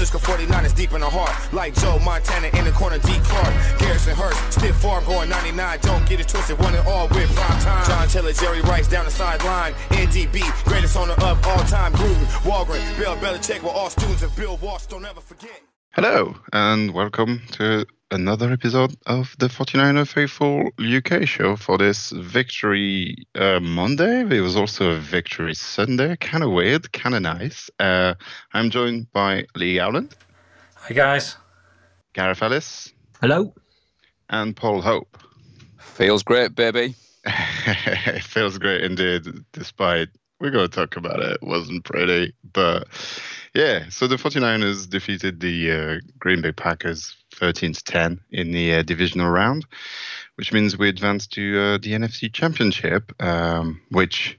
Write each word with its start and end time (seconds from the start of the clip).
Francisco 0.00 0.32
49 0.32 0.64
is 0.64 0.72
deep 0.72 0.92
in 0.94 1.02
the 1.02 1.10
heart. 1.10 1.52
Like 1.52 1.74
Joe 1.74 1.98
Montana 1.98 2.48
in 2.56 2.64
the 2.64 2.72
corner, 2.72 2.96
D. 2.96 3.12
Clark. 3.22 3.52
Garrison 3.78 4.16
Hearst, 4.16 4.58
stiff 4.58 4.74
farm 4.76 5.04
going 5.04 5.28
99. 5.28 5.78
Don't 5.82 6.08
get 6.08 6.20
it 6.20 6.26
twisted, 6.26 6.58
one 6.58 6.74
and 6.74 6.88
all 6.88 7.06
with 7.08 7.30
prime 7.34 7.60
time. 7.60 7.86
John 7.86 8.08
Taylor, 8.08 8.32
Jerry 8.32 8.62
Rice 8.62 8.88
down 8.88 9.04
the 9.04 9.10
sideline. 9.10 9.74
NDB, 9.90 10.40
greatest 10.64 10.96
owner 10.96 11.12
of 11.12 11.46
all 11.46 11.62
time. 11.64 11.92
Gruden, 11.92 12.24
Walgren, 12.48 12.80
Bill 12.96 13.14
Belichick 13.16 13.62
were 13.62 13.68
all 13.68 13.90
students 13.90 14.22
of 14.22 14.34
Bill 14.36 14.56
Walsh. 14.62 14.86
Don't 14.86 15.04
ever 15.04 15.20
forget. 15.20 15.60
Hello, 15.90 16.34
and 16.50 16.94
welcome 16.94 17.42
to 17.52 17.84
another 18.10 18.52
episode 18.52 18.94
of 19.06 19.34
the 19.38 19.46
49er 19.46 20.06
Faithful 20.06 20.70
UK 20.78 21.26
show 21.26 21.56
for 21.56 21.78
this 21.78 22.10
victory 22.10 23.26
uh, 23.34 23.60
Monday. 23.60 24.20
It 24.36 24.40
was 24.40 24.56
also 24.56 24.90
a 24.90 24.98
victory 24.98 25.54
Sunday. 25.54 26.16
Kind 26.16 26.42
of 26.42 26.50
weird, 26.50 26.92
kind 26.92 27.14
of 27.14 27.22
nice. 27.22 27.70
Uh, 27.78 28.14
I'm 28.52 28.70
joined 28.70 29.12
by 29.12 29.46
Lee 29.54 29.76
Gowland. 29.76 30.16
Hi, 30.76 30.94
guys. 30.94 31.36
Gareth 32.12 32.42
Ellis. 32.42 32.92
Hello. 33.20 33.54
And 34.28 34.56
Paul 34.56 34.80
Hope. 34.80 35.16
Feels 35.78 36.22
great, 36.22 36.54
baby. 36.54 36.94
it 37.24 38.24
feels 38.24 38.58
great 38.58 38.82
indeed, 38.82 39.22
despite 39.52 40.08
we're 40.40 40.50
going 40.50 40.68
to 40.68 40.74
talk 40.74 40.96
about 40.96 41.20
it. 41.20 41.32
It 41.32 41.42
wasn't 41.42 41.84
pretty, 41.84 42.32
but 42.52 42.88
yeah. 43.54 43.88
So 43.90 44.06
the 44.06 44.16
49ers 44.16 44.88
defeated 44.88 45.40
the 45.40 45.70
uh, 45.70 46.00
Green 46.18 46.40
Bay 46.40 46.52
Packers 46.52 47.14
13 47.34 47.72
to 47.72 47.84
10 47.84 48.20
in 48.30 48.52
the 48.52 48.74
uh, 48.74 48.82
divisional 48.82 49.30
round, 49.30 49.66
which 50.36 50.52
means 50.52 50.78
we 50.78 50.88
advanced 50.88 51.32
to 51.32 51.58
uh, 51.58 51.78
the 51.78 51.92
NFC 51.92 52.32
Championship, 52.32 53.12
um, 53.22 53.80
which 53.90 54.38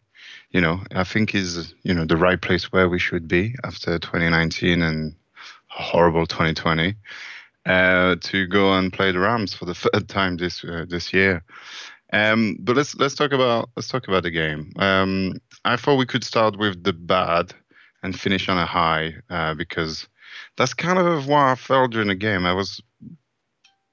you 0.51 0.61
know 0.61 0.81
I 0.93 1.03
think 1.03 1.33
is 1.35 1.73
you 1.83 1.93
know 1.93 2.05
the 2.05 2.17
right 2.17 2.41
place 2.41 2.71
where 2.71 2.89
we 2.89 2.99
should 2.99 3.27
be 3.27 3.55
after 3.63 3.99
2019 3.99 4.81
and 4.81 5.15
horrible 5.67 6.25
2020. 6.25 6.95
Uh, 7.63 8.15
to 8.21 8.47
go 8.47 8.73
and 8.73 8.91
play 8.91 9.11
the 9.11 9.19
Rams 9.19 9.53
for 9.53 9.65
the 9.65 9.75
third 9.75 10.09
time 10.09 10.35
this 10.35 10.63
uh, 10.63 10.83
this 10.89 11.13
year, 11.13 11.43
um, 12.11 12.57
but 12.59 12.75
let's 12.75 12.95
let's 12.95 13.15
talk 13.15 13.31
about 13.31 13.69
let's 13.75 13.87
talk 13.87 14.07
about 14.07 14.23
the 14.23 14.31
game. 14.31 14.73
Um, 14.77 15.39
I 15.63 15.75
thought 15.75 15.97
we 15.97 16.05
could 16.05 16.23
start 16.23 16.57
with 16.57 16.83
the 16.83 16.93
bad 16.93 17.53
and 18.03 18.19
finish 18.19 18.49
on 18.49 18.57
a 18.57 18.65
high 18.65 19.15
uh, 19.29 19.53
because 19.53 20.07
that's 20.57 20.73
kind 20.73 20.99
of 20.99 21.27
why 21.27 21.51
I 21.51 21.55
felt 21.55 21.91
during 21.91 22.07
the 22.07 22.15
game. 22.15 22.45
I 22.45 22.53
was 22.53 22.81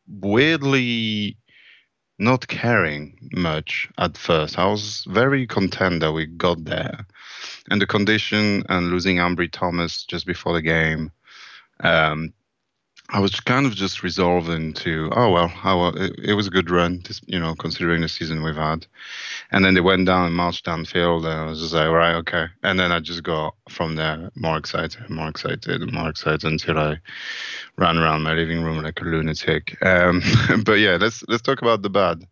weirdly 0.07 1.37
not 2.19 2.49
caring 2.49 3.31
much 3.33 3.89
at 3.99 4.17
first. 4.17 4.59
I 4.59 4.67
was 4.67 5.05
very 5.09 5.47
content 5.47 6.01
that 6.01 6.13
we 6.13 6.27
got 6.27 6.65
there, 6.65 7.07
and 7.71 7.81
the 7.81 7.87
condition 7.87 8.65
and 8.69 8.91
losing 8.91 9.19
Ambry 9.19 9.51
Thomas 9.51 10.05
just 10.05 10.27
before 10.27 10.55
the 10.55 10.63
game. 10.63 11.13
Um, 11.81 12.33
I 13.11 13.21
was 13.21 13.41
kind 13.41 13.65
of 13.65 13.75
just 13.75 14.03
resolving 14.03 14.75
to, 14.75 15.11
oh 15.17 15.33
well, 15.33 15.53
oh, 15.65 15.89
it, 15.97 16.13
it, 16.23 16.35
was 16.35 16.47
a 16.47 16.51
good 16.51 16.71
run, 16.71 17.01
just, 17.03 17.27
you 17.27 17.39
know, 17.39 17.55
considering 17.55 18.03
the 18.03 18.09
season 18.09 18.43
we've 18.43 18.55
had. 18.55 18.87
And 19.51 19.65
then 19.65 19.73
they 19.73 19.81
went 19.81 20.05
down 20.05 20.27
and 20.27 20.35
marched 20.35 20.67
downfield, 20.67 21.25
and 21.25 21.33
I 21.33 21.45
was 21.47 21.61
just 21.61 21.73
like, 21.73 21.87
all 21.87 21.95
right, 21.95 22.17
okay. 22.17 22.47
And 22.63 22.79
then 22.79 22.93
I 22.93 23.01
just 23.01 23.23
got 23.23 23.55
from 23.71 23.97
there 23.97 24.31
more 24.35 24.59
excited, 24.59 25.09
more 25.09 25.29
excited, 25.29 25.91
more 25.91 26.11
excited 26.11 26.45
until 26.45 26.79
I 26.79 27.01
ran 27.79 27.97
around 27.97 28.25
my 28.25 28.35
living 28.35 28.63
room 28.63 28.83
like 28.83 29.01
a 29.01 29.05
lunatic. 29.05 29.79
Um, 29.83 30.23
but 30.65 30.75
yeah, 30.75 30.99
let's 31.01 31.25
let's 31.29 31.43
talk 31.43 31.63
about 31.63 31.81
the 31.81 31.91
bad. 31.91 32.27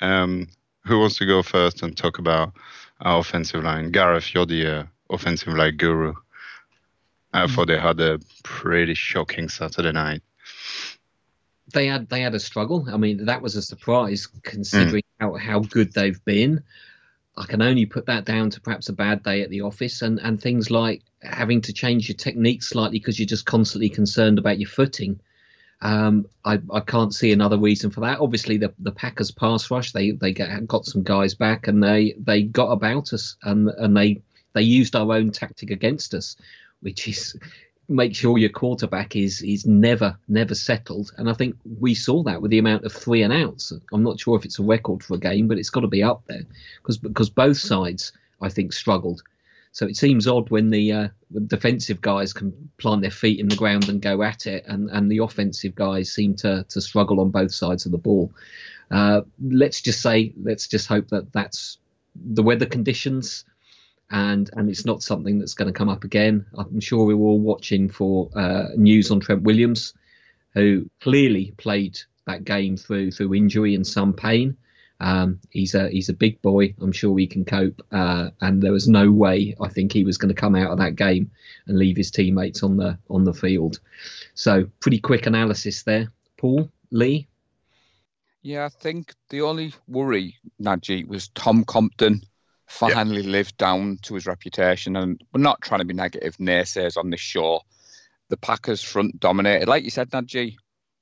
Um, 0.00 0.48
who 0.84 1.00
wants 1.00 1.16
to 1.18 1.26
go 1.26 1.42
first 1.42 1.82
and 1.82 1.96
talk 1.96 2.18
about 2.18 2.52
our 3.00 3.20
offensive 3.20 3.64
line? 3.64 3.90
Gareth, 3.90 4.34
you're 4.34 4.44
the 4.44 4.66
uh, 4.66 4.84
offensive 5.08 5.54
line 5.54 5.78
guru. 5.78 6.12
I 7.32 7.46
thought 7.46 7.68
they 7.68 7.78
had 7.78 8.00
a 8.00 8.18
pretty 8.42 8.94
shocking 8.94 9.48
Saturday 9.48 9.92
night. 9.92 10.22
They 11.72 11.86
had 11.86 12.08
they 12.08 12.22
had 12.22 12.34
a 12.34 12.40
struggle. 12.40 12.86
I 12.92 12.96
mean, 12.96 13.26
that 13.26 13.42
was 13.42 13.54
a 13.54 13.62
surprise 13.62 14.26
considering 14.42 15.04
mm. 15.20 15.20
how, 15.20 15.34
how 15.34 15.60
good 15.60 15.92
they've 15.92 16.22
been. 16.24 16.64
I 17.36 17.46
can 17.46 17.62
only 17.62 17.86
put 17.86 18.06
that 18.06 18.24
down 18.24 18.50
to 18.50 18.60
perhaps 18.60 18.88
a 18.88 18.92
bad 18.92 19.22
day 19.22 19.42
at 19.42 19.50
the 19.50 19.62
office 19.62 20.02
and, 20.02 20.18
and 20.18 20.40
things 20.40 20.70
like 20.70 21.02
having 21.22 21.60
to 21.62 21.72
change 21.72 22.08
your 22.08 22.16
technique 22.16 22.62
slightly 22.62 22.98
because 22.98 23.18
you're 23.18 23.26
just 23.26 23.46
constantly 23.46 23.88
concerned 23.88 24.38
about 24.38 24.58
your 24.58 24.68
footing. 24.68 25.20
Um, 25.80 26.26
I, 26.44 26.60
I 26.70 26.80
can't 26.80 27.14
see 27.14 27.32
another 27.32 27.56
reason 27.56 27.90
for 27.90 28.00
that. 28.00 28.20
Obviously, 28.20 28.58
the 28.58 28.74
the 28.80 28.92
Packers 28.92 29.30
pass 29.30 29.70
rush 29.70 29.92
they 29.92 30.10
they 30.10 30.32
get, 30.32 30.66
got 30.66 30.84
some 30.84 31.04
guys 31.04 31.34
back 31.34 31.68
and 31.68 31.82
they 31.82 32.14
they 32.18 32.42
got 32.42 32.72
about 32.72 33.12
us 33.12 33.36
and 33.44 33.68
and 33.68 33.96
they 33.96 34.22
they 34.52 34.62
used 34.62 34.96
our 34.96 35.14
own 35.14 35.30
tactic 35.30 35.70
against 35.70 36.14
us 36.14 36.36
which 36.80 37.08
is 37.08 37.36
make 37.88 38.14
sure 38.14 38.38
your 38.38 38.50
quarterback 38.50 39.16
is 39.16 39.42
is 39.42 39.66
never 39.66 40.16
never 40.28 40.54
settled. 40.54 41.12
And 41.18 41.28
I 41.28 41.34
think 41.34 41.56
we 41.64 41.94
saw 41.94 42.22
that 42.22 42.40
with 42.40 42.50
the 42.50 42.58
amount 42.58 42.84
of 42.84 42.92
three 42.92 43.22
and 43.22 43.32
outs. 43.32 43.72
I'm 43.92 44.04
not 44.04 44.20
sure 44.20 44.38
if 44.38 44.44
it's 44.44 44.58
a 44.58 44.62
record 44.62 45.02
for 45.02 45.14
a 45.14 45.18
game, 45.18 45.48
but 45.48 45.58
it's 45.58 45.70
got 45.70 45.80
to 45.80 45.88
be 45.88 46.02
up 46.02 46.22
there 46.26 46.42
because 46.76 46.98
because 46.98 47.30
both 47.30 47.58
sides 47.58 48.12
I 48.40 48.48
think 48.48 48.72
struggled. 48.72 49.22
So 49.72 49.86
it 49.86 49.96
seems 49.96 50.26
odd 50.26 50.50
when 50.50 50.70
the, 50.70 50.92
uh, 50.92 51.08
defensive 51.46 52.00
guys 52.00 52.32
can 52.32 52.70
plant 52.78 53.02
their 53.02 53.10
feet 53.12 53.38
in 53.38 53.46
the 53.46 53.54
ground 53.54 53.88
and 53.88 54.02
go 54.02 54.20
at 54.24 54.48
it, 54.48 54.64
and, 54.66 54.90
and 54.90 55.08
the 55.08 55.18
offensive 55.18 55.76
guys 55.76 56.10
seem 56.12 56.34
to 56.36 56.64
to 56.68 56.80
struggle 56.80 57.20
on 57.20 57.30
both 57.30 57.52
sides 57.52 57.86
of 57.86 57.92
the 57.92 57.98
ball. 57.98 58.32
Uh, 58.90 59.20
let's 59.40 59.80
just 59.80 60.02
say, 60.02 60.32
let's 60.42 60.66
just 60.66 60.88
hope 60.88 61.08
that 61.08 61.32
that's 61.32 61.78
the 62.16 62.42
weather 62.42 62.66
conditions 62.66 63.44
and 64.10 64.50
and 64.54 64.68
it's 64.68 64.84
not 64.84 65.02
something 65.02 65.38
that's 65.38 65.54
going 65.54 65.72
to 65.72 65.78
come 65.78 65.88
up 65.88 66.04
again. 66.04 66.46
I'm 66.56 66.80
sure 66.80 67.04
we 67.04 67.14
were 67.14 67.28
all 67.28 67.40
watching 67.40 67.88
for 67.88 68.30
uh, 68.34 68.68
news 68.76 69.10
on 69.10 69.20
Trent 69.20 69.42
Williams, 69.42 69.94
who 70.54 70.88
clearly 71.00 71.54
played 71.56 71.98
that 72.26 72.44
game 72.44 72.76
through 72.76 73.12
through 73.12 73.34
injury 73.34 73.74
and 73.74 73.86
some 73.86 74.12
pain. 74.12 74.56
Um, 74.98 75.40
he's 75.50 75.74
a 75.74 75.88
he's 75.88 76.08
a 76.08 76.14
big 76.14 76.42
boy. 76.42 76.74
I'm 76.80 76.92
sure 76.92 77.16
he 77.18 77.26
can 77.26 77.44
cope. 77.44 77.80
Uh, 77.90 78.30
and 78.40 78.62
there 78.62 78.72
was 78.72 78.88
no 78.88 79.10
way 79.10 79.56
I 79.60 79.68
think 79.68 79.92
he 79.92 80.04
was 80.04 80.18
going 80.18 80.34
to 80.34 80.40
come 80.40 80.54
out 80.54 80.70
of 80.70 80.78
that 80.78 80.96
game 80.96 81.30
and 81.66 81.78
leave 81.78 81.96
his 81.96 82.10
teammates 82.10 82.62
on 82.62 82.76
the 82.76 82.98
on 83.08 83.24
the 83.24 83.32
field. 83.32 83.80
So 84.34 84.68
pretty 84.80 84.98
quick 84.98 85.26
analysis 85.26 85.84
there, 85.84 86.12
Paul 86.36 86.70
Lee. 86.90 87.28
Yeah, 88.42 88.64
I 88.64 88.68
think 88.70 89.14
the 89.28 89.42
only 89.42 89.74
worry, 89.86 90.36
Najee, 90.62 91.06
was 91.06 91.28
Tom 91.28 91.62
Compton 91.64 92.22
finally 92.70 93.22
yeah. 93.22 93.30
lived 93.30 93.56
down 93.56 93.98
to 94.02 94.14
his 94.14 94.26
reputation. 94.26 94.96
And 94.96 95.22
we're 95.32 95.40
not 95.40 95.60
trying 95.60 95.80
to 95.80 95.84
be 95.84 95.94
negative 95.94 96.36
naysayers 96.36 96.96
on 96.96 97.10
this 97.10 97.20
show. 97.20 97.62
The 98.28 98.36
Packers 98.36 98.82
front 98.82 99.18
dominated. 99.18 99.68
Like 99.68 99.84
you 99.84 99.90
said, 99.90 100.10
Najee, 100.10 100.56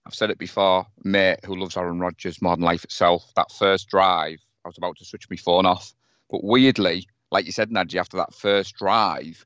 I've 0.07 0.15
said 0.15 0.31
it 0.31 0.39
before, 0.39 0.87
mate 1.05 1.41
who 1.45 1.55
loves 1.55 1.77
Aaron 1.77 2.01
Rodgers 2.01 2.41
more 2.41 2.57
than 2.57 2.65
life 2.65 2.85
itself. 2.85 3.31
That 3.37 3.53
first 3.53 3.89
drive, 3.89 4.39
I 4.65 4.69
was 4.69 4.79
about 4.79 4.97
to 4.97 5.05
switch 5.05 5.29
my 5.29 5.37
phone 5.37 5.67
off. 5.67 5.93
But 6.31 6.43
weirdly, 6.43 7.07
like 7.31 7.45
you 7.45 7.53
said, 7.53 7.69
Najee, 7.69 8.01
after 8.01 8.17
that 8.17 8.35
first 8.35 8.75
drive, 8.77 9.45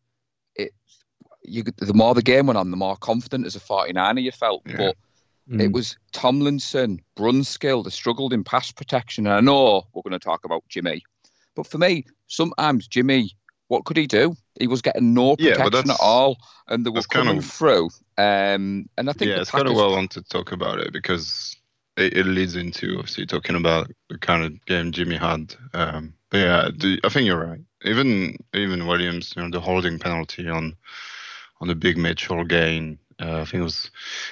it 0.54 0.72
you 1.42 1.64
the 1.64 1.94
more 1.94 2.14
the 2.14 2.22
game 2.22 2.46
went 2.46 2.56
on, 2.56 2.70
the 2.70 2.76
more 2.76 2.96
confident 2.96 3.46
as 3.46 3.56
a 3.56 3.60
49er 3.60 4.22
you 4.22 4.30
felt. 4.30 4.62
Yeah. 4.66 4.76
But 4.76 4.96
mm. 5.50 5.60
it 5.60 5.72
was 5.72 5.96
Tomlinson, 6.12 7.00
Brunskill, 7.16 7.82
they 7.82 7.90
struggled 7.90 8.32
in 8.32 8.44
pass 8.44 8.70
protection. 8.70 9.26
And 9.26 9.34
I 9.34 9.40
know 9.40 9.88
we're 9.92 10.02
going 10.02 10.12
to 10.12 10.20
talk 10.20 10.44
about 10.44 10.62
Jimmy, 10.68 11.02
but 11.54 11.66
for 11.66 11.78
me, 11.78 12.04
sometimes 12.26 12.86
Jimmy, 12.88 13.32
what 13.68 13.84
could 13.84 13.96
he 13.96 14.06
do? 14.06 14.36
He 14.58 14.66
was 14.66 14.82
getting 14.82 15.14
no 15.14 15.36
protection 15.36 15.86
yeah, 15.86 15.94
at 15.94 16.00
all, 16.00 16.38
and 16.68 16.84
they 16.84 16.90
were 16.90 17.02
coming 17.02 17.34
kind 17.34 17.38
of, 17.38 17.44
through. 17.46 17.86
Um, 18.18 18.88
and 18.98 19.08
I 19.08 19.12
think 19.12 19.30
yeah, 19.30 19.40
it's 19.40 19.50
kind 19.50 19.66
of 19.66 19.74
well 19.74 19.94
on 19.94 20.08
to 20.08 20.22
talk 20.22 20.52
about 20.52 20.78
it 20.78 20.92
because 20.92 21.56
it, 21.96 22.16
it, 22.16 22.26
leads 22.26 22.54
into 22.54 22.98
obviously 22.98 23.26
talking 23.26 23.56
about 23.56 23.90
the 24.10 24.18
kind 24.18 24.44
of 24.44 24.64
game 24.66 24.92
Jimmy 24.92 25.16
had. 25.16 25.54
Um, 25.72 26.14
but 26.30 26.38
yeah, 26.38 26.68
the, 26.74 27.00
I 27.04 27.08
think 27.08 27.26
you're 27.26 27.44
right. 27.44 27.60
Even 27.84 28.36
even 28.54 28.86
Williams, 28.86 29.32
you 29.34 29.42
know, 29.42 29.50
the 29.50 29.60
holding 29.60 29.98
penalty 29.98 30.48
on 30.48 30.76
on 31.60 31.68
the 31.68 31.74
big 31.74 31.96
Mitchell 31.96 32.44
gain. 32.44 32.98
Uh, 33.20 33.40
I 33.40 33.44
think 33.44 33.60
it 33.60 33.64
was 33.64 33.90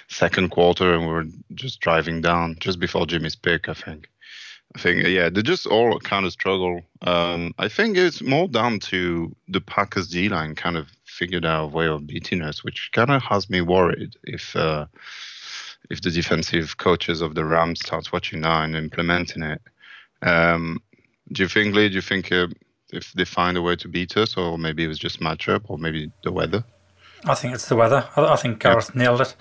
second 0.08 0.50
quarter, 0.50 0.94
and 0.94 1.06
we 1.06 1.12
were 1.12 1.26
just 1.54 1.80
driving 1.80 2.20
down 2.20 2.56
just 2.60 2.80
before 2.80 3.06
Jimmy's 3.06 3.36
pick. 3.36 3.68
I 3.68 3.74
think. 3.74 4.08
I 4.74 4.78
think 4.78 5.06
yeah, 5.06 5.28
they 5.28 5.42
just 5.42 5.66
all 5.66 5.98
kind 5.98 6.24
of 6.24 6.32
struggle. 6.32 6.80
Um, 7.02 7.54
I 7.58 7.68
think 7.68 7.96
it's 7.96 8.22
more 8.22 8.46
down 8.46 8.78
to 8.80 9.34
the 9.48 9.60
Packers 9.60 10.08
D 10.08 10.28
line 10.28 10.54
kind 10.54 10.76
of 10.76 10.88
figured 11.04 11.44
out 11.44 11.64
a 11.64 11.66
way 11.68 11.88
of 11.88 12.06
beating 12.06 12.42
us, 12.42 12.62
which 12.62 12.90
kind 12.92 13.10
of 13.10 13.22
has 13.22 13.50
me 13.50 13.60
worried 13.60 14.14
if 14.24 14.54
uh, 14.54 14.86
if 15.90 16.02
the 16.02 16.10
defensive 16.10 16.76
coaches 16.76 17.20
of 17.20 17.34
the 17.34 17.44
Rams 17.44 17.80
start 17.80 18.12
watching 18.12 18.40
now 18.40 18.62
and 18.62 18.76
implementing 18.76 19.42
it. 19.42 19.60
Um, 20.22 20.80
do 21.32 21.42
you 21.42 21.48
think, 21.48 21.74
Lee? 21.74 21.88
Do 21.88 21.96
you 21.96 22.00
think 22.00 22.30
uh, 22.30 22.46
if 22.92 23.12
they 23.12 23.24
find 23.24 23.56
a 23.56 23.62
way 23.62 23.74
to 23.76 23.88
beat 23.88 24.16
us, 24.16 24.36
or 24.36 24.56
maybe 24.56 24.84
it 24.84 24.88
was 24.88 24.98
just 24.98 25.20
matchup, 25.20 25.62
or 25.68 25.78
maybe 25.78 26.12
the 26.22 26.30
weather? 26.30 26.64
I 27.24 27.34
think 27.34 27.54
it's 27.54 27.68
the 27.68 27.76
weather. 27.76 28.08
I, 28.16 28.32
I 28.32 28.36
think 28.36 28.60
Gareth 28.60 28.90
yeah. 28.94 29.02
nailed 29.02 29.20
it. 29.20 29.34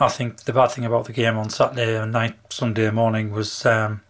I 0.00 0.08
think 0.08 0.44
the 0.44 0.52
bad 0.52 0.72
thing 0.72 0.84
about 0.84 1.04
the 1.04 1.12
game 1.12 1.36
on 1.36 1.50
Saturday 1.50 2.04
night, 2.06 2.36
Sunday 2.50 2.90
morning 2.90 3.30
was. 3.30 3.64
Um, 3.66 4.00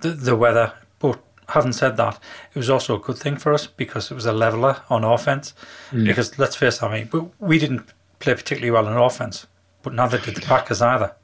the, 0.00 0.10
the 0.10 0.36
weather. 0.36 0.72
But 0.98 1.20
having 1.48 1.72
said 1.72 1.96
that, 1.96 2.20
it 2.54 2.58
was 2.58 2.70
also 2.70 2.96
a 2.96 3.00
good 3.00 3.18
thing 3.18 3.36
for 3.36 3.52
us 3.52 3.66
because 3.66 4.10
it 4.10 4.14
was 4.14 4.26
a 4.26 4.32
leveler 4.32 4.82
on 4.88 5.04
offense. 5.04 5.54
Mm. 5.90 6.06
Because 6.06 6.38
let's 6.38 6.56
face 6.56 6.76
it, 6.76 6.82
I 6.82 6.92
mean, 6.92 7.08
we, 7.12 7.20
we 7.40 7.58
didn't 7.58 7.92
play 8.20 8.34
particularly 8.34 8.70
well 8.70 8.86
in 8.86 8.96
offense, 8.96 9.46
but 9.82 9.94
neither 9.94 10.18
did 10.18 10.36
the 10.36 10.40
Packers 10.40 10.82
either. 10.82 11.14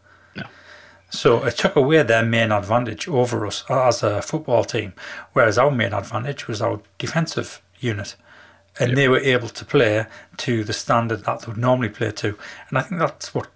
So 1.13 1.45
it 1.45 1.59
took 1.59 1.75
away 1.75 2.05
their 2.05 2.25
main 2.25 2.53
advantage 2.53 3.09
over 3.09 3.45
us 3.45 3.65
as 3.69 4.05
a 4.05 4.23
football 4.23 4.63
team, 4.63 4.93
whereas 5.33 5.59
our 5.59 5.73
main 5.73 5.93
advantage 5.93 6.47
was 6.47 6.63
our 6.63 6.81
defensive 6.99 7.61
unit. 7.81 8.15
And 8.79 8.91
yep. 8.91 8.97
they 8.97 9.09
were 9.09 9.19
able 9.19 9.49
to 9.49 9.65
play 9.65 10.07
to 10.39 10.65
the 10.65 10.73
standard 10.73 11.25
that 11.25 11.41
they 11.41 11.47
would 11.49 11.59
normally 11.59 11.89
play 11.89 12.13
to. 12.13 12.39
And 12.69 12.79
I 12.79 12.83
think 12.83 13.01
that's 13.01 13.35
what 13.35 13.49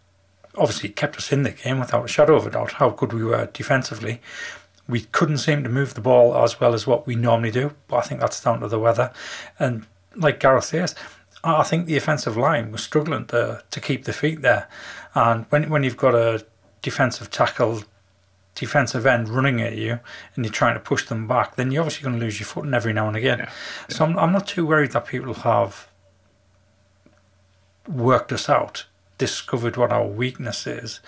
obviously 0.57 0.89
kept 0.89 1.17
us 1.17 1.33
in 1.33 1.43
the 1.43 1.51
game 1.51 1.79
without 1.79 2.05
a 2.05 2.09
shadow 2.09 2.37
of 2.37 2.47
a 2.47 2.51
doubt, 2.51 2.73
how 2.73 2.91
good 2.91 3.13
we 3.13 3.25
were 3.25 3.47
defensively. 3.47 4.21
We 4.87 5.03
couldn't 5.03 5.39
seem 5.39 5.63
to 5.65 5.71
move 5.71 5.95
the 5.95 6.01
ball 6.01 6.37
as 6.37 6.61
well 6.61 6.75
as 6.75 6.87
what 6.87 7.07
we 7.07 7.15
normally 7.15 7.51
do, 7.51 7.73
but 7.89 7.97
I 7.97 8.01
think 8.03 8.21
that's 8.21 8.43
down 8.43 8.61
to 8.61 8.69
the 8.69 8.79
weather. 8.79 9.13
And 9.59 9.87
like 10.15 10.41
Gareth 10.41 10.65
says, 10.65 10.95
I 11.43 11.63
think 11.63 11.87
the 11.87 11.97
offensive 11.97 12.37
line 12.37 12.73
was 12.73 12.83
struggling 12.83 13.27
to, 13.27 13.63
to 13.71 13.81
keep 13.81 14.05
the 14.05 14.13
feet 14.13 14.43
there. 14.43 14.69
And 15.15 15.47
when, 15.51 15.71
when 15.71 15.85
you've 15.85 15.97
got 15.97 16.15
a 16.15 16.45
defensive 16.83 17.31
tackle, 17.31 17.83
defensive 18.55 19.07
end 19.07 19.29
running 19.29 19.61
at 19.61 19.77
you 19.77 20.01
and 20.35 20.45
you're 20.45 20.53
trying 20.53 20.75
to 20.75 20.81
push 20.81 21.07
them 21.07 21.27
back, 21.27 21.57
then 21.57 21.71
you're 21.71 21.83
obviously 21.83 22.05
going 22.05 22.19
to 22.19 22.25
lose 22.25 22.39
your 22.39 22.47
footing 22.47 22.75
every 22.75 22.93
now 22.93 23.09
and 23.09 23.17
again. 23.17 23.41
Yeah. 23.41 23.51
So 23.89 24.05
I'm, 24.05 24.19
I'm 24.19 24.33
not 24.33 24.47
too 24.47 24.67
worried 24.67 24.93
that 24.93 25.07
people 25.07 25.35
have 25.35 25.89
worked 27.89 28.33
us 28.33 28.49
out, 28.49 28.87
discovered 29.19 29.77
what 29.77 29.93
our 29.93 30.07
weakness 30.07 30.67
is, 30.67 31.01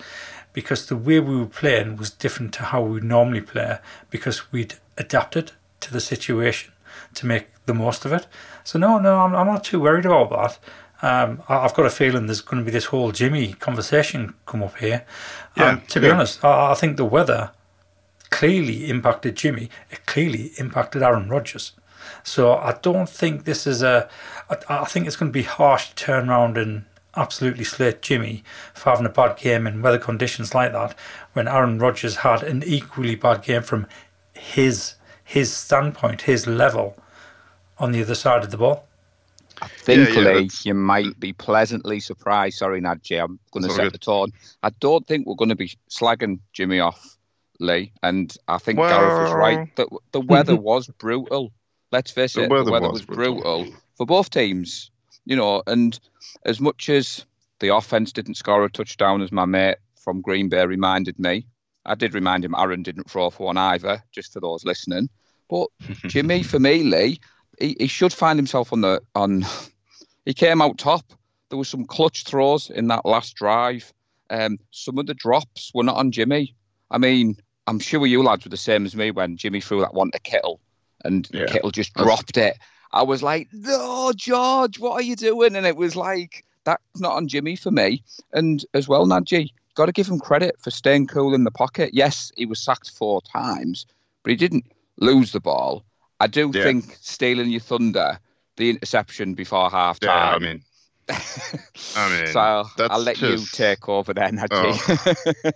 because 0.53 0.85
the 0.85 0.97
way 0.97 1.19
we 1.19 1.37
were 1.37 1.45
playing 1.45 1.97
was 1.97 2.09
different 2.09 2.53
to 2.55 2.63
how 2.63 2.81
we 2.81 2.99
normally 3.01 3.41
play 3.41 3.77
because 4.09 4.51
we'd 4.51 4.75
adapted 4.97 5.51
to 5.79 5.91
the 5.91 5.99
situation 5.99 6.73
to 7.13 7.25
make 7.25 7.47
the 7.65 7.73
most 7.73 8.05
of 8.05 8.13
it. 8.13 8.27
So 8.63 8.79
no, 8.79 8.99
no, 8.99 9.19
I'm, 9.19 9.35
I'm 9.35 9.47
not 9.47 9.63
too 9.63 9.79
worried 9.79 10.05
about 10.05 10.29
that. 10.31 10.59
Um, 11.01 11.43
I've 11.47 11.73
got 11.75 11.85
a 11.85 11.91
feeling 11.91 12.25
there's 12.25 12.41
going 12.41 12.61
to 12.61 12.65
be 12.65 12.71
this 12.71 12.85
whole 12.85 13.11
Jimmy 13.11 13.53
conversation 13.53 14.33
come 14.45 14.63
up 14.63 14.77
here. 14.77 15.05
Yeah, 15.55 15.69
um, 15.69 15.81
to 15.89 15.99
be 15.99 16.07
yeah. 16.07 16.13
honest, 16.13 16.43
I, 16.43 16.71
I, 16.71 16.73
think 16.73 16.97
the 16.97 17.05
weather 17.05 17.51
clearly 18.31 18.89
impacted 18.89 19.35
Jimmy. 19.35 19.69
It 19.91 20.05
clearly 20.07 20.51
impacted 20.57 21.03
Aaron 21.03 21.29
Rodgers. 21.29 21.73
So 22.23 22.53
I 22.53 22.77
don't 22.81 23.09
think 23.09 23.43
this 23.43 23.67
is 23.67 23.83
a. 23.83 24.09
I, 24.49 24.57
I 24.81 24.85
think 24.85 25.05
it's 25.05 25.15
going 25.15 25.31
to 25.31 25.37
be 25.39 25.43
harsh 25.43 25.89
to 25.89 25.95
turn 25.95 26.29
around 26.29 26.57
and 26.57 26.85
absolutely 27.15 27.63
slate 27.63 28.01
Jimmy 28.01 28.43
for 28.73 28.91
having 28.91 29.05
a 29.05 29.09
bad 29.09 29.37
game 29.37 29.67
in 29.67 29.81
weather 29.81 29.97
conditions 29.97 30.53
like 30.53 30.71
that 30.71 30.95
when 31.33 31.47
Aaron 31.47 31.79
Rodgers 31.79 32.17
had 32.17 32.43
an 32.43 32.63
equally 32.63 33.15
bad 33.15 33.43
game 33.43 33.63
from 33.63 33.87
his 34.33 34.95
his 35.23 35.51
standpoint, 35.51 36.21
his 36.21 36.47
level 36.47 36.97
on 37.77 37.91
the 37.91 38.01
other 38.01 38.15
side 38.15 38.43
of 38.43 38.51
the 38.51 38.57
ball. 38.57 38.86
I 39.61 39.67
think, 39.67 40.09
yeah, 40.09 40.37
yeah, 40.37 40.47
you 40.63 40.73
might 40.73 41.19
be 41.19 41.33
pleasantly 41.33 41.99
surprised. 41.99 42.57
Sorry, 42.57 42.81
Nadji, 42.81 43.21
I'm 43.21 43.39
going 43.51 43.63
to 43.63 43.71
set 43.71 43.83
good. 43.83 43.93
the 43.93 43.97
tone. 43.97 44.31
I 44.61 44.69
don't 44.79 45.05
think 45.07 45.25
we're 45.25 45.35
going 45.35 45.49
to 45.49 45.55
be 45.55 45.71
slagging 45.89 46.39
Jimmy 46.53 46.79
off, 46.79 47.17
Lee. 47.59 47.91
And 48.03 48.35
I 48.47 48.59
think 48.59 48.79
well, 48.79 48.89
Gareth 48.89 49.23
was 49.23 49.33
right. 49.33 49.75
The, 49.75 49.87
the 50.11 50.21
weather 50.21 50.55
was 50.61 50.87
brutal. 50.87 51.51
Let's 51.91 52.11
face 52.11 52.33
the 52.33 52.43
it, 52.43 52.49
weather 52.49 52.65
the 52.65 52.71
weather 52.71 52.91
was, 52.91 53.07
was 53.07 53.15
brutal. 53.17 53.41
brutal 53.41 53.79
for 53.95 54.05
both 54.05 54.29
teams. 54.29 54.91
You 55.25 55.35
know, 55.35 55.63
and 55.67 55.99
as 56.45 56.61
much 56.61 56.87
as 56.89 57.25
the 57.59 57.75
offense 57.75 58.11
didn't 58.11 58.35
score 58.35 58.63
a 58.63 58.69
touchdown, 58.69 59.21
as 59.21 59.31
my 59.31 59.45
mate 59.45 59.77
from 59.95 60.21
Green 60.21 60.49
Bay 60.49 60.65
reminded 60.65 61.19
me, 61.19 61.45
I 61.85 61.95
did 61.95 62.13
remind 62.13 62.45
him 62.45 62.55
Aaron 62.57 62.83
didn't 62.83 63.09
throw 63.09 63.29
for 63.29 63.47
one 63.47 63.57
either, 63.57 64.03
just 64.11 64.33
for 64.33 64.39
those 64.39 64.63
listening. 64.63 65.09
But 65.49 65.67
Jimmy, 66.07 66.43
for 66.43 66.59
me, 66.59 66.83
Lee, 66.83 67.19
he, 67.59 67.75
he 67.79 67.87
should 67.87 68.13
find 68.13 68.37
himself 68.37 68.71
on 68.73 68.81
the 68.81 69.01
on. 69.15 69.45
He 70.25 70.33
came 70.33 70.61
out 70.61 70.77
top. 70.77 71.13
There 71.47 71.57
was 71.57 71.69
some 71.69 71.85
clutch 71.85 72.25
throws 72.25 72.69
in 72.69 72.89
that 72.89 73.05
last 73.05 73.35
drive. 73.35 73.93
Um, 74.29 74.57
some 74.71 74.97
of 74.97 75.05
the 75.05 75.13
drops 75.13 75.71
were 75.73 75.85
not 75.85 75.95
on 75.95 76.11
Jimmy. 76.11 76.53
I 76.91 76.97
mean, 76.97 77.37
I'm 77.65 77.79
sure 77.79 78.05
you 78.05 78.21
lads 78.21 78.43
were 78.43 78.49
the 78.49 78.57
same 78.57 78.85
as 78.85 78.93
me 78.93 79.09
when 79.09 79.37
Jimmy 79.37 79.61
threw 79.61 79.79
that 79.79 79.93
one 79.93 80.11
to 80.11 80.19
Kittle, 80.19 80.59
and 81.05 81.29
yeah. 81.31 81.45
Kittle 81.45 81.71
just 81.71 81.93
dropped 81.93 82.35
it. 82.35 82.57
I 82.91 83.03
was 83.03 83.23
like, 83.23 83.47
"No, 83.53 84.11
George, 84.13 84.79
what 84.79 84.93
are 84.93 85.01
you 85.01 85.15
doing?" 85.15 85.55
And 85.55 85.65
it 85.65 85.77
was 85.77 85.95
like, 85.95 86.43
"That's 86.65 86.99
not 86.99 87.13
on 87.13 87.29
Jimmy 87.29 87.55
for 87.55 87.71
me." 87.71 88.03
And 88.33 88.65
as 88.73 88.89
well, 88.89 89.05
Nadji, 89.05 89.51
got 89.75 89.85
to 89.85 89.93
give 89.93 90.09
him 90.09 90.19
credit 90.19 90.55
for 90.59 90.71
staying 90.71 91.07
cool 91.07 91.33
in 91.33 91.45
the 91.45 91.51
pocket. 91.51 91.91
Yes, 91.93 92.33
he 92.35 92.45
was 92.45 92.59
sacked 92.59 92.89
four 92.89 93.21
times, 93.21 93.85
but 94.23 94.31
he 94.31 94.35
didn't 94.35 94.65
lose 94.97 95.31
the 95.31 95.39
ball. 95.39 95.85
I 96.19 96.27
do 96.27 96.51
yeah. 96.53 96.63
think 96.63 96.97
stealing 97.01 97.49
your 97.49 97.61
thunder, 97.61 98.19
the 98.57 98.69
interception 98.69 99.33
before 99.33 99.69
half 99.69 99.99
time. 99.99 100.09
Yeah, 100.09 100.35
I 100.35 100.39
mean, 100.39 100.63
I 101.95 102.09
mean, 102.09 102.27
so 102.27 102.39
I'll, 102.39 102.71
I'll 102.79 102.99
let 102.99 103.15
just, 103.15 103.57
you 103.57 103.65
take 103.65 103.87
over 103.87 104.13
then, 104.13 104.43
oh. 104.51 104.97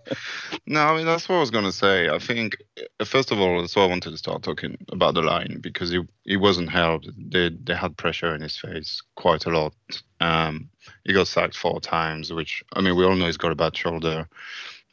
no, 0.65 0.81
I 0.81 0.95
mean 0.95 1.05
that's 1.05 1.27
what 1.27 1.35
I 1.35 1.39
was 1.39 1.51
going 1.51 1.65
to 1.65 1.73
say. 1.73 2.07
I 2.07 2.19
think 2.19 2.55
uh, 2.99 3.03
first 3.03 3.31
of 3.31 3.39
all, 3.39 3.59
that's 3.59 3.75
why 3.75 3.83
I 3.83 3.87
wanted 3.87 4.11
to 4.11 4.17
start 4.17 4.43
talking 4.43 4.77
about 4.89 5.13
the 5.15 5.21
line 5.21 5.57
because 5.59 5.89
he 5.89 6.01
he 6.23 6.37
wasn't 6.37 6.69
helped. 6.69 7.09
They 7.17 7.49
they 7.49 7.75
had 7.75 7.97
pressure 7.97 8.33
in 8.33 8.41
his 8.41 8.55
face 8.55 9.01
quite 9.15 9.45
a 9.45 9.49
lot. 9.49 9.73
Um, 10.21 10.69
he 11.03 11.11
got 11.11 11.27
sacked 11.27 11.57
four 11.57 11.81
times, 11.81 12.31
which 12.31 12.63
I 12.73 12.79
mean 12.79 12.95
we 12.95 13.03
all 13.03 13.15
know 13.15 13.25
he's 13.25 13.35
got 13.35 13.51
a 13.51 13.55
bad 13.55 13.75
shoulder. 13.75 14.29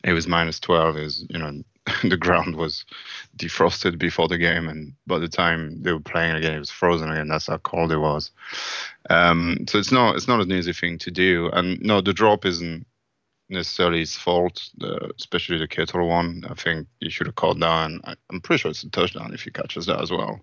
It 0.02 0.12
was 0.12 0.26
minus 0.26 0.58
twelve. 0.58 0.96
Is 0.96 1.24
you 1.30 1.38
know 1.38 1.62
the 2.02 2.16
ground 2.16 2.56
was 2.56 2.84
defrosted 3.36 3.98
before 3.98 4.28
the 4.28 4.38
game, 4.38 4.68
and 4.68 4.92
by 5.06 5.18
the 5.18 5.28
time 5.28 5.82
they 5.82 5.92
were 5.92 6.00
playing 6.00 6.36
again, 6.36 6.54
it 6.54 6.58
was 6.58 6.70
frozen 6.70 7.10
again. 7.10 7.28
That's 7.28 7.46
how 7.46 7.58
cold 7.58 7.92
it 7.92 7.98
was. 7.98 8.30
Um, 9.10 9.64
so 9.68 9.78
it's 9.78 9.92
not 9.92 10.16
it's 10.16 10.28
not 10.28 10.40
an 10.40 10.52
easy 10.52 10.72
thing 10.72 10.98
to 10.98 11.10
do. 11.10 11.50
And 11.52 11.80
no, 11.80 12.00
the 12.00 12.12
drop 12.12 12.44
isn't 12.44 12.86
necessarily 13.48 14.00
his 14.00 14.16
fault, 14.16 14.68
uh, 14.82 15.08
especially 15.18 15.58
the 15.58 15.68
Kittle 15.68 16.06
one. 16.06 16.44
I 16.48 16.54
think 16.54 16.86
he 17.00 17.10
should 17.10 17.26
have 17.26 17.36
caught 17.36 17.58
down. 17.58 18.00
I, 18.04 18.14
am 18.32 18.40
pretty 18.40 18.60
sure 18.60 18.70
it's 18.70 18.82
a 18.82 18.90
touchdown 18.90 19.34
if 19.34 19.42
he 19.42 19.50
catches 19.50 19.86
that 19.86 20.00
as 20.00 20.10
well. 20.10 20.40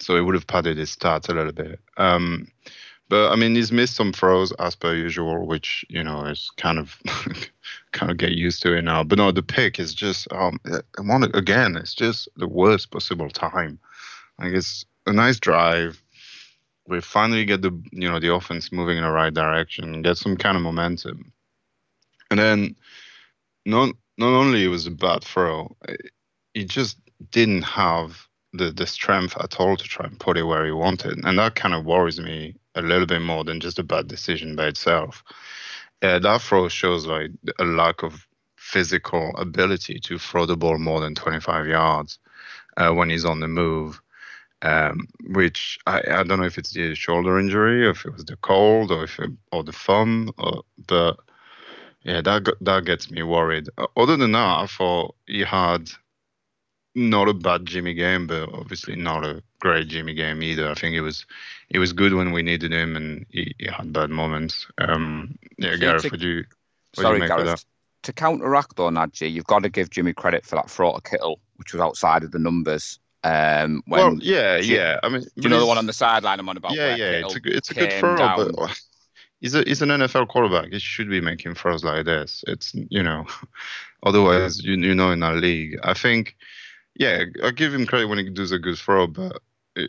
So 0.00 0.16
it 0.16 0.22
would 0.22 0.34
have 0.34 0.46
padded 0.46 0.76
his 0.76 0.94
stats 0.94 1.28
a 1.28 1.32
little 1.32 1.52
bit. 1.52 1.80
Um, 1.96 2.48
but 3.08 3.30
I 3.30 3.36
mean, 3.36 3.54
he's 3.54 3.72
missed 3.72 3.96
some 3.96 4.12
throws 4.12 4.52
as 4.52 4.74
per 4.74 4.94
usual, 4.94 5.46
which 5.46 5.84
you 5.88 6.02
know 6.02 6.24
is 6.24 6.50
kind 6.56 6.78
of 6.78 6.98
kind 7.92 8.10
of 8.10 8.16
get 8.16 8.32
used 8.32 8.62
to 8.62 8.74
it 8.74 8.82
now. 8.82 9.04
But 9.04 9.18
no, 9.18 9.30
the 9.30 9.42
pick 9.42 9.78
is 9.78 9.94
just 9.94 10.26
um, 10.32 10.58
one 10.98 11.24
again. 11.34 11.76
It's 11.76 11.94
just 11.94 12.28
the 12.36 12.48
worst 12.48 12.90
possible 12.90 13.28
time. 13.28 13.78
Like 14.38 14.52
it's 14.54 14.84
a 15.06 15.12
nice 15.12 15.38
drive. 15.38 16.02
We 16.86 17.00
finally 17.00 17.44
get 17.44 17.62
the 17.62 17.78
you 17.92 18.08
know 18.08 18.20
the 18.20 18.32
offense 18.32 18.72
moving 18.72 18.96
in 18.96 19.04
the 19.04 19.10
right 19.10 19.32
direction, 19.32 20.02
get 20.02 20.16
some 20.16 20.36
kind 20.36 20.56
of 20.56 20.62
momentum, 20.62 21.32
and 22.30 22.40
then 22.40 22.76
not 23.66 23.94
not 24.16 24.32
only 24.32 24.64
it 24.64 24.68
was 24.68 24.86
a 24.86 24.90
bad 24.90 25.24
throw, 25.24 25.76
he 26.54 26.64
just 26.64 26.96
didn't 27.30 27.62
have 27.62 28.28
the 28.54 28.70
the 28.70 28.86
strength 28.86 29.36
at 29.40 29.60
all 29.60 29.76
to 29.76 29.84
try 29.84 30.06
and 30.06 30.18
put 30.18 30.38
it 30.38 30.44
where 30.44 30.64
he 30.64 30.72
wanted, 30.72 31.22
and 31.22 31.38
that 31.38 31.54
kind 31.54 31.74
of 31.74 31.84
worries 31.84 32.18
me 32.18 32.54
a 32.74 32.82
little 32.82 33.06
bit 33.06 33.20
more 33.20 33.44
than 33.44 33.60
just 33.60 33.78
a 33.78 33.84
bad 33.84 34.08
decision 34.08 34.56
by 34.56 34.66
itself. 34.66 35.22
Uh, 36.02 36.18
that 36.18 36.42
throw 36.42 36.68
shows 36.68 37.06
like 37.06 37.30
a 37.58 37.64
lack 37.64 38.02
of 38.02 38.26
physical 38.56 39.32
ability 39.36 39.98
to 40.00 40.18
throw 40.18 40.46
the 40.46 40.56
ball 40.56 40.78
more 40.78 41.00
than 41.00 41.14
25 41.14 41.66
yards 41.66 42.18
uh, 42.76 42.90
when 42.90 43.10
he's 43.10 43.24
on 43.24 43.40
the 43.40 43.48
move. 43.48 44.00
Um, 44.62 45.08
which 45.26 45.78
I, 45.86 46.00
I 46.08 46.22
don't 46.22 46.40
know 46.40 46.46
if 46.46 46.56
it's 46.56 46.72
the 46.72 46.94
shoulder 46.94 47.38
injury, 47.38 47.86
or 47.86 47.90
if 47.90 48.06
it 48.06 48.14
was 48.14 48.24
the 48.24 48.36
cold, 48.36 48.90
or 48.90 49.04
if 49.04 49.18
it, 49.18 49.30
or 49.52 49.62
the 49.62 49.72
thumb, 49.72 50.30
or, 50.38 50.62
but 50.86 51.18
yeah, 52.02 52.22
that 52.22 52.48
that 52.62 52.84
gets 52.86 53.10
me 53.10 53.22
worried. 53.22 53.68
Other 53.96 54.16
than 54.16 54.32
that, 54.32 54.58
I 54.60 54.66
thought 54.66 55.16
he 55.26 55.40
had 55.40 55.90
not 56.94 57.28
a 57.28 57.34
bad 57.34 57.66
Jimmy 57.66 57.94
game, 57.94 58.26
but 58.26 58.52
obviously 58.52 58.96
not 58.96 59.24
a 59.24 59.42
great 59.60 59.88
Jimmy 59.88 60.14
game 60.14 60.42
either. 60.42 60.68
I 60.68 60.74
think 60.74 60.94
it 60.94 61.00
was 61.00 61.26
it 61.70 61.78
was 61.78 61.92
good 61.92 62.14
when 62.14 62.32
we 62.32 62.42
needed 62.42 62.72
him, 62.72 62.96
and 62.96 63.26
he, 63.30 63.54
he 63.58 63.66
had 63.66 63.92
bad 63.92 64.10
moments. 64.10 64.66
Um, 64.78 65.36
yeah, 65.58 65.76
Gareth, 65.76 66.02
to, 66.02 66.10
would 66.10 66.22
you? 66.22 66.44
Sorry, 66.94 67.20
you 67.20 67.26
Gareth. 67.26 67.64
To 68.02 68.12
counteract 68.12 68.76
though, 68.76 68.90
Nadji, 68.90 69.32
you've 69.32 69.46
got 69.46 69.62
to 69.62 69.70
give 69.70 69.90
Jimmy 69.90 70.12
credit 70.12 70.44
for 70.44 70.56
that 70.56 70.70
throw 70.70 70.94
to 70.94 71.00
Kittle, 71.00 71.40
which 71.56 71.72
was 71.72 71.80
outside 71.80 72.22
of 72.22 72.32
the 72.32 72.38
numbers. 72.38 72.98
Um, 73.24 73.82
when 73.86 74.00
well, 74.00 74.18
yeah, 74.20 74.58
yeah. 74.58 75.00
I 75.02 75.08
mean, 75.08 75.22
do 75.22 75.28
you 75.36 75.48
know 75.48 75.58
the 75.58 75.66
one 75.66 75.78
on 75.78 75.86
the 75.86 75.94
sideline 75.94 76.38
I'm 76.38 76.48
on 76.48 76.58
about? 76.58 76.74
Yeah, 76.74 76.94
yeah. 76.94 77.22
Kittle 77.22 77.30
it's 77.30 77.36
a 77.36 77.40
good, 77.40 77.52
it's 77.54 77.70
a 77.70 77.74
good 77.74 77.92
throw, 77.94 78.16
down. 78.16 78.52
but 78.54 78.80
he's 79.40 79.54
a 79.54 79.62
he's 79.62 79.80
an 79.80 79.88
NFL 79.88 80.28
quarterback. 80.28 80.70
He 80.70 80.78
should 80.78 81.08
be 81.08 81.22
making 81.22 81.54
throws 81.54 81.82
like 81.82 82.04
this. 82.04 82.44
It's 82.46 82.74
you 82.74 83.02
know, 83.02 83.26
otherwise 84.02 84.62
you 84.62 84.74
you 84.74 84.94
know 84.94 85.10
in 85.10 85.22
our 85.22 85.36
league, 85.36 85.78
I 85.82 85.94
think 85.94 86.36
yeah, 86.96 87.24
I 87.42 87.50
give 87.50 87.74
him 87.74 87.86
credit 87.86 88.06
when 88.06 88.18
he 88.18 88.30
does 88.30 88.52
a 88.52 88.58
good 88.58 88.78
throw, 88.78 89.06
but 89.06 89.40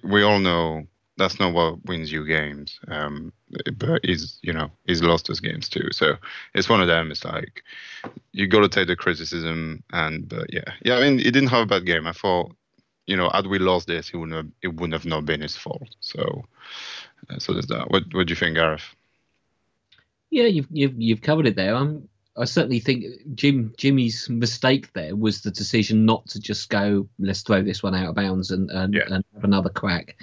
we 0.03 0.23
all 0.23 0.39
know 0.39 0.85
that's 1.17 1.39
not 1.39 1.53
what 1.53 1.85
wins 1.85 2.11
you 2.11 2.25
games. 2.25 2.79
Um, 2.87 3.31
but 3.77 4.03
he's, 4.03 4.37
you 4.41 4.51
know, 4.51 4.69
he's 4.85 5.01
lost 5.01 5.29
us 5.29 5.39
games 5.39 5.69
too. 5.69 5.87
So 5.91 6.15
it's 6.53 6.67
one 6.67 6.81
of 6.81 6.87
them. 6.87 7.11
It's 7.11 7.23
like 7.23 7.63
you 8.33 8.47
got 8.47 8.61
to 8.61 8.69
take 8.69 8.87
the 8.87 8.95
criticism, 8.95 9.83
and 9.93 10.27
but 10.27 10.51
yeah, 10.51 10.73
yeah. 10.83 10.97
I 10.97 11.01
mean, 11.01 11.19
he 11.19 11.31
didn't 11.31 11.49
have 11.49 11.61
a 11.61 11.65
bad 11.65 11.85
game. 11.85 12.07
I 12.07 12.11
thought, 12.11 12.53
you 13.05 13.15
know, 13.15 13.29
had 13.29 13.47
we 13.47 13.59
lost 13.59 13.87
this, 13.87 14.09
it 14.09 14.17
wouldn't 14.17 14.35
have, 14.35 14.51
it 14.61 14.75
wouldn't 14.75 14.93
have 14.93 15.05
not 15.05 15.25
been 15.25 15.41
his 15.41 15.55
fault. 15.55 15.95
So, 15.99 16.43
uh, 17.29 17.39
so 17.39 17.53
there's 17.53 17.67
that. 17.67 17.91
What 17.91 18.03
What 18.13 18.27
do 18.27 18.31
you 18.31 18.35
think, 18.35 18.55
Gareth? 18.55 18.95
Yeah, 20.31 20.45
you've 20.45 20.67
you've, 20.69 20.99
you've 20.99 21.21
covered 21.21 21.47
it 21.47 21.55
there. 21.55 21.75
I'm, 21.75 22.09
I 22.37 22.45
certainly 22.45 22.79
think 22.79 23.05
Jim 23.35 23.73
Jimmy's 23.77 24.29
mistake 24.29 24.91
there 24.93 25.15
was 25.15 25.41
the 25.41 25.51
decision 25.51 26.05
not 26.05 26.27
to 26.27 26.39
just 26.39 26.69
go, 26.69 27.07
let's 27.17 27.41
throw 27.41 27.61
this 27.61 27.81
one 27.81 27.95
out 27.95 28.09
of 28.09 28.15
bounds 28.15 28.51
and 28.51 28.69
and, 28.71 28.93
Yeah. 28.93 29.03
and 29.09 29.23
have 29.33 29.43
another 29.43 29.69
crack. 29.69 30.17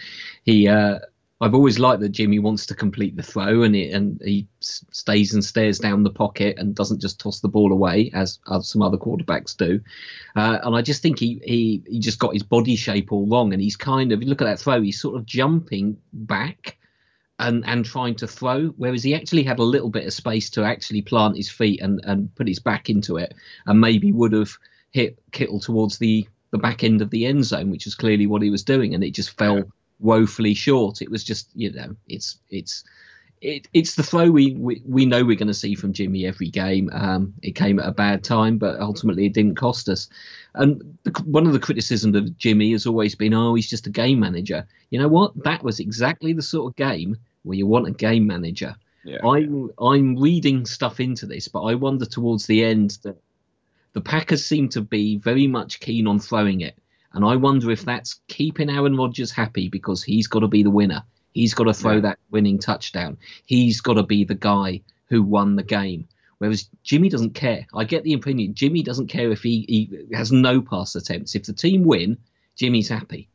He, 0.45 0.69
uh, 0.69 0.99
I've 1.41 1.55
always 1.55 1.81
liked 1.81 2.01
that 2.03 2.11
Jimmy 2.11 2.39
wants 2.39 2.67
to 2.67 2.75
complete 2.75 3.17
the 3.17 3.23
throw 3.23 3.63
and 3.63 3.75
it, 3.75 3.93
and 3.93 4.21
he 4.25 4.47
stays 4.61 5.35
and 5.35 5.45
stares 5.45 5.81
down 5.81 6.05
the 6.05 6.11
pocket 6.11 6.57
and 6.57 6.73
doesn't 6.73 7.01
just 7.01 7.19
toss 7.19 7.41
the 7.41 7.49
ball 7.49 7.73
away 7.73 8.13
as, 8.15 8.39
as 8.49 8.69
some 8.69 8.81
other 8.81 8.97
quarterbacks 8.97 9.57
do. 9.57 9.81
Uh, 10.37 10.59
and 10.63 10.77
I 10.77 10.83
just 10.83 11.03
think 11.03 11.19
he, 11.19 11.41
he 11.45 11.83
he 11.89 11.99
just 11.99 12.21
got 12.21 12.33
his 12.35 12.45
body 12.45 12.77
shape 12.77 13.11
all 13.11 13.27
wrong 13.27 13.53
and 13.53 13.61
he's 13.61 13.75
kind 13.77 14.13
of 14.13 14.21
look 14.23 14.41
at 14.41 14.45
that 14.45 14.61
throw, 14.61 14.81
he's 14.81 15.01
sort 15.01 15.17
of 15.17 15.27
jumping 15.27 15.97
back 16.13 16.77
and 17.39 17.65
and 17.67 17.85
trying 17.85 18.15
to 18.17 18.27
throw, 18.27 18.69
whereas 18.77 19.03
he 19.03 19.15
actually 19.15 19.43
had 19.43 19.59
a 19.59 19.65
little 19.65 19.91
bit 19.91 20.07
of 20.07 20.13
space 20.13 20.51
to 20.51 20.65
actually 20.65 21.03
plant 21.03 21.37
his 21.37 21.49
feet 21.51 21.81
and 21.81 22.01
and 22.05 22.35
put 22.35 22.49
his 22.49 22.59
back 22.59 22.91
into 22.91 23.17
it, 23.17 23.35
and 23.67 23.81
maybe 23.81 24.13
would 24.13 24.33
have 24.33 24.57
hit 24.91 25.19
Kittle 25.33 25.61
towards 25.61 25.99
the 25.99 26.29
the 26.51 26.59
back 26.59 26.85
end 26.85 27.01
of 27.03 27.11
the 27.11 27.27
end 27.27 27.45
zone, 27.45 27.71
which 27.71 27.87
is 27.87 27.95
clearly 27.95 28.27
what 28.27 28.43
he 28.43 28.51
was 28.51 28.63
doing, 28.65 28.95
and 28.95 29.03
it 29.03 29.13
just 29.15 29.37
fell 29.39 29.65
woefully 29.99 30.55
short. 30.55 31.03
It 31.03 31.11
was 31.11 31.25
just 31.25 31.49
you 31.55 31.73
know 31.73 31.97
it's 32.09 32.39
it's. 32.51 32.85
It, 33.43 33.69
it's 33.75 33.97
the 33.97 34.05
throw 34.05 34.31
we, 34.31 34.53
we, 34.53 34.83
we 34.87 35.05
know 35.05 35.25
we're 35.25 35.37
going 35.37 35.49
to 35.49 35.55
see 35.55 35.75
from 35.75 35.93
Jimmy 35.93 36.27
every 36.27 36.49
game. 36.49 36.89
Um, 36.93 37.35
it 37.43 37.57
came 37.57 37.81
at 37.81 37.89
a 37.89 37.93
bad 37.93 38.23
time, 38.23 38.57
but 38.57 38.81
ultimately 38.81 39.27
it 39.27 39.35
didn't 39.35 39.57
cost 39.57 39.89
us. 39.89 40.09
And 40.55 40.97
the, 41.03 41.11
one 41.25 41.47
of 41.47 41.53
the 41.53 41.59
criticisms 41.59 42.15
of 42.15 42.39
Jimmy 42.39 42.71
has 42.71 42.87
always 42.87 43.17
been, 43.17 43.35
oh, 43.35 43.55
he's 43.55 43.69
just 43.69 43.89
a 43.89 43.91
game 43.91 44.21
manager. 44.21 44.65
You 44.91 45.01
know 45.01 45.09
what? 45.09 45.33
That 45.43 45.65
was 45.65 45.81
exactly 45.81 46.33
the 46.33 46.43
sort 46.43 46.71
of 46.71 46.77
game 46.77 47.17
where 47.43 47.59
you 47.59 47.67
want 47.67 47.89
a 47.89 47.93
game 47.93 48.29
manager. 48.29 48.77
Yeah. 49.05 49.19
I'm 49.27 49.71
I'm 49.81 50.17
reading 50.17 50.65
stuff 50.65 51.01
into 51.01 51.27
this, 51.27 51.49
but 51.49 51.63
I 51.63 51.75
wonder 51.75 52.07
towards 52.07 52.47
the 52.47 52.65
end 52.65 52.99
that 53.03 53.17
the 53.95 54.01
Packers 54.01 54.45
seem 54.45 54.69
to 54.71 54.81
be 54.81 55.17
very 55.17 55.47
much 55.47 55.81
keen 55.81 56.07
on 56.07 56.21
throwing 56.21 56.61
it, 56.61 56.79
and 57.13 57.25
I 57.25 57.37
wonder 57.37 57.71
if 57.71 57.85
that's 57.85 58.21
keeping 58.29 58.71
Aaron 58.71 58.97
Rodgers 58.97 59.33
happy 59.33 59.69
because 59.69 60.03
he's 60.03 60.29
got 60.29 60.41
to 60.41 60.49
be 60.49 60.63
the 60.63 60.71
winner. 60.71 61.03
He's 61.33 61.55
got 61.55 61.65
to 61.65 61.75
throw 61.75 61.95
Yeah. 61.95 62.01
that 62.01 62.19
winning 62.31 62.59
touchdown. 62.59 63.17
He's 63.47 63.81
got 63.81 63.95
to 63.95 64.03
be 64.03 64.25
the 64.25 64.35
guy 64.35 64.81
who 65.09 65.23
won 65.23 65.57
the 65.57 65.63
game. 65.63 66.09
Whereas 66.39 66.69
Jimmy 66.83 67.09
doesn't 67.09 67.35
care. 67.35 67.67
I 67.75 67.85
get 67.85 68.03
the 68.03 68.15
opinion 68.15 68.55
Jimmy 68.55 68.83
doesn't 68.83 69.07
care 69.07 69.31
if 69.31 69.43
he, 69.43 69.65
he 69.69 70.15
has 70.15 70.33
no 70.33 70.61
pass 70.61 70.95
attempts. 70.97 71.35
If 71.35 71.45
the 71.45 71.53
team 71.53 71.85
win, 71.85 72.19
Jimmy's 72.57 72.89
happy. 72.89 73.29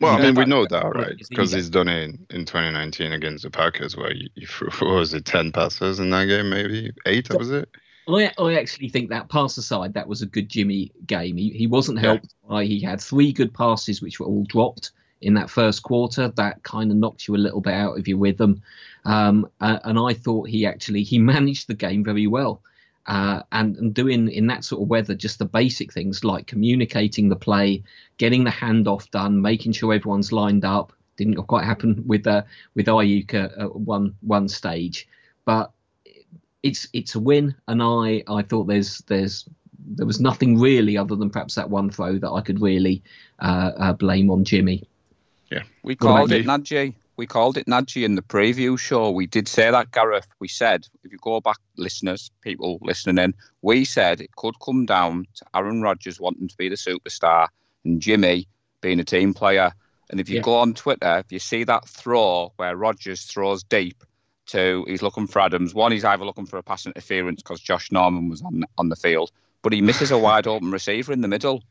Well, 0.00 0.16
I 0.16 0.22
mean, 0.22 0.34
we 0.34 0.44
know 0.44 0.64
that, 0.66 0.94
right? 0.94 1.14
Because 1.28 1.52
he's 1.52 1.68
done 1.70 1.88
it 1.88 2.04
in, 2.04 2.26
in 2.30 2.44
2019 2.44 3.12
against 3.12 3.42
the 3.42 3.50
Packers, 3.50 3.96
where 3.96 4.12
you, 4.14 4.28
you 4.36 4.46
threw, 4.46 4.68
what 4.88 4.94
was 4.94 5.12
it, 5.12 5.24
10 5.24 5.50
passes 5.52 5.98
in 5.98 6.10
that 6.10 6.26
game, 6.26 6.50
maybe? 6.50 6.92
Eight, 7.04 7.28
was 7.34 7.50
it? 7.50 7.68
I, 8.08 8.32
I 8.38 8.54
actually 8.54 8.88
think 8.88 9.10
that 9.10 9.28
pass 9.28 9.58
aside, 9.58 9.92
that 9.94 10.06
was 10.08 10.22
a 10.22 10.26
good 10.26 10.48
Jimmy 10.48 10.92
game. 11.06 11.36
He, 11.36 11.50
he 11.50 11.66
wasn't 11.66 11.98
Yeah. 11.98 12.10
helped 12.12 12.34
by 12.48 12.64
he 12.64 12.80
had 12.80 13.00
three 13.00 13.32
good 13.32 13.52
passes 13.52 14.00
which 14.00 14.20
were 14.20 14.26
all 14.26 14.44
dropped 14.44 14.92
in 15.20 15.34
that 15.34 15.50
first 15.50 15.82
quarter. 15.82 16.28
That 16.28 16.62
kind 16.62 16.90
of 16.90 16.96
knocked 16.96 17.28
you 17.28 17.34
a 17.34 17.36
little 17.36 17.60
bit 17.60 17.74
out 17.74 17.98
of 17.98 18.08
your 18.08 18.18
rhythm. 18.18 18.62
Um, 19.04 19.48
uh, 19.60 19.78
and 19.84 19.98
I 19.98 20.14
thought 20.14 20.48
he 20.48 20.66
actually 20.66 21.02
he 21.02 21.18
managed 21.34 21.68
the 21.68 21.74
game 21.74 22.04
very 22.04 22.26
well. 22.26 22.62
Uh, 23.06 23.42
and, 23.52 23.76
and 23.76 23.94
doing 23.94 24.28
in 24.28 24.46
that 24.48 24.62
sort 24.62 24.82
of 24.82 24.88
weather 24.88 25.14
just 25.14 25.38
the 25.38 25.44
basic 25.46 25.90
things 25.94 26.24
like 26.24 26.46
communicating 26.46 27.30
the 27.30 27.36
play, 27.36 27.82
getting 28.18 28.44
the 28.44 28.50
handoff 28.50 29.10
done, 29.10 29.40
making 29.40 29.72
sure 29.72 29.94
everyone's 29.94 30.30
lined 30.30 30.64
up. 30.64 30.92
Didn't 31.16 31.42
quite 31.44 31.64
happen 31.64 32.04
with 32.06 32.26
uh, 32.26 32.42
with 32.74 32.86
Aiyuk 32.86 33.32
at, 33.32 33.52
at 33.52 33.74
one 33.74 34.14
one 34.20 34.46
stage, 34.46 35.08
but 35.46 35.72
it's 36.62 36.86
it's 36.92 37.14
a 37.14 37.20
win, 37.20 37.54
and 37.66 37.82
I 37.82 38.22
I 38.28 38.42
thought 38.42 38.64
there's 38.66 38.98
there's 39.06 39.48
there 39.78 40.06
was 40.06 40.20
nothing 40.20 40.58
really 40.58 40.96
other 40.96 41.16
than 41.16 41.30
perhaps 41.30 41.54
that 41.54 41.70
one 41.70 41.90
throw 41.90 42.18
that 42.18 42.30
I 42.30 42.40
could 42.40 42.60
really 42.60 43.02
uh, 43.38 43.72
uh, 43.76 43.92
blame 43.94 44.30
on 44.30 44.44
Jimmy. 44.44 44.87
We 45.50 45.94
What 45.94 45.98
called 45.98 46.32
it? 46.32 46.46
Nadji. 46.46 46.94
We 47.16 47.26
called 47.26 47.56
it 47.56 47.66
Nadji 47.66 48.04
in 48.04 48.14
the 48.14 48.22
preview 48.22 48.78
show. 48.78 49.10
We 49.10 49.26
did 49.26 49.48
say 49.48 49.70
that, 49.70 49.90
Gareth. 49.90 50.26
We 50.38 50.46
said, 50.48 50.86
if 51.02 51.10
you 51.10 51.18
go 51.18 51.40
back, 51.40 51.56
listeners, 51.76 52.30
people 52.42 52.78
listening 52.82 53.18
in, 53.18 53.34
we 53.62 53.84
said 53.84 54.20
it 54.20 54.36
could 54.36 54.54
come 54.60 54.86
down 54.86 55.26
to 55.34 55.44
Aaron 55.54 55.82
Rodgers 55.82 56.20
wanting 56.20 56.46
to 56.48 56.56
be 56.56 56.68
the 56.68 56.76
superstar 56.76 57.48
and 57.84 58.00
Jimmy 58.00 58.46
being 58.82 59.00
a 59.00 59.04
team 59.04 59.34
player. 59.34 59.72
And 60.10 60.20
if 60.20 60.28
you 60.28 60.36
Yeah. 60.36 60.42
go 60.42 60.56
on 60.56 60.74
Twitter, 60.74 61.18
if 61.18 61.32
you 61.32 61.38
see 61.38 61.64
that 61.64 61.88
throw 61.88 62.52
where 62.56 62.76
Rodgers 62.76 63.24
throws 63.24 63.64
deep 63.64 64.04
to, 64.46 64.84
he's 64.86 65.02
looking 65.02 65.26
for 65.26 65.40
Adams. 65.40 65.74
One, 65.74 65.90
he's 65.92 66.04
either 66.04 66.24
looking 66.24 66.46
for 66.46 66.58
a 66.58 66.62
pass 66.62 66.86
interference 66.86 67.42
because 67.42 67.60
Josh 67.60 67.90
Norman 67.90 68.28
was 68.28 68.42
on 68.42 68.64
on 68.78 68.88
the 68.90 68.96
field, 68.96 69.32
but 69.62 69.72
he 69.72 69.82
misses 69.82 70.10
a 70.10 70.18
wide 70.18 70.46
open 70.46 70.70
receiver 70.70 71.12
in 71.12 71.20
the 71.20 71.28
middle. 71.28 71.64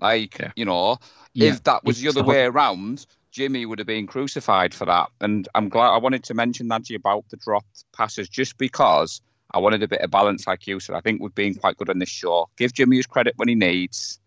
Like, 0.00 0.38
Yeah. 0.38 0.52
you 0.56 0.64
know, 0.64 0.96
Yeah, 1.34 1.50
if 1.50 1.62
that 1.64 1.84
was 1.84 2.00
the 2.00 2.08
other 2.08 2.22
the- 2.22 2.28
way 2.28 2.44
around, 2.44 3.06
Jimmy 3.34 3.66
would 3.66 3.80
have 3.80 3.86
been 3.86 4.06
crucified 4.06 4.72
for 4.72 4.84
that. 4.86 5.10
And 5.20 5.48
I'm 5.56 5.68
glad 5.68 5.88
I 5.88 5.98
wanted 5.98 6.22
to 6.24 6.34
mention 6.34 6.68
Nadji 6.68 6.94
about 6.94 7.24
the 7.30 7.36
dropped 7.36 7.84
passes 7.92 8.28
just 8.28 8.56
because 8.58 9.20
I 9.52 9.58
wanted 9.58 9.82
a 9.82 9.88
bit 9.88 10.00
of 10.02 10.10
balance, 10.10 10.46
like 10.46 10.68
you 10.68 10.78
said. 10.78 10.94
I 10.94 11.00
think 11.00 11.20
we've 11.20 11.34
been 11.34 11.56
quite 11.56 11.76
good 11.76 11.90
on 11.90 11.98
this 11.98 12.08
show. 12.08 12.48
Give 12.56 12.72
Jimmy 12.72 12.96
his 12.96 13.06
credit 13.06 13.34
when 13.36 13.48
he 13.48 13.56
needs, 13.56 14.20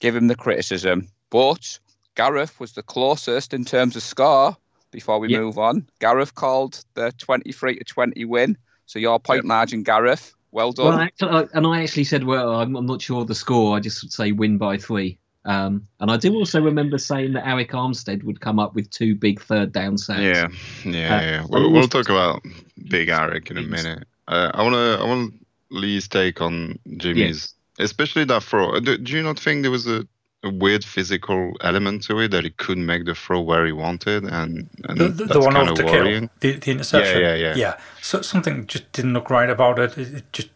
give 0.00 0.16
him 0.16 0.28
the 0.28 0.34
criticism. 0.34 1.08
But 1.28 1.78
Gareth 2.14 2.58
was 2.58 2.72
the 2.72 2.82
closest 2.82 3.52
in 3.52 3.66
terms 3.66 3.96
of 3.96 4.02
score 4.02 4.56
before 4.90 5.18
we 5.18 5.28
Yeah. 5.28 5.40
move 5.40 5.58
on. 5.58 5.86
Gareth 6.00 6.34
called 6.34 6.82
the 6.94 7.12
23 7.18 7.76
to 7.76 7.84
20 7.84 8.24
win. 8.24 8.56
So 8.86 8.98
your 8.98 9.20
point 9.20 9.44
margin, 9.44 9.82
Gareth, 9.82 10.34
well 10.52 10.72
done. 10.72 10.86
Well, 10.86 10.98
actually, 11.00 11.48
and 11.52 11.66
I 11.66 11.82
actually 11.82 12.04
said, 12.04 12.24
well, 12.24 12.54
I'm, 12.54 12.76
I'm 12.76 12.86
not 12.86 13.02
sure 13.02 13.20
of 13.20 13.26
the 13.26 13.34
score. 13.34 13.76
I 13.76 13.80
just 13.80 14.02
would 14.02 14.12
say 14.12 14.32
win 14.32 14.56
by 14.56 14.78
three. 14.78 15.18
Um, 15.46 15.86
and 16.00 16.10
I 16.10 16.16
do 16.16 16.34
also 16.34 16.60
remember 16.60 16.96
saying 16.96 17.34
that 17.34 17.44
Arik 17.44 17.70
Armstead 17.70 18.24
would 18.24 18.40
come 18.40 18.58
up 18.58 18.74
with 18.74 18.88
two 18.90 19.14
big 19.14 19.40
third 19.42 19.72
down 19.72 19.98
sacks. 19.98 20.20
Yeah, 20.20 20.48
yeah, 20.84 21.16
Uh, 21.16 21.20
yeah. 21.20 21.44
We'll, 21.48 21.70
we'll 21.70 21.88
talk 21.88 22.08
about 22.08 22.42
Big 22.88 23.08
Arik 23.08 23.50
in 23.50 23.58
a 23.58 23.62
minute. 23.62 24.04
Uh, 24.26 24.50
I 24.54 24.62
want 24.62 24.74
to, 24.74 24.98
I 25.02 25.06
want 25.06 25.34
Lee's 25.70 26.08
take 26.08 26.40
on 26.40 26.78
Jimmy's, 26.96 27.52
especially 27.78 28.24
that 28.24 28.42
throw. 28.42 28.80
Do, 28.80 28.96
do 28.96 29.12
you 29.12 29.22
not 29.22 29.38
think 29.38 29.62
there 29.62 29.70
was 29.70 29.86
a, 29.86 30.06
a 30.44 30.50
weird 30.50 30.82
physical 30.84 31.52
element 31.60 32.04
to 32.04 32.18
it 32.20 32.30
that 32.30 32.44
he 32.44 32.50
couldn't 32.50 32.86
make 32.86 33.04
the 33.04 33.14
throw 33.14 33.42
where 33.42 33.66
he 33.66 33.72
wanted, 33.72 34.24
and, 34.24 34.68
and 34.84 34.98
The, 34.98 35.08
the, 35.08 35.10
the 35.10 35.24
that's 35.26 35.44
one 35.44 35.54
kind 35.54 35.68
over 35.68 35.82
of 35.82 35.86
to 35.88 35.92
worrying? 35.92 36.30
kill, 36.40 36.52
the, 36.52 36.58
the 36.58 36.70
interception. 36.70 37.20
Yeah, 37.20 37.34
yeah, 37.34 37.48
yeah. 37.48 37.54
Yeah, 37.56 37.76
so 38.00 38.22
something 38.22 38.66
just 38.66 38.90
didn't 38.92 39.12
look 39.12 39.28
right 39.28 39.50
about 39.50 39.78
it. 39.78 39.98
It, 39.98 40.14
it 40.14 40.32
just, 40.32 40.48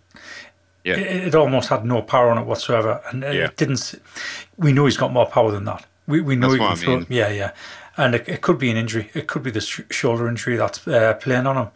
Yeah. 0.84 0.96
it, 0.96 1.28
it 1.28 1.34
almost 1.34 1.68
had 1.68 1.84
no 1.84 2.02
power 2.02 2.30
on 2.30 2.38
it 2.38 2.46
whatsoever, 2.46 3.00
and 3.10 3.24
it, 3.24 3.34
Yeah. 3.34 3.44
it 3.46 3.56
didn't. 3.56 3.94
We 4.56 4.72
know 4.72 4.84
he's 4.86 4.96
got 4.96 5.12
more 5.12 5.26
power 5.26 5.50
than 5.50 5.64
that. 5.64 5.84
We 6.06 6.20
we 6.20 6.36
know 6.36 6.48
That's 6.50 6.54
he 6.54 6.58
can 6.66 6.72
I 6.72 6.74
throw. 6.76 6.96
mean. 6.98 7.06
Yeah, 7.10 7.28
yeah, 7.30 7.50
and 7.96 8.14
it, 8.14 8.28
it 8.28 8.40
could 8.40 8.58
be 8.58 8.70
an 8.70 8.76
injury. 8.76 9.10
It 9.14 9.26
could 9.26 9.42
be 9.42 9.50
the 9.50 9.60
sh- 9.60 9.82
shoulder 9.90 10.28
injury 10.28 10.56
that's 10.56 10.86
uh, 10.88 11.14
playing 11.14 11.46
on 11.46 11.56
him, 11.56 11.68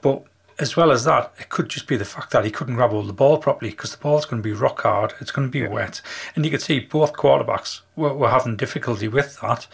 but. 0.00 0.22
As 0.56 0.76
well 0.76 0.92
as 0.92 1.02
that, 1.02 1.34
it 1.40 1.48
could 1.48 1.68
just 1.68 1.88
be 1.88 1.96
the 1.96 2.04
fact 2.04 2.30
that 2.30 2.44
he 2.44 2.50
couldn't 2.52 2.76
grab 2.76 2.90
hold 2.90 3.08
the 3.08 3.12
ball 3.12 3.38
properly 3.38 3.72
because 3.72 3.90
the 3.90 3.98
ball's 4.00 4.24
going 4.24 4.40
to 4.40 4.48
be 4.48 4.52
rock 4.52 4.82
hard. 4.82 5.12
It's 5.20 5.32
going 5.32 5.48
to 5.48 5.50
be 5.50 5.66
wet. 5.66 6.00
And 6.36 6.44
you 6.44 6.50
could 6.52 6.62
see 6.62 6.78
both 6.78 7.12
quarterbacks 7.14 7.80
were, 7.96 8.14
were 8.14 8.30
having 8.30 8.54
difficulty 8.54 9.08
with 9.08 9.40
that. 9.40 9.66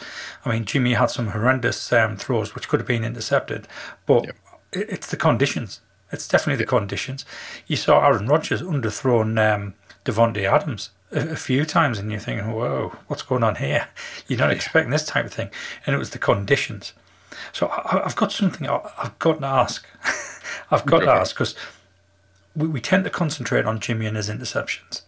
I 0.43 0.51
mean, 0.53 0.65
Jimmy 0.65 0.95
had 0.95 1.11
some 1.11 1.27
horrendous 1.33 1.93
um, 1.93 2.17
throws 2.17 2.55
which 2.55 2.67
could 2.67 2.81
have 2.81 2.87
been 2.87 3.05
intercepted, 3.05 3.69
but 4.07 4.25
it, 4.25 4.37
it's 4.73 5.07
the 5.09 5.19
conditions. 5.19 5.83
It's 6.13 6.29
definitely 6.29 6.63
the 6.63 6.69
conditions. 6.69 7.25
You 7.67 7.77
saw 7.77 8.05
Aaron 8.05 8.27
Rodgers 8.27 8.63
underthrown 8.63 9.39
um, 9.39 9.75
Davante 10.05 10.45
Adams 10.45 10.91
a, 11.13 11.31
a 11.31 11.37
few 11.37 11.65
times, 11.65 11.99
and 11.99 12.11
you're 12.11 12.21
thinking, 12.21 12.53
"Whoa, 12.53 12.97
what's 13.07 13.23
going 13.23 13.43
on 13.43 13.57
here?" 13.57 13.89
You're 14.27 14.39
not 14.39 14.51
expecting 14.51 14.91
this 14.91 15.07
type 15.07 15.27
of 15.27 15.33
thing, 15.33 15.51
and 15.87 15.95
it 15.95 15.99
was 15.99 16.11
the 16.11 16.19
conditions. 16.19 16.93
So 17.53 17.69
I, 17.69 18.05
I've 18.05 18.17
got 18.17 18.33
something 18.33 18.69
I, 18.69 18.81
I've 18.99 19.19
got 19.19 19.41
to 19.41 19.47
ask. 19.47 19.87
I've 20.71 20.87
got 20.87 21.01
to 21.01 21.11
ask 21.11 21.35
because 21.35 21.55
we, 22.55 22.69
we 22.69 22.81
tend 22.81 23.05
to 23.05 23.11
concentrate 23.11 23.65
on 23.65 23.81
Jimmy 23.81 24.07
and 24.07 24.17
his 24.17 24.29
interceptions. 24.29 25.03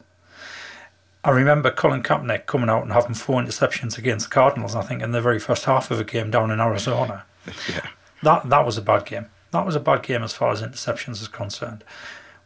I 1.24 1.30
remember 1.30 1.70
Colin 1.70 2.02
Kaepernick 2.02 2.46
coming 2.46 2.68
out 2.68 2.82
and 2.82 2.92
having 2.92 3.14
four 3.14 3.40
interceptions 3.40 3.96
against 3.96 4.28
the 4.28 4.34
Cardinals. 4.34 4.74
I 4.74 4.82
think 4.82 5.02
in 5.02 5.12
the 5.12 5.20
very 5.20 5.38
first 5.38 5.66
half 5.66 5.90
of 5.90 6.00
a 6.00 6.04
game 6.04 6.30
down 6.30 6.50
in 6.50 6.60
Arizona. 6.60 7.24
Yeah. 7.68 7.88
That 8.22 8.48
that 8.50 8.64
was 8.64 8.78
a 8.78 8.82
bad 8.82 9.04
game. 9.04 9.26
That 9.52 9.66
was 9.66 9.76
a 9.76 9.80
bad 9.80 10.02
game 10.02 10.22
as 10.22 10.32
far 10.32 10.50
as 10.50 10.62
interceptions 10.62 11.22
is 11.22 11.28
concerned. 11.28 11.84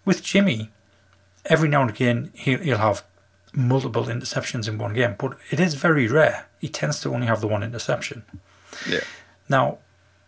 With 0.05 0.23
Jimmy, 0.23 0.71
every 1.45 1.69
now 1.69 1.83
and 1.83 1.91
again 1.91 2.31
he'll, 2.35 2.59
he'll 2.59 2.79
have 2.79 3.05
multiple 3.53 4.05
interceptions 4.05 4.69
in 4.69 4.79
one 4.79 4.93
game, 4.93 5.15
but 5.19 5.37
it 5.51 5.59
is 5.59 5.75
very 5.75 6.07
rare. 6.07 6.47
He 6.61 6.69
tends 6.69 7.01
to 7.01 7.15
only 7.15 7.27
have 7.27 7.41
the 7.41 7.49
one 7.49 7.63
interception. 7.63 8.25
Yeah. 8.89 9.01
Now, 9.49 9.79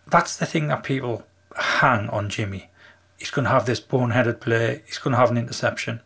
that's 0.06 0.36
the 0.36 0.46
thing 0.46 0.68
that 0.68 0.82
people 0.82 1.26
hang 1.56 2.08
on 2.08 2.30
Jimmy. 2.30 2.70
He's 3.18 3.30
going 3.30 3.44
to 3.44 3.50
have 3.50 3.66
this 3.66 3.80
boneheaded 3.80 4.40
play. 4.40 4.82
He's 4.86 4.98
going 4.98 5.12
to 5.12 5.18
have 5.18 5.30
an 5.30 5.38
interception. 5.38 6.00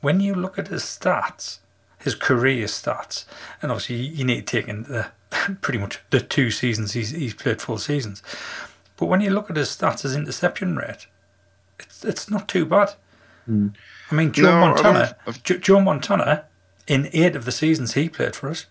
When 0.00 0.20
you 0.20 0.34
look 0.34 0.58
at 0.58 0.68
his 0.68 0.82
stats, 0.82 1.58
his 1.98 2.14
career 2.14 2.66
stats, 2.66 3.24
and 3.60 3.70
obviously 3.70 3.96
you 3.96 4.24
need 4.24 4.46
to 4.46 4.56
take 4.56 4.68
in 4.68 4.84
the 4.84 5.08
pretty 5.60 5.78
much 5.78 6.00
the 6.10 6.20
two 6.20 6.50
seasons 6.50 6.92
he's, 6.92 7.10
he's 7.10 7.34
played 7.34 7.60
full 7.60 7.78
seasons. 7.78 8.22
But 8.98 9.06
when 9.06 9.20
you 9.20 9.30
look 9.30 9.48
at 9.50 9.56
his 9.56 9.68
stats, 9.68 10.02
his 10.02 10.14
interception 10.16 10.76
rate, 10.76 11.06
it's 11.78 12.04
it's 12.04 12.04
it's 12.04 12.30
not 12.30 12.48
too 12.48 12.66
bad. 12.66 12.94
Mm. 13.48 13.74
I 14.10 14.14
mean, 14.14 14.32
Joe 14.32 14.42
No, 14.42 14.56
I 14.56 14.60
Montana. 14.60 15.16
don't- 15.44 15.62
Joe 15.62 15.80
Montana, 15.80 16.44
in 16.86 17.08
eight 17.12 17.36
of 17.36 17.44
the 17.44 17.52
seasons 17.52 17.94
he 17.94 18.08
played 18.08 18.34
for 18.36 18.50
us, 18.50 18.66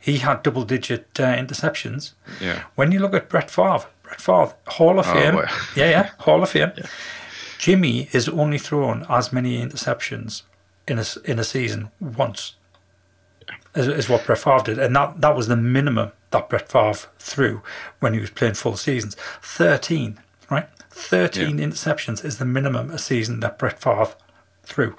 he 0.00 0.18
had 0.18 0.42
double-digit 0.42 1.08
uh, 1.20 1.34
interceptions. 1.36 2.12
Yeah. 2.40 2.62
When 2.76 2.92
you 2.92 2.98
look 3.00 3.14
at 3.14 3.28
Brett 3.28 3.50
Favre, 3.50 3.86
Brett 4.02 4.20
Favre, 4.20 4.54
Hall 4.68 4.98
of 4.98 5.06
Oh, 5.08 5.12
Fame. 5.12 5.34
well. 5.36 5.46
Yeah, 5.76 5.90
yeah, 5.90 6.10
Hall 6.20 6.42
of 6.42 6.50
Fame. 6.50 6.72
Jimmy 7.58 8.08
is 8.12 8.28
only 8.28 8.58
thrown 8.58 9.04
as 9.08 9.32
many 9.32 9.60
interceptions 9.64 10.42
in 10.86 10.98
a 10.98 11.02
s- 11.02 11.16
in 11.24 11.38
a 11.38 11.44
season 11.44 11.90
once. 12.00 12.54
Is, 13.74 13.88
is 13.88 14.08
what 14.08 14.24
Brett 14.26 14.38
Favre 14.38 14.62
did, 14.64 14.78
and 14.78 14.94
that 14.96 15.20
that 15.20 15.36
was 15.36 15.48
the 15.48 15.56
minimum 15.56 16.12
that 16.30 16.48
Brett 16.48 16.70
Favre 16.70 17.08
threw 17.18 17.62
when 18.00 18.14
he 18.14 18.20
was 18.20 18.30
playing 18.30 18.54
full 18.54 18.76
seasons. 18.76 19.16
Thirteen, 19.42 20.18
right? 20.50 20.68
Thirteen 20.90 21.58
interceptions 21.58 22.24
is 22.24 22.38
the 22.38 22.44
minimum 22.44 22.90
a 22.90 22.98
season 22.98 23.40
that 23.40 23.58
Brett 23.58 23.80
Favre 23.80 24.14
threw. 24.64 24.94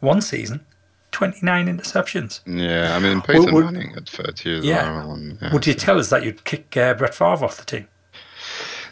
One 0.00 0.20
season, 0.20 0.64
twenty 1.10 1.38
nine 1.42 1.66
interceptions. 1.66 2.40
Yeah, 2.46 2.96
I 2.96 2.98
mean 2.98 3.20
Peyton 3.20 3.52
would- 3.54 3.64
Manning 3.66 3.94
at 3.96 4.08
30 4.08 4.58
as 4.58 4.64
Yeah. 4.64 4.90
well. 4.90 5.12
and, 5.12 5.38
yeah, 5.40 5.52
Would 5.52 5.66
you 5.66 5.74
tell 5.74 5.98
us 5.98 6.10
that 6.10 6.24
you'd 6.24 6.44
kick 6.44 6.76
uh, 6.76 6.94
Brett 6.94 7.14
Favre 7.14 7.44
off 7.44 7.56
the 7.58 7.64
team? 7.64 7.88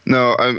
No, 0.07 0.35
I, 0.39 0.59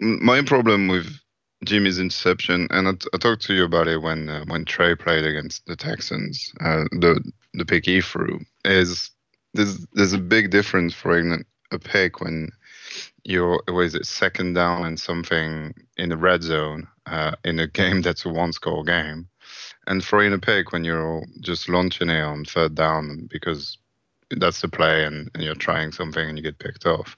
my 0.00 0.42
problem 0.42 0.88
with 0.88 1.18
Jimmy's 1.64 1.98
interception, 1.98 2.66
and 2.70 2.88
I, 2.88 2.92
I 3.14 3.18
talked 3.18 3.42
to 3.42 3.54
you 3.54 3.64
about 3.64 3.88
it 3.88 4.02
when 4.02 4.28
uh, 4.28 4.44
when 4.46 4.64
Trey 4.64 4.94
played 4.94 5.24
against 5.24 5.64
the 5.66 5.76
Texans, 5.76 6.52
uh, 6.60 6.84
the 6.92 7.22
the 7.54 7.64
pick 7.64 7.86
he 7.86 8.00
threw 8.00 8.40
is 8.64 9.10
there's 9.54 9.86
there's 9.92 10.12
a 10.12 10.18
big 10.18 10.50
difference 10.50 10.94
for 10.94 11.18
a, 11.18 11.78
pick 11.78 12.20
when 12.20 12.50
you're 13.24 13.62
was 13.68 13.94
it 13.94 14.04
second 14.04 14.52
down 14.52 14.84
and 14.84 15.00
something 15.00 15.72
in 15.96 16.10
the 16.10 16.16
red 16.16 16.42
zone 16.42 16.86
uh, 17.06 17.34
in 17.44 17.58
a 17.58 17.66
game 17.66 18.02
that's 18.02 18.24
a 18.24 18.28
one 18.28 18.52
score 18.52 18.84
game, 18.84 19.28
and 19.86 20.04
throwing 20.04 20.32
a 20.32 20.38
pick 20.38 20.72
when 20.72 20.84
you're 20.84 21.24
just 21.40 21.68
launching 21.68 22.10
it 22.10 22.20
on 22.20 22.44
third 22.44 22.74
down 22.74 23.28
because 23.30 23.78
that's 24.36 24.60
the 24.60 24.68
play 24.68 25.04
and, 25.04 25.30
and 25.34 25.42
you're 25.42 25.54
trying 25.54 25.92
something 25.92 26.28
and 26.28 26.38
you 26.38 26.42
get 26.42 26.58
picked 26.58 26.86
off. 26.86 27.16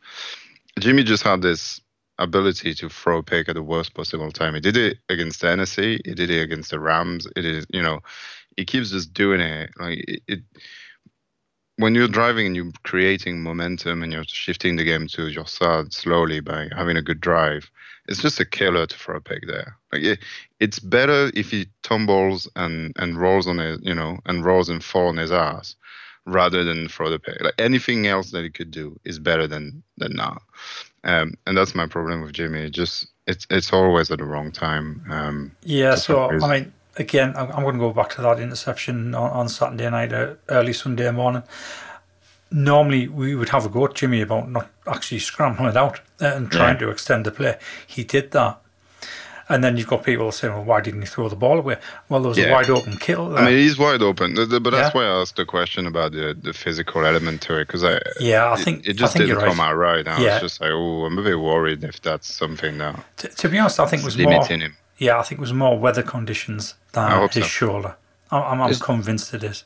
Jimmy 0.80 1.04
just 1.04 1.22
had 1.22 1.42
this 1.42 1.80
ability 2.18 2.74
to 2.74 2.88
throw 2.88 3.18
a 3.18 3.22
pick 3.22 3.48
at 3.48 3.54
the 3.54 3.62
worst 3.62 3.94
possible 3.94 4.30
time. 4.30 4.54
He 4.54 4.60
did 4.60 4.76
it 4.76 4.98
against 5.08 5.40
Tennessee. 5.40 6.00
He 6.04 6.14
did 6.14 6.30
it 6.30 6.42
against 6.42 6.70
the 6.70 6.80
Rams. 6.80 7.26
It 7.36 7.44
is, 7.44 7.66
you 7.70 7.82
know, 7.82 8.00
he 8.56 8.64
keeps 8.64 8.90
just 8.90 9.12
doing 9.12 9.40
it. 9.40 9.70
Like 9.78 9.98
it, 10.06 10.22
it 10.28 10.40
when 11.76 11.94
you're 11.94 12.08
driving 12.08 12.46
and 12.46 12.56
you're 12.56 12.70
creating 12.84 13.42
momentum 13.42 14.02
and 14.02 14.12
you're 14.12 14.24
shifting 14.24 14.76
the 14.76 14.84
game 14.84 15.08
to 15.08 15.28
your 15.28 15.46
side 15.46 15.92
slowly 15.92 16.40
by 16.40 16.68
having 16.76 16.96
a 16.96 17.02
good 17.02 17.20
drive, 17.20 17.70
it's 18.06 18.22
just 18.22 18.40
a 18.40 18.44
killer 18.44 18.86
to 18.86 18.96
throw 18.96 19.16
a 19.16 19.20
pick 19.20 19.46
there. 19.46 19.76
Like 19.92 20.02
it, 20.02 20.18
it's 20.60 20.78
better 20.78 21.30
if 21.34 21.50
he 21.50 21.66
tumbles 21.82 22.48
and 22.54 22.92
and 22.96 23.18
rolls 23.18 23.46
on 23.46 23.58
it, 23.58 23.80
you 23.82 23.94
know, 23.94 24.18
and 24.26 24.44
rolls 24.44 24.68
and 24.68 24.84
fall 24.84 25.08
on 25.08 25.16
his 25.16 25.32
ass 25.32 25.74
rather 26.26 26.64
than 26.64 26.88
throw 26.88 27.10
the 27.10 27.18
pick. 27.18 27.40
Like 27.40 27.54
anything 27.58 28.06
else 28.06 28.30
that 28.30 28.44
he 28.44 28.50
could 28.50 28.70
do 28.70 28.98
is 29.04 29.18
better 29.18 29.46
than 29.46 29.82
than 29.96 30.12
now. 30.14 30.38
Um, 31.02 31.34
and 31.46 31.56
that's 31.56 31.74
my 31.74 31.86
problem 31.86 32.22
with 32.22 32.32
Jimmy. 32.32 32.60
It 32.60 32.70
just 32.70 33.06
it's 33.26 33.46
it's 33.50 33.72
always 33.72 34.10
at 34.10 34.18
the 34.18 34.24
wrong 34.24 34.52
time. 34.52 35.04
Um, 35.10 35.56
Yeah, 35.62 35.96
so 35.96 36.26
what 36.26 36.34
it 36.34 36.36
is. 36.36 36.44
I 36.44 36.60
mean, 36.60 36.72
again, 36.96 37.34
I'm, 37.36 37.50
I'm 37.52 37.62
going 37.62 37.74
to 37.74 37.80
go 37.80 37.92
back 37.92 38.10
to 38.14 38.22
that 38.22 38.38
interception 38.40 39.14
on, 39.14 39.30
on 39.30 39.48
Saturday 39.48 39.90
night, 39.90 40.12
uh, 40.12 40.34
early 40.48 40.72
Sunday 40.72 41.10
morning. 41.10 41.42
Normally, 42.50 43.08
we 43.08 43.34
would 43.34 43.48
have 43.48 43.66
a 43.66 43.68
go 43.68 43.86
at 43.86 43.94
Jimmy 43.94 44.20
about 44.20 44.48
not 44.50 44.70
actually 44.86 45.18
scrambling 45.18 45.70
it 45.70 45.76
out 45.76 46.00
uh, 46.22 46.26
and 46.26 46.50
trying 46.52 46.78
to 46.78 46.88
extend 46.90 47.26
the 47.26 47.32
play. 47.32 47.58
He 47.86 48.04
did 48.04 48.30
that. 48.30 48.60
And 49.46 49.62
then 49.62 49.76
you've 49.76 49.88
got 49.88 50.04
people 50.04 50.32
saying, 50.32 50.54
well, 50.54 50.64
why 50.64 50.80
didn't 50.80 51.02
he 51.02 51.06
throw 51.06 51.28
the 51.28 51.36
ball 51.36 51.58
away? 51.58 51.76
Well, 52.08 52.20
there 52.22 52.28
was 52.30 52.38
a 52.38 52.50
wide 52.50 52.70
open 52.70 52.96
kill 52.96 53.28
there. 53.30 53.40
I 53.40 53.46
mean, 53.50 53.58
he's 53.58 53.76
wide 53.76 54.00
open, 54.00 54.34
but 54.34 54.48
that's 54.48 54.64
Yeah. 54.72 54.90
why 54.92 55.04
I 55.04 55.20
asked 55.20 55.36
the 55.36 55.44
question 55.44 55.86
about 55.86 56.12
the, 56.12 56.34
the 56.40 56.54
physical 56.54 57.04
element 57.04 57.42
to 57.42 57.58
it 57.60 57.66
because 57.66 57.84
I 57.84 58.00
yeah, 58.20 58.44
I 58.44 58.54
it- 58.54 58.60
think, 58.60 58.86
it, 58.86 58.94
just 58.94 59.12
think 59.14 59.26
didn't 59.26 59.40
come 59.44 59.58
right. 59.58 59.68
out 59.68 59.74
right. 59.76 60.08
I 60.08 60.18
Yeah. 60.22 60.32
was 60.34 60.42
just 60.42 60.60
like, 60.62 60.70
oh, 60.72 61.04
I'm 61.04 61.18
a 61.18 61.22
bit 61.22 61.38
worried 61.38 61.84
if 61.84 62.00
that's 62.00 62.32
something 62.32 62.78
that 62.78 63.04
T- 63.18 63.28
to 63.28 63.48
be 63.50 63.58
honest, 63.58 63.80
I 63.80 63.86
think 63.86 64.00
it 64.02 64.06
was 64.06 64.16
more. 64.16 64.32
limiting 64.32 64.60
him. 64.60 64.76
Yeah, 64.98 65.18
I 65.18 65.22
think 65.22 65.38
it 65.38 65.42
was 65.42 65.52
more 65.52 65.78
weather 65.78 66.02
conditions 66.02 66.74
than 66.92 67.10
hope 67.10 67.32
his 67.34 67.44
so. 67.44 67.48
shoulder. 67.48 67.96
I'm, 68.30 68.60
I'm, 68.60 68.62
I'm 68.62 68.74
convinced 68.76 69.34
it 69.34 69.42
is. 69.44 69.64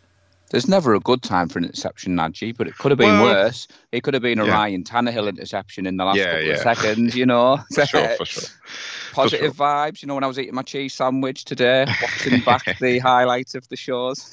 There's 0.51 0.67
never 0.67 0.95
a 0.95 1.01
good 1.01 1.21
time 1.23 1.51
for 1.51 1.59
an 1.59 1.67
interception, 1.67 2.17
Najee, 2.17 2.57
but 2.57 2.67
it 2.67 2.79
could 2.79 2.91
have 2.91 2.97
been 2.99 3.21
Well- 3.21 3.25
worse. 3.25 3.69
It 3.93 4.03
could 4.03 4.15
have 4.15 4.23
been 4.23 4.39
a 4.39 4.47
Yeah. 4.47 4.53
Ryan 4.53 4.83
Tannehill 4.83 5.29
interception 5.29 5.87
in 5.87 5.99
the 5.99 6.07
last 6.07 6.17
Yeah, 6.17 6.25
couple 6.33 6.43
yeah. 6.47 6.53
of 6.55 6.61
seconds, 6.61 7.15
you 7.15 7.27
know. 7.27 7.59
For 7.75 7.85
sure, 7.85 8.09
for 8.17 8.25
sure. 8.25 8.45
Positive 9.13 9.55
vibes, 9.55 10.01
you 10.01 10.09
know, 10.09 10.15
when 10.15 10.25
I 10.25 10.27
was 10.27 10.39
eating 10.39 10.55
my 10.55 10.63
cheese 10.63 10.95
sandwich 10.95 11.45
today, 11.45 11.85
watching 12.03 12.41
back 12.41 12.65
the 12.81 12.99
highlights 12.99 13.55
of 13.55 13.69
the 13.69 13.77
shows. 13.77 14.31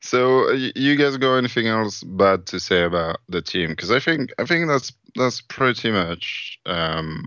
So, 0.00 0.48
uh, 0.50 0.52
you 0.74 0.96
guys 0.96 1.16
got 1.16 1.36
anything 1.36 1.68
else 1.68 2.02
bad 2.02 2.46
to 2.46 2.58
say 2.60 2.82
about 2.82 3.18
the 3.28 3.40
team? 3.40 3.70
Because 3.70 3.90
I 3.90 4.00
think 4.00 4.30
I 4.38 4.44
think 4.44 4.68
that's 4.68 4.92
that's 5.14 5.40
pretty 5.42 5.90
much 5.92 6.58
um, 6.66 7.24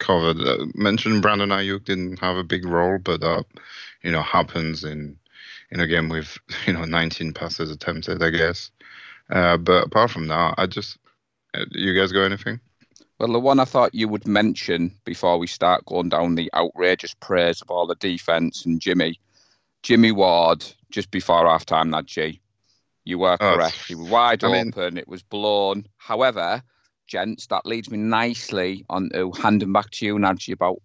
covered. 0.00 0.40
Uh, 0.40 0.66
mentioned 0.74 1.22
Brandon 1.22 1.50
Aiyuk 1.50 1.84
didn't 1.84 2.18
have 2.18 2.36
a 2.36 2.42
big 2.44 2.64
role, 2.64 2.98
but 2.98 3.20
that 3.20 3.44
you 4.02 4.10
know 4.10 4.22
happens 4.22 4.82
in 4.82 5.16
in 5.70 5.78
a 5.80 5.86
game 5.86 6.08
with 6.08 6.36
you 6.66 6.72
know 6.72 6.84
19 6.84 7.32
passes 7.32 7.70
attempted, 7.70 8.22
I 8.22 8.30
guess. 8.30 8.70
Uh, 9.30 9.56
but 9.56 9.86
apart 9.86 10.10
from 10.10 10.26
that, 10.26 10.54
I 10.58 10.66
just 10.66 10.98
uh, 11.54 11.64
you 11.70 11.94
guys 11.94 12.10
got 12.10 12.24
anything? 12.24 12.58
Well, 13.20 13.32
the 13.32 13.38
one 13.38 13.60
I 13.60 13.64
thought 13.66 13.94
you 13.94 14.08
would 14.08 14.26
mention 14.26 14.92
before 15.04 15.38
we 15.38 15.46
start 15.46 15.84
going 15.84 16.08
down 16.08 16.34
the 16.34 16.50
outrageous 16.54 17.14
praise 17.14 17.60
of 17.60 17.70
all 17.70 17.86
the 17.86 17.94
defense 17.96 18.64
and 18.64 18.80
Jimmy, 18.80 19.20
Jimmy 19.82 20.10
Ward, 20.10 20.64
just 20.90 21.10
before 21.10 21.46
half 21.46 21.66
time, 21.66 21.90
that 21.90 22.06
G. 22.06 22.40
You 23.04 23.18
were 23.18 23.36
Oh, 23.40 23.54
correct. 23.56 23.86
He 23.88 23.94
was 23.94 24.08
wide 24.08 24.42
I 24.42 24.50
mean- 24.52 24.68
open. 24.74 24.96
it 24.96 25.06
was 25.06 25.22
blown. 25.22 25.86
However, 25.98 26.62
gents, 27.10 27.46
that 27.48 27.66
leads 27.66 27.90
me 27.90 27.98
nicely 27.98 28.86
on 28.88 29.10
to 29.10 29.32
handing 29.32 29.72
back 29.72 29.90
to 29.90 30.06
you, 30.06 30.16
Najee, 30.16 30.54
about 30.54 30.80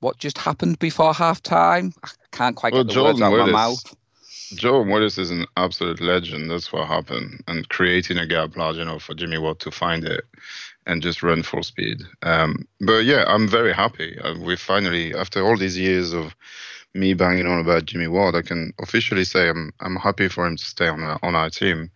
what 0.00 0.18
just 0.18 0.36
happened 0.36 0.78
before 0.78 1.14
half 1.14 1.42
time. 1.42 1.94
I 2.04 2.08
can't 2.32 2.56
quite 2.56 2.72
Well, 2.72 2.84
get 2.84 2.94
the 2.94 3.02
words 3.02 3.22
out 3.22 3.30
Jordan 3.30 3.48
of 3.48 3.52
my 3.52 3.66
mouth. 3.68 3.94
Joe 4.54 4.82
Willis 4.82 5.18
is 5.18 5.30
an 5.30 5.46
absolute 5.56 6.00
legend. 6.00 6.50
That's 6.50 6.72
what 6.72 6.88
happened, 6.88 7.42
and 7.48 7.68
creating 7.68 8.18
a 8.18 8.26
gap 8.26 8.56
large 8.56 8.78
enough 8.78 9.02
for 9.02 9.14
Jimmy 9.14 9.38
Ward 9.38 9.60
to 9.60 9.70
find 9.70 10.04
it 10.04 10.24
and 10.86 11.02
just 11.02 11.22
run 11.22 11.42
full 11.42 11.62
speed. 11.62 12.00
Um, 12.22 12.66
but 12.80 13.00
yeah, 13.04 13.24
I'm 13.26 13.46
very 13.46 13.74
happy. 13.74 14.18
Uh, 14.18 14.34
we 14.38 14.56
finally, 14.56 15.14
after 15.14 15.46
all 15.46 15.56
these 15.56 15.76
years 15.76 16.14
of 16.14 16.34
me 16.94 17.12
banging 17.12 17.46
on 17.46 17.60
about 17.60 17.84
Jimmy 17.84 18.08
Ward, 18.08 18.34
I 18.34 18.42
can 18.42 18.72
officially 18.80 19.24
say 19.24 19.48
I'm 19.48 19.72
I'm 19.80 19.96
happy 19.96 20.28
for 20.28 20.46
him 20.46 20.56
to 20.56 20.64
stay 20.64 20.88
on 20.88 21.02
our, 21.02 21.18
on 21.22 21.34
our 21.34 21.50
team. 21.50 21.90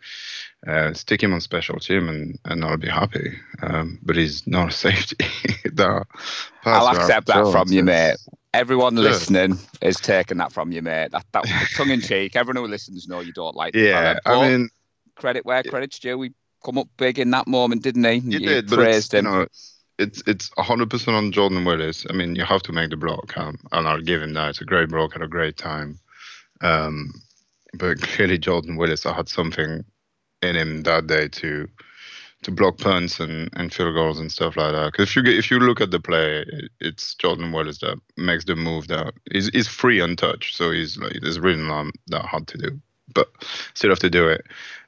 Uh, 0.66 0.92
stick 0.94 1.22
him 1.22 1.32
on 1.32 1.40
special 1.40 1.78
team, 1.80 2.08
and, 2.08 2.38
and 2.44 2.64
I'll 2.64 2.76
be 2.76 2.88
happy. 2.88 3.32
Um, 3.62 3.98
but 4.02 4.14
he's 4.16 4.46
not 4.46 4.68
a 4.68 4.70
safety. 4.72 5.16
I'll 6.64 6.88
accept 6.88 7.26
that 7.26 7.50
from 7.50 7.68
you, 7.68 7.82
mate. 7.82 8.16
Everyone 8.54 8.96
Yeah. 8.96 9.02
listening 9.04 9.58
is 9.80 9.96
taking 9.96 10.38
that 10.38 10.52
from 10.52 10.70
you, 10.72 10.82
mate. 10.82 11.10
That 11.10 11.24
that 11.32 11.44
tongue 11.74 11.90
in 11.90 12.00
cheek. 12.00 12.36
Everyone 12.36 12.64
who 12.64 12.70
listens 12.70 13.08
know 13.08 13.20
you 13.20 13.32
don't 13.32 13.56
like 13.56 13.74
Yeah, 13.74 14.18
I 14.24 14.48
mean, 14.48 14.68
credit 15.16 15.44
where 15.44 15.62
credit's 15.62 15.98
due. 15.98 16.18
We 16.18 16.32
come 16.64 16.78
up 16.78 16.88
big 16.96 17.18
in 17.18 17.30
that 17.30 17.48
moment, 17.48 17.82
didn't 17.82 18.04
he? 18.04 18.20
He 18.20 18.30
you 18.32 18.40
did, 18.40 18.68
but 18.68 18.80
it's, 18.80 19.12
you 19.12 19.22
know, 19.22 19.46
it's 19.98 20.22
it's 20.26 20.50
hundred 20.58 20.90
percent 20.90 21.16
on 21.16 21.32
Jordan 21.32 21.64
Willis. 21.64 22.06
I 22.08 22.12
mean, 22.12 22.36
you 22.36 22.44
have 22.44 22.62
to 22.64 22.72
make 22.72 22.90
the 22.90 22.96
block, 22.96 23.36
um, 23.36 23.58
and 23.72 23.88
I'll 23.88 24.00
give 24.00 24.22
him 24.22 24.34
that. 24.34 24.50
It's 24.50 24.60
a 24.60 24.64
great 24.64 24.90
block 24.90 25.16
at 25.16 25.22
a 25.22 25.28
great 25.28 25.56
time. 25.56 25.98
Um, 26.60 27.12
but 27.74 28.00
clearly, 28.02 28.38
Jordan 28.38 28.76
Willis 28.76 29.04
had 29.04 29.28
something 29.28 29.84
in 30.42 30.56
him 30.56 30.82
that 30.82 31.06
day 31.06 31.28
to 31.28 31.68
to 32.42 32.50
block 32.50 32.78
punts 32.78 33.20
and, 33.20 33.48
and 33.54 33.72
field 33.72 33.94
goals 33.94 34.18
and 34.18 34.30
stuff 34.30 34.56
like 34.56 34.72
that. 34.72 34.92
Because 34.92 35.08
if 35.08 35.16
you 35.16 35.22
if 35.24 35.50
you 35.50 35.60
look 35.60 35.80
at 35.80 35.90
the 35.90 36.00
play, 36.00 36.44
it, 36.46 36.70
it's 36.80 37.14
Jordan 37.14 37.52
Willis 37.52 37.78
that 37.78 37.98
makes 38.16 38.44
the 38.44 38.56
move 38.56 38.88
that 38.88 39.14
is 39.30 39.48
is 39.50 39.68
free 39.68 40.00
untouched. 40.00 40.56
So 40.56 40.70
he's 40.70 40.98
like 40.98 41.18
there's 41.22 41.40
really 41.40 41.62
not 41.62 41.86
that 42.08 42.24
hard 42.24 42.48
to 42.48 42.58
do, 42.58 42.80
but 43.14 43.28
still 43.74 43.90
have 43.90 44.00
to 44.00 44.10
do 44.10 44.28
it. 44.28 44.44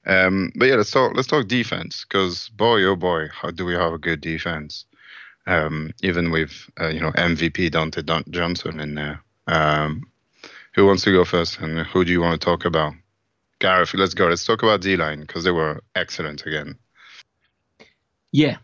Um, 0.07 0.53
but 0.57 0.67
yeah, 0.67 0.75
let's 0.75 0.91
talk. 0.91 1.15
Let's 1.15 1.29
talk 1.29 1.47
defense 1.47 2.05
because 2.05 2.49
boy, 2.51 2.83
oh 2.83 2.97
boy, 2.97 3.29
how 3.33 3.51
do 3.51 3.65
we 3.65 3.75
have 3.75 3.93
a 3.93 3.99
good 3.99 4.21
defense? 4.21 4.85
Um, 5.47 5.93
even 6.03 6.31
with 6.31 6.69
uh, 6.81 6.89
you 6.89 7.01
know 7.01 7.13
MVP 7.13 7.71
Dontae 7.71 8.29
Johnson 8.31 8.81
in 8.81 8.95
there. 8.95 9.21
Um, 9.47 10.05
who 10.75 10.87
wants 10.87 11.05
to 11.05 11.13
go 11.13 11.25
first, 11.25 11.61
and 11.61 11.87
who 11.87 12.05
do 12.05 12.11
you 12.11 12.21
want 12.21 12.41
to 12.41 12.45
talk 12.45 12.65
about? 12.65 12.95
Gareth, 13.65 13.95
let's 13.95 14.13
go. 14.13 14.27
Let's 14.27 14.45
talk 14.45 14.63
about 14.63 14.83
D 14.83 14.95
line 14.95 15.21
because 15.23 15.43
they 15.45 15.51
were 15.51 15.83
excellent 15.95 16.45
again. 16.45 16.77
Yeah. 18.31 18.59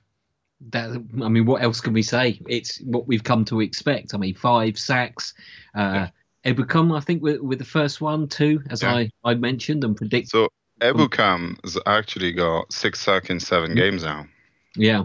That, 0.73 0.91
I 1.23 1.29
mean, 1.31 1.47
what 1.47 1.63
else 1.63 1.81
can 1.81 1.95
we 1.95 2.03
say? 2.03 2.39
It's 2.47 2.83
what 2.83 3.07
we've 3.07 3.25
come 3.25 3.47
to 3.47 3.61
expect. 3.61 4.13
I 4.13 4.19
mean, 4.19 4.35
five 4.35 4.79
sacks. 4.79 5.33
Uh, 5.75 6.09
Ebukam, 6.45 6.95
I 6.95 7.01
think, 7.01 7.23
with, 7.23 7.41
with 7.41 7.59
the 7.59 7.65
first 7.65 8.03
one, 8.03 8.29
too, 8.29 8.63
as 8.69 8.83
Yeah. 8.83 8.95
I, 8.95 9.11
I 9.25 9.35
mentioned 9.37 9.85
and 9.85 9.97
predicted. 9.97 10.29
So 10.31 10.49
Ebukam 10.83 11.57
has 11.65 11.79
actually 11.87 12.33
got 12.33 12.71
six 12.71 13.01
sacks 13.01 13.31
in 13.31 13.41
seven 13.41 13.75
games 13.75 14.03
now. 14.05 14.27
Yeah. 14.77 15.05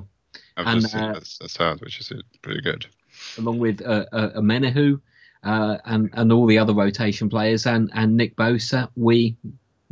I've 0.58 0.68
And, 0.68 0.82
just 0.82 0.94
uh, 0.94 1.14
that's, 1.14 1.38
that's 1.38 1.56
hard, 1.56 1.80
which 1.80 2.02
is 2.02 2.12
pretty 2.42 2.60
good. 2.60 2.86
along 3.38 3.60
with 3.60 3.82
uh, 3.82 4.06
uh, 4.12 4.42
Menahu, 4.42 5.00
uh, 5.44 5.78
and 5.86 6.10
and 6.14 6.32
all 6.32 6.48
the 6.48 6.58
other 6.58 6.74
rotation 6.74 7.30
players, 7.30 7.66
and 7.66 7.90
and 7.94 8.18
Nick 8.18 8.36
Bosa, 8.36 8.90
we 8.96 9.38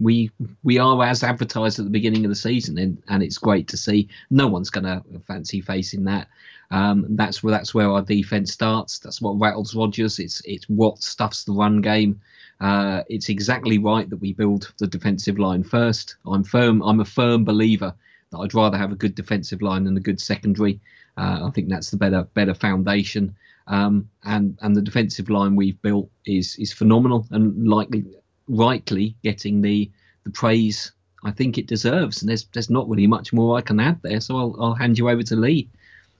we 0.03 0.29
we 0.63 0.77
are 0.77 1.01
as 1.03 1.23
advertised 1.23 1.79
at 1.79 1.85
the 1.85 1.91
beginning 1.91 2.25
of 2.25 2.29
the 2.29 2.35
season, 2.35 2.77
and, 2.77 3.01
and 3.07 3.23
it's 3.23 3.37
great 3.37 3.67
to 3.69 3.77
see. 3.77 4.09
No 4.29 4.47
one's 4.47 4.69
going 4.69 4.83
to 4.83 5.01
fancy 5.25 5.61
facing 5.61 6.03
that. 6.03 6.27
Um, 6.71 7.05
that's 7.11 7.41
where 7.41 7.51
that's 7.51 7.73
where 7.73 7.89
our 7.89 8.01
defense 8.01 8.51
starts. 8.51 8.99
That's 8.99 9.21
what 9.21 9.39
rattles 9.39 9.75
Rodgers. 9.75 10.19
It's 10.19 10.41
it's 10.45 10.65
what 10.65 11.01
stuffs 11.01 11.45
the 11.45 11.53
run 11.53 11.81
game. 11.81 12.19
Uh, 12.59 13.03
it's 13.07 13.29
exactly 13.29 13.77
right 13.77 14.09
that 14.09 14.17
we 14.17 14.33
build 14.33 14.73
the 14.77 14.87
defensive 14.87 15.39
line 15.39 15.63
first. 15.63 16.17
I'm 16.25 16.43
firm. 16.43 16.81
I'm 16.81 16.99
a 16.99 17.05
firm 17.05 17.45
believer 17.45 17.93
that 18.31 18.37
I'd 18.39 18.53
rather 18.53 18.77
have 18.77 18.91
a 18.91 18.95
good 18.95 19.15
defensive 19.15 19.61
line 19.61 19.85
than 19.85 19.97
a 19.97 20.01
good 20.01 20.19
secondary. 20.19 20.79
Uh, 21.15 21.47
I 21.47 21.51
think 21.51 21.69
that's 21.69 21.91
the 21.91 21.97
better 21.97 22.27
better 22.33 22.53
foundation. 22.53 23.35
Um, 23.67 24.09
and 24.25 24.57
and 24.61 24.75
the 24.75 24.81
defensive 24.81 25.29
line 25.29 25.55
we've 25.55 25.81
built 25.81 26.09
is 26.25 26.57
is 26.57 26.73
phenomenal 26.73 27.25
and 27.31 27.67
likely 27.67 28.03
rightly 28.47 29.15
getting 29.23 29.61
the 29.61 29.89
the 30.23 30.29
praise 30.29 30.91
I 31.23 31.31
think 31.31 31.57
it 31.57 31.67
deserves. 31.67 32.21
And 32.21 32.29
there's 32.29 32.45
there's 32.53 32.69
not 32.69 32.89
really 32.89 33.07
much 33.07 33.33
more 33.33 33.57
I 33.57 33.61
can 33.61 33.79
add 33.79 34.01
there. 34.01 34.19
So 34.19 34.37
I'll 34.37 34.55
I'll 34.59 34.75
hand 34.75 34.97
you 34.97 35.09
over 35.09 35.23
to 35.23 35.35
Lee 35.35 35.69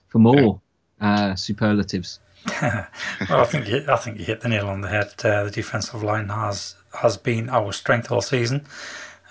for 0.08 0.18
more 0.18 0.60
uh, 1.00 1.34
superlatives. 1.34 2.20
well, 2.62 2.86
I 3.30 3.44
think 3.44 3.68
you, 3.68 3.84
I 3.88 3.96
think 3.96 4.18
you 4.18 4.24
hit 4.24 4.40
the 4.40 4.48
nail 4.48 4.68
on 4.68 4.80
the 4.82 4.88
head. 4.88 5.12
Uh, 5.22 5.44
the 5.44 5.50
defensive 5.50 6.02
line 6.02 6.28
has 6.28 6.74
has 7.00 7.16
been 7.16 7.48
our 7.48 7.72
strength 7.72 8.10
all 8.10 8.20
season. 8.20 8.66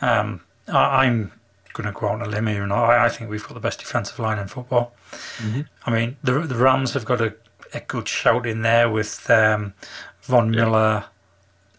Um, 0.01 0.41
I, 0.67 1.05
am 1.05 1.31
going 1.73 1.87
to 1.87 1.97
go 1.97 2.07
out 2.07 2.21
on 2.21 2.21
a 2.23 2.29
limb 2.29 2.47
here, 2.47 2.63
and 2.63 2.73
I, 2.73 3.05
I, 3.05 3.09
think 3.09 3.29
we've 3.29 3.43
got 3.43 3.53
the 3.53 3.59
best 3.59 3.79
defensive 3.79 4.19
line 4.19 4.39
in 4.39 4.47
football. 4.47 4.93
Mm-hmm. 5.37 5.61
I 5.85 5.91
mean, 5.91 6.17
the 6.23 6.41
the 6.41 6.55
Rams 6.55 6.93
have 6.93 7.05
got 7.05 7.21
a, 7.21 7.35
a 7.73 7.79
good 7.81 8.07
shout 8.07 8.45
in 8.45 8.63
there 8.63 8.89
with 8.89 9.29
um, 9.29 9.73
Von 10.23 10.51
Miller, 10.51 11.05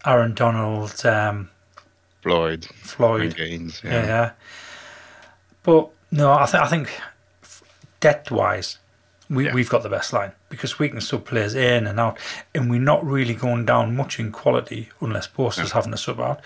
Aaron 0.05 0.33
Donald, 0.33 1.05
um, 1.05 1.49
Floyd, 2.21 2.65
Floyd, 2.65 3.35
Gaines, 3.35 3.81
yeah. 3.83 3.91
yeah. 3.91 4.05
yeah. 4.05 4.31
But 5.63 5.89
no, 6.11 6.31
I 6.31 6.45
think 6.45 6.63
I 6.63 6.67
think 6.67 7.01
depth 7.99 8.31
wise, 8.31 8.77
we, 9.29 9.45
yeah. 9.45 9.53
we've 9.53 9.69
got 9.69 9.83
the 9.83 9.89
best 9.89 10.13
line 10.13 10.31
because 10.49 10.77
we 10.79 10.89
can 10.89 11.01
sub 11.01 11.25
players 11.25 11.55
in 11.55 11.87
and 11.87 11.99
out, 11.99 12.17
and 12.53 12.69
we're 12.69 12.79
not 12.79 13.05
really 13.05 13.33
going 13.33 13.65
down 13.65 13.95
much 13.95 14.19
in 14.19 14.31
quality 14.31 14.89
unless 15.01 15.27
Bosa's 15.27 15.69
yeah. 15.69 15.73
having 15.73 15.93
a 15.93 15.97
sub 15.97 16.19
out. 16.19 16.41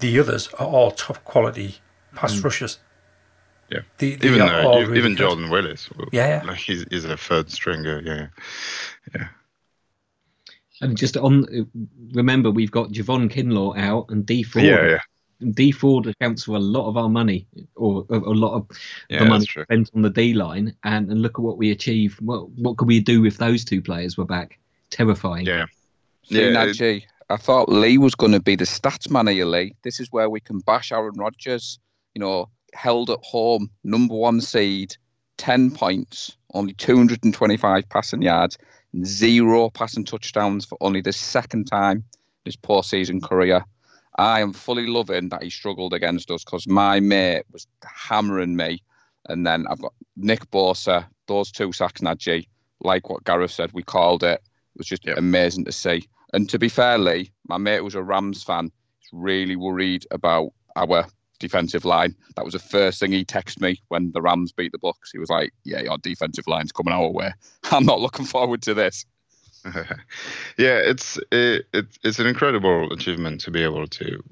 The 0.00 0.18
others 0.18 0.48
are 0.54 0.66
all 0.66 0.90
top 0.90 1.24
quality 1.24 1.76
pass 2.14 2.34
mm. 2.34 2.44
rushers. 2.44 2.78
Yeah, 3.70 3.80
the, 3.98 4.18
even 4.22 4.42
uh, 4.42 4.62
really 4.64 4.98
even 4.98 5.12
good. 5.12 5.18
Jordan 5.18 5.48
Willis. 5.48 5.88
Yeah, 6.12 6.28
yeah. 6.28 6.42
Like 6.46 6.58
he's, 6.58 6.84
he's 6.90 7.06
a 7.06 7.16
third 7.16 7.50
stringer. 7.50 8.00
Yeah, 8.00 8.26
yeah. 9.14 9.28
And 10.82 10.96
just 10.96 11.16
on, 11.16 11.46
remember 12.12 12.50
we've 12.50 12.70
got 12.70 12.90
Javon 12.90 13.32
Kinlaw 13.32 13.78
out 13.78 14.06
and 14.10 14.26
Dee 14.26 14.42
Ford. 14.42 14.64
Yeah, 14.64 14.84
yeah. 14.84 15.52
Dee 15.52 15.72
Ford 15.72 16.06
accounts 16.06 16.44
for 16.44 16.56
a 16.56 16.60
lot 16.60 16.88
of 16.88 16.96
our 16.96 17.08
money, 17.08 17.46
or 17.76 18.04
a, 18.10 18.18
a 18.18 18.34
lot 18.34 18.54
of 18.54 18.66
yeah, 19.08 19.20
the 19.20 19.26
money 19.26 19.46
spent 19.46 19.90
on 19.94 20.02
the 20.02 20.10
D 20.10 20.34
line. 20.34 20.74
And, 20.82 21.08
and 21.08 21.22
look 21.22 21.38
at 21.38 21.42
what 21.42 21.56
we 21.56 21.70
achieved. 21.70 22.20
What 22.20 22.50
what 22.50 22.76
could 22.76 22.88
we 22.88 23.00
do 23.00 23.24
if 23.24 23.38
those 23.38 23.64
two 23.64 23.80
players 23.80 24.18
were 24.18 24.24
back? 24.24 24.58
Terrifying. 24.90 25.46
Yeah. 25.46 25.66
See, 26.24 26.40
yeah. 26.40 26.66
Najee, 26.66 27.04
I 27.30 27.36
thought 27.36 27.68
Lee 27.68 27.98
was 27.98 28.16
going 28.16 28.32
to 28.32 28.40
be 28.40 28.56
the 28.56 28.64
stats 28.64 29.08
man 29.08 29.28
here, 29.28 29.46
Lee. 29.46 29.74
This 29.82 30.00
is 30.00 30.10
where 30.10 30.28
we 30.28 30.40
can 30.40 30.58
bash 30.58 30.90
Aaron 30.92 31.14
Rodgers. 31.16 31.78
You 32.14 32.20
know, 32.20 32.50
held 32.74 33.08
at 33.08 33.20
home, 33.22 33.70
number 33.84 34.14
one 34.14 34.40
seed, 34.40 34.96
10 35.38 35.70
points, 35.70 36.36
only 36.54 36.74
225 36.74 37.88
passing 37.88 38.22
yards 38.22 38.58
zero 39.04 39.70
passing 39.70 40.04
touchdowns 40.04 40.64
for 40.64 40.76
only 40.80 41.00
the 41.00 41.12
second 41.12 41.66
time 41.66 41.98
in 41.98 42.04
his 42.44 42.56
postseason 42.56 43.22
career. 43.22 43.64
I 44.18 44.40
am 44.40 44.52
fully 44.52 44.86
loving 44.86 45.30
that 45.30 45.42
he 45.42 45.50
struggled 45.50 45.94
against 45.94 46.30
us 46.30 46.44
because 46.44 46.66
my 46.66 47.00
mate 47.00 47.44
was 47.50 47.66
hammering 47.84 48.56
me. 48.56 48.82
And 49.28 49.46
then 49.46 49.66
I've 49.70 49.80
got 49.80 49.94
Nick 50.16 50.50
Bosa, 50.50 51.06
those 51.26 51.50
two 51.50 51.72
sacks, 51.72 52.00
Najee, 52.00 52.48
like 52.80 53.08
what 53.08 53.24
Gareth 53.24 53.52
said, 53.52 53.70
we 53.72 53.82
called 53.82 54.22
it. 54.22 54.40
It 54.74 54.78
was 54.78 54.86
just 54.86 55.06
yep. 55.06 55.16
amazing 55.16 55.64
to 55.64 55.72
see. 55.72 56.08
And 56.32 56.48
to 56.50 56.58
be 56.58 56.68
fairly, 56.68 57.32
my 57.46 57.58
mate 57.58 57.80
was 57.80 57.94
a 57.94 58.02
Rams 58.02 58.42
fan. 58.42 58.70
He's 58.98 59.10
really 59.12 59.56
worried 59.56 60.06
about 60.10 60.52
our 60.76 61.06
defensive 61.42 61.84
line. 61.84 62.14
That 62.36 62.44
was 62.44 62.54
the 62.54 62.58
first 62.58 63.00
thing 63.00 63.12
he 63.12 63.24
texted 63.24 63.60
me 63.60 63.82
when 63.88 64.12
the 64.12 64.22
Rams 64.22 64.52
beat 64.52 64.72
the 64.72 64.78
Bucks. 64.78 65.12
He 65.12 65.18
was 65.18 65.28
like, 65.28 65.52
"Yeah, 65.64 65.82
your 65.82 65.98
defensive 65.98 66.46
line's 66.46 66.72
coming 66.72 66.94
our 66.94 67.10
way. 67.10 67.32
I'm 67.70 67.84
not 67.84 68.00
looking 68.00 68.24
forward 68.24 68.62
to 68.62 68.74
this." 68.74 69.04
yeah, 69.64 70.78
it's 70.78 71.18
it, 71.30 71.66
it, 71.72 71.86
it's 72.02 72.18
an 72.18 72.26
incredible 72.26 72.92
achievement 72.92 73.40
to 73.42 73.50
be 73.50 73.62
able 73.62 73.86
to 73.86 74.22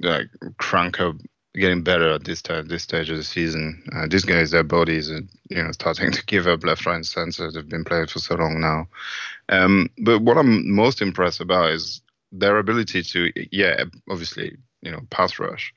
like 0.00 0.28
crank 0.58 1.00
up 1.00 1.16
getting 1.54 1.82
better 1.82 2.10
at 2.12 2.24
this 2.24 2.40
time, 2.40 2.68
this 2.68 2.84
stage 2.84 3.10
of 3.10 3.16
the 3.16 3.24
season. 3.24 3.82
Uh, 3.92 4.06
these 4.08 4.24
guys, 4.24 4.52
their 4.52 4.62
bodies 4.62 5.10
are 5.10 5.22
you 5.48 5.62
know 5.62 5.72
starting 5.72 6.12
to 6.18 6.24
give 6.26 6.46
up 6.46 6.64
left, 6.64 6.86
right, 6.86 6.96
and 6.96 7.06
center. 7.06 7.50
They've 7.50 7.68
been 7.68 7.84
playing 7.84 8.06
for 8.06 8.20
so 8.20 8.36
long 8.36 8.60
now. 8.60 8.86
Um, 9.48 9.90
but 9.98 10.20
what 10.20 10.38
I'm 10.38 10.70
most 10.70 11.02
impressed 11.02 11.40
about 11.40 11.70
is 11.70 12.02
their 12.32 12.58
ability 12.58 13.02
to, 13.02 13.32
yeah, 13.50 13.84
obviously, 14.08 14.56
you 14.82 14.90
know, 14.90 15.00
pass 15.10 15.38
rush, 15.38 15.74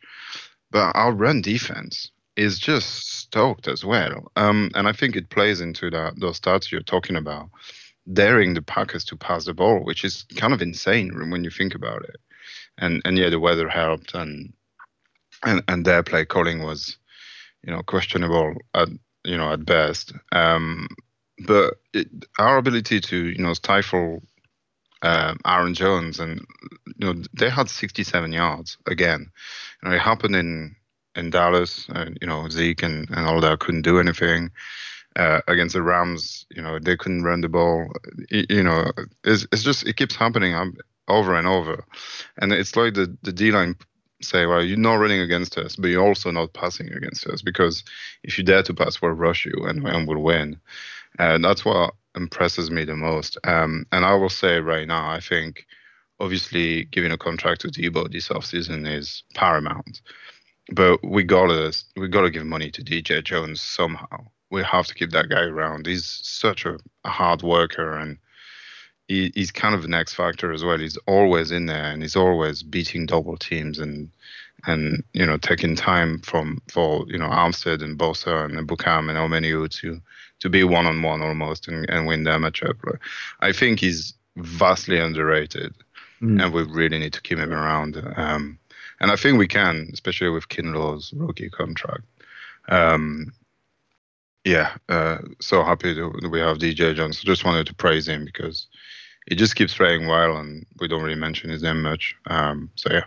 but 0.74 0.92
our 0.96 1.14
run 1.14 1.42
defense 1.42 2.12
is 2.36 2.58
just 2.58 3.20
stoked 3.20 3.68
as 3.68 3.86
well. 3.86 4.32
Um, 4.36 4.72
and 4.74 4.88
I 4.88 4.92
think 4.92 5.16
it 5.16 5.30
plays 5.30 5.62
into 5.62 5.92
that 5.92 6.20
those 6.20 6.40
stats 6.40 6.72
you're 6.72 6.82
talking 6.82 7.16
about, 7.16 7.50
daring 8.12 8.56
the 8.56 8.62
Packers 8.64 9.06
to 9.06 9.16
pass 9.16 9.46
the 9.46 9.54
ball, 9.54 9.84
which 9.84 10.04
is 10.04 10.26
kind 10.36 10.52
of 10.52 10.62
insane 10.62 11.30
when 11.30 11.44
you 11.44 11.52
think 11.52 11.76
about 11.76 12.04
it. 12.04 12.18
And 12.80 13.04
and 13.06 13.18
yeah, 13.18 13.30
the 13.30 13.40
weather 13.40 13.70
helped, 13.70 14.16
and 14.16 14.52
and 15.44 15.64
and 15.68 15.86
their 15.86 16.02
play 16.02 16.26
calling 16.26 16.64
was, 16.64 16.98
you 17.64 17.72
know, 17.72 17.84
questionable 17.84 18.56
at 18.74 18.90
you 19.24 19.38
know 19.38 19.54
at 19.54 19.66
best. 19.66 20.12
Um, 20.32 20.88
but 21.46 21.76
it, 21.94 22.08
our 22.40 22.58
ability 22.58 23.00
to 23.00 23.28
you 23.28 23.44
know 23.44 23.54
stifle 23.54 24.24
um, 25.04 25.38
Aaron 25.46 25.74
Jones, 25.74 26.20
and 26.20 26.46
you 26.98 27.14
know 27.14 27.22
they 27.34 27.50
had 27.50 27.70
67 27.70 28.32
yards 28.32 28.78
again. 28.88 29.30
You 29.82 29.90
know, 29.90 29.96
it 29.96 30.02
happened 30.02 30.36
in 30.36 30.76
in 31.16 31.30
Dallas, 31.30 31.86
and 31.90 32.18
you 32.22 32.28
know 32.28 32.48
Zeke 32.50 32.84
and, 32.84 33.10
and 33.10 33.28
all 33.28 33.42
that 33.42 33.60
couldn't 33.60 33.84
do 33.84 34.00
anything. 34.00 34.50
Uh, 35.16 35.42
against 35.48 35.76
the 35.76 35.84
Rams, 35.84 36.48
you 36.50 36.62
know 36.62 36.80
they 36.80 36.98
couldn't 36.98 37.24
run 37.24 37.42
the 37.42 37.50
ball. 37.50 37.92
You, 38.32 38.46
you 38.50 38.64
know, 38.64 38.92
it's, 39.24 39.46
it's 39.52 39.62
just 39.62 39.86
it 39.86 39.98
keeps 39.98 40.16
happening 40.16 40.56
over 41.08 41.36
and 41.36 41.48
over, 41.48 41.86
and 42.38 42.52
it's 42.52 42.76
like 42.76 42.96
the 42.96 43.16
the 43.22 43.34
D 43.34 43.52
line 43.52 43.76
say, 44.24 44.46
well, 44.46 44.64
you're 44.64 44.78
not 44.78 44.96
running 44.96 45.20
against 45.20 45.58
us, 45.58 45.76
but 45.76 45.88
you're 45.88 46.06
also 46.06 46.32
not 46.32 46.54
passing 46.54 46.92
against 46.94 47.28
us 47.28 47.42
because 47.42 47.84
if 48.24 48.38
you 48.38 48.44
dare 48.44 48.64
to 48.64 48.74
pass, 48.74 49.02
we'll 49.02 49.12
rush 49.12 49.46
you 49.46 49.66
and, 49.66 49.86
and 49.86 50.08
we'll 50.08 50.24
win. 50.24 50.60
And 51.20 51.44
that's 51.44 51.66
what 51.66 51.94
impresses 52.16 52.72
me 52.72 52.86
the 52.86 52.96
most. 52.96 53.38
Um, 53.44 53.86
and 53.92 54.06
I 54.06 54.14
will 54.16 54.30
say 54.30 54.60
right 54.60 54.88
now, 54.88 55.10
I 55.10 55.20
think 55.20 55.66
obviously 56.20 56.86
giving 56.86 57.12
a 57.12 57.18
contract 57.18 57.62
to 57.62 57.68
Deebo 57.68 58.12
this 58.12 58.30
offseason 58.30 58.88
is 58.92 59.24
paramount. 59.34 60.02
But 60.72 61.04
we 61.04 61.24
gotta 61.24 61.76
we 61.98 62.08
gotta 62.08 62.32
give 62.32 62.46
money 62.46 62.72
to 62.72 62.84
DJ 62.84 63.24
Jones 63.24 63.62
somehow. 63.62 64.26
We 64.50 64.64
have 64.64 64.88
to 64.88 64.94
keep 64.94 65.12
that 65.12 65.30
guy 65.30 65.42
around. 65.42 65.88
He's 65.88 66.06
such 66.24 66.66
a, 66.66 66.78
a 67.04 67.10
hard 67.10 67.42
worker 67.42 67.98
and 67.98 68.18
he, 69.08 69.32
he's 69.36 69.52
kind 69.52 69.76
of 69.76 69.84
an 69.84 69.94
X 69.94 70.14
factor 70.14 70.54
as 70.54 70.64
well. 70.64 70.78
He's 70.78 70.98
always 71.08 71.52
in 71.52 71.66
there 71.66 71.92
and 71.92 72.02
he's 72.02 72.16
always 72.16 72.64
beating 72.64 73.06
double 73.06 73.36
teams 73.38 73.80
and 73.80 74.10
and 74.66 75.04
you 75.14 75.26
know 75.26 75.38
taking 75.38 75.76
time 75.76 76.20
from 76.20 76.62
for 76.70 77.06
you 77.08 77.18
know 77.18 77.28
Armstead 77.28 77.84
and 77.84 78.00
Bosa 78.00 78.46
and 78.46 78.56
Ebukam 78.56 79.10
and 79.10 79.18
Omenihu 79.18 79.70
to 79.82 80.00
to 80.44 80.50
be 80.50 80.66
one 80.66 80.86
on 80.86 81.02
one 81.02 81.22
almost 81.22 81.70
and, 81.70 81.90
and 81.90 82.06
win 82.06 82.26
that 82.26 82.42
matchup. 82.42 82.78
I 83.40 83.54
think 83.54 83.80
he's 83.80 84.14
vastly 84.36 85.00
underrated, 85.00 85.74
mm. 86.22 86.44
and 86.44 86.54
we 86.54 86.64
really 86.64 87.00
need 87.00 87.14
to 87.14 87.22
keep 87.22 87.38
him 87.38 87.54
around. 87.54 87.96
Um, 88.18 88.60
and 89.00 89.10
I 89.10 89.16
think 89.16 89.38
we 89.38 89.48
can, 89.48 89.90
especially 89.94 90.30
with 90.30 90.50
Kinlaw's 90.50 91.14
rookie 91.16 91.50
contract. 91.50 92.04
Um, 92.68 93.32
yeah, 94.44 94.76
uh, 94.90 95.20
so 95.40 95.64
happy 95.64 95.94
that 95.94 96.30
we 96.30 96.42
have 96.42 96.58
DJ 96.58 96.94
Jones. 96.94 97.22
Just 97.22 97.46
wanted 97.46 97.66
to 97.68 97.74
praise 97.74 98.10
him 98.10 98.26
because 98.26 98.68
he 99.30 99.36
just 99.38 99.56
keeps 99.56 99.74
playing 99.74 100.08
well, 100.08 100.36
and 100.36 100.66
we 100.82 100.90
don't 100.90 101.04
really 101.04 101.16
mention 101.16 101.52
his 101.52 101.64
name 101.64 101.82
much. 101.82 102.18
Um, 102.26 102.70
so 102.76 102.92
yeah. 102.92 103.06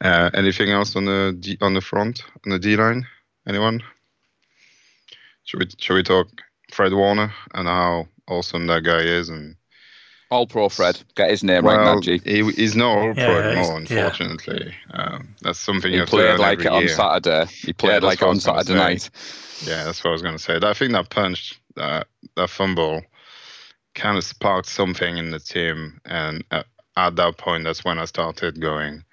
Uh, 0.00 0.30
anything 0.32 0.70
else 0.70 0.94
on 0.94 1.06
the 1.06 1.36
D, 1.40 1.58
on 1.60 1.74
the 1.74 1.80
front 1.80 2.22
on 2.44 2.52
the 2.52 2.58
D 2.60 2.76
line? 2.76 3.04
Anyone? 3.48 3.82
Should 5.46 5.60
we 5.60 5.66
should 5.78 5.94
we 5.94 6.02
talk 6.02 6.28
Fred 6.72 6.92
Warner 6.92 7.32
and 7.54 7.66
how 7.66 8.08
awesome 8.28 8.66
that 8.66 8.84
guy 8.84 9.00
is 9.00 9.28
and 9.28 9.56
all 10.28 10.46
pro 10.46 10.68
Fred, 10.68 11.00
get 11.14 11.30
his 11.30 11.44
name 11.44 11.64
well, 11.64 11.76
right, 11.76 11.98
Najee. 11.98 12.26
He, 12.26 12.50
he's 12.50 12.74
not 12.74 12.98
all 12.98 13.14
pro 13.14 13.38
yeah, 13.38 13.48
anymore, 13.50 13.76
unfortunately. 13.78 14.74
Yeah. 14.90 15.02
Um, 15.02 15.36
that's 15.40 15.58
something 15.58 15.92
he 15.92 16.04
played 16.04 16.40
like 16.40 16.60
it 16.60 16.66
on 16.66 16.88
Saturday. 16.88 17.46
He 17.52 17.72
played 17.72 18.02
yeah, 18.02 18.08
like 18.08 18.22
it 18.22 18.28
on 18.28 18.40
Saturday 18.40 18.74
night. 18.74 19.08
Yeah, 19.64 19.84
that's 19.84 20.02
what 20.02 20.10
I 20.10 20.12
was 20.12 20.22
going 20.22 20.36
to 20.36 20.42
say. 20.42 20.58
I 20.60 20.74
think 20.74 20.92
that 20.92 21.10
punch, 21.10 21.60
that 21.76 22.08
that 22.34 22.50
fumble, 22.50 23.02
kind 23.94 24.18
of 24.18 24.24
sparked 24.24 24.68
something 24.68 25.16
in 25.16 25.30
the 25.30 25.38
team, 25.38 26.00
and 26.04 26.42
at, 26.50 26.66
at 26.96 27.14
that 27.14 27.38
point, 27.38 27.62
that's 27.62 27.84
when 27.84 28.00
I 28.00 28.04
started 28.06 28.60
going. 28.60 29.04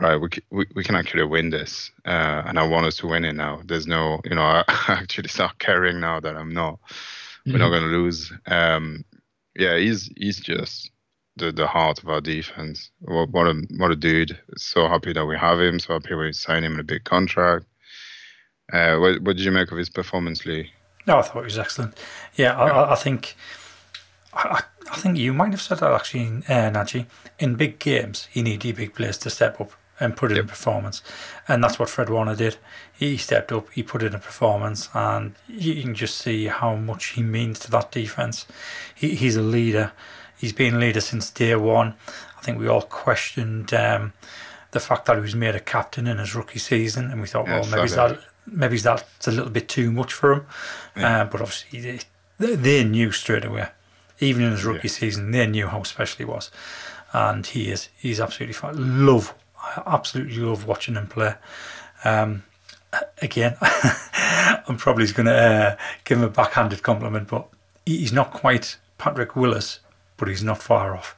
Right, 0.00 0.16
we, 0.16 0.28
we, 0.50 0.66
we 0.74 0.84
can 0.84 0.96
actually 0.96 1.24
win 1.24 1.50
this, 1.50 1.90
uh, 2.06 2.42
and 2.46 2.58
I 2.58 2.66
want 2.66 2.86
us 2.86 2.96
to 2.98 3.06
win 3.06 3.26
it 3.26 3.34
now. 3.34 3.60
There's 3.64 3.86
no, 3.86 4.20
you 4.24 4.34
know, 4.34 4.42
I 4.42 4.64
actually 4.88 5.28
start 5.28 5.58
caring 5.58 6.00
now 6.00 6.18
that 6.18 6.34
I'm 6.34 6.52
not, 6.52 6.74
mm-hmm. 6.74 7.52
we're 7.52 7.58
not 7.58 7.68
going 7.68 7.82
to 7.82 7.88
lose. 7.88 8.32
Um, 8.46 9.04
yeah, 9.54 9.76
he's 9.76 10.10
he's 10.16 10.40
just 10.40 10.90
the 11.36 11.52
the 11.52 11.66
heart 11.66 12.02
of 12.02 12.08
our 12.08 12.20
defense. 12.20 12.90
What, 13.00 13.30
what 13.30 13.46
a 13.46 13.54
what 13.76 13.90
a 13.90 13.96
dude! 13.96 14.38
So 14.56 14.88
happy 14.88 15.12
that 15.12 15.26
we 15.26 15.36
have 15.36 15.60
him. 15.60 15.78
So 15.78 15.92
happy 15.92 16.14
we 16.14 16.32
signed 16.32 16.64
him 16.64 16.74
in 16.74 16.80
a 16.80 16.84
big 16.84 17.04
contract. 17.04 17.66
Uh, 18.72 18.96
what, 18.96 19.20
what 19.20 19.36
did 19.36 19.44
you 19.44 19.52
make 19.52 19.70
of 19.70 19.78
his 19.78 19.90
performance, 19.90 20.46
Lee? 20.46 20.70
No, 21.06 21.18
I 21.18 21.22
thought 21.22 21.40
it 21.40 21.44
was 21.44 21.58
excellent. 21.58 21.98
Yeah, 22.34 22.56
I, 22.56 22.92
I 22.92 22.94
think 22.94 23.36
I, 24.32 24.62
I, 24.90 24.96
think 24.96 25.18
you 25.18 25.32
might 25.32 25.50
have 25.50 25.60
said 25.60 25.78
that 25.78 25.92
actually, 25.92 26.26
uh, 26.48 26.70
Najee. 26.70 27.06
In 27.38 27.56
big 27.56 27.78
games, 27.78 28.28
you 28.32 28.42
need 28.42 28.62
the 28.62 28.72
big 28.72 28.94
players 28.94 29.18
to 29.18 29.30
step 29.30 29.60
up 29.60 29.72
and 30.02 30.16
put 30.16 30.30
it 30.32 30.34
yep. 30.36 30.42
in 30.42 30.48
performance, 30.48 31.02
and 31.48 31.62
that's 31.62 31.78
what 31.78 31.88
Fred 31.88 32.10
Warner 32.10 32.36
did. 32.36 32.56
He 32.92 33.16
stepped 33.16 33.52
up, 33.52 33.70
he 33.72 33.82
put 33.82 34.02
in 34.02 34.14
a 34.14 34.18
performance, 34.18 34.88
and 34.94 35.34
you 35.48 35.82
can 35.82 35.94
just 35.94 36.18
see 36.18 36.46
how 36.46 36.76
much 36.76 37.06
he 37.10 37.22
means 37.22 37.58
to 37.60 37.70
that 37.70 37.90
defense. 37.90 38.46
He, 38.94 39.14
he's 39.14 39.36
a 39.36 39.42
leader. 39.42 39.92
He's 40.38 40.52
been 40.52 40.74
a 40.74 40.78
leader 40.78 41.00
since 41.00 41.30
day 41.30 41.54
one. 41.54 41.94
I 42.38 42.42
think 42.42 42.58
we 42.58 42.68
all 42.68 42.82
questioned 42.82 43.72
um, 43.72 44.12
the 44.72 44.80
fact 44.80 45.06
that 45.06 45.16
he 45.16 45.22
was 45.22 45.34
made 45.34 45.54
a 45.54 45.60
captain 45.60 46.06
in 46.06 46.18
his 46.18 46.34
rookie 46.34 46.58
season, 46.58 47.10
and 47.10 47.20
we 47.20 47.28
thought, 47.28 47.46
yeah, 47.46 47.60
well, 47.60 47.70
maybe 47.70 47.88
that 47.90 48.18
maybe 48.46 48.78
that's 48.78 49.28
a 49.28 49.30
little 49.30 49.50
bit 49.50 49.68
too 49.68 49.92
much 49.92 50.12
for 50.12 50.32
him. 50.32 50.46
Yeah. 50.96 51.22
Uh, 51.22 51.24
but 51.24 51.40
obviously, 51.40 51.80
they, 52.38 52.54
they, 52.56 52.84
knew 52.84 53.12
straight 53.12 53.44
away, 53.44 53.68
even 54.20 54.42
in 54.42 54.52
his 54.52 54.64
rookie 54.64 54.88
yeah. 54.88 54.94
season, 54.94 55.30
they 55.30 55.46
knew 55.46 55.68
how 55.68 55.82
special 55.84 56.18
he 56.18 56.24
was, 56.24 56.50
and 57.12 57.46
he 57.46 57.70
is. 57.70 57.88
He's 57.96 58.20
absolutely 58.20 58.54
fine. 58.54 59.06
Love, 59.06 59.34
I 59.62 59.82
absolutely 59.86 60.36
love 60.36 60.66
watching 60.66 60.94
him 60.94 61.06
play. 61.06 61.34
Um, 62.04 62.42
again, 63.20 63.56
I'm 63.62 64.76
probably 64.76 65.06
going 65.12 65.26
to 65.26 65.34
uh, 65.34 65.76
give 66.04 66.18
him 66.18 66.24
a 66.24 66.28
backhanded 66.28 66.82
compliment, 66.82 67.28
but 67.28 67.48
he's 67.86 68.12
not 68.12 68.32
quite 68.32 68.76
Patrick 68.98 69.36
Willis, 69.36 69.80
but 70.16 70.28
he's 70.28 70.42
not 70.42 70.62
far 70.62 70.96
off. 70.96 71.16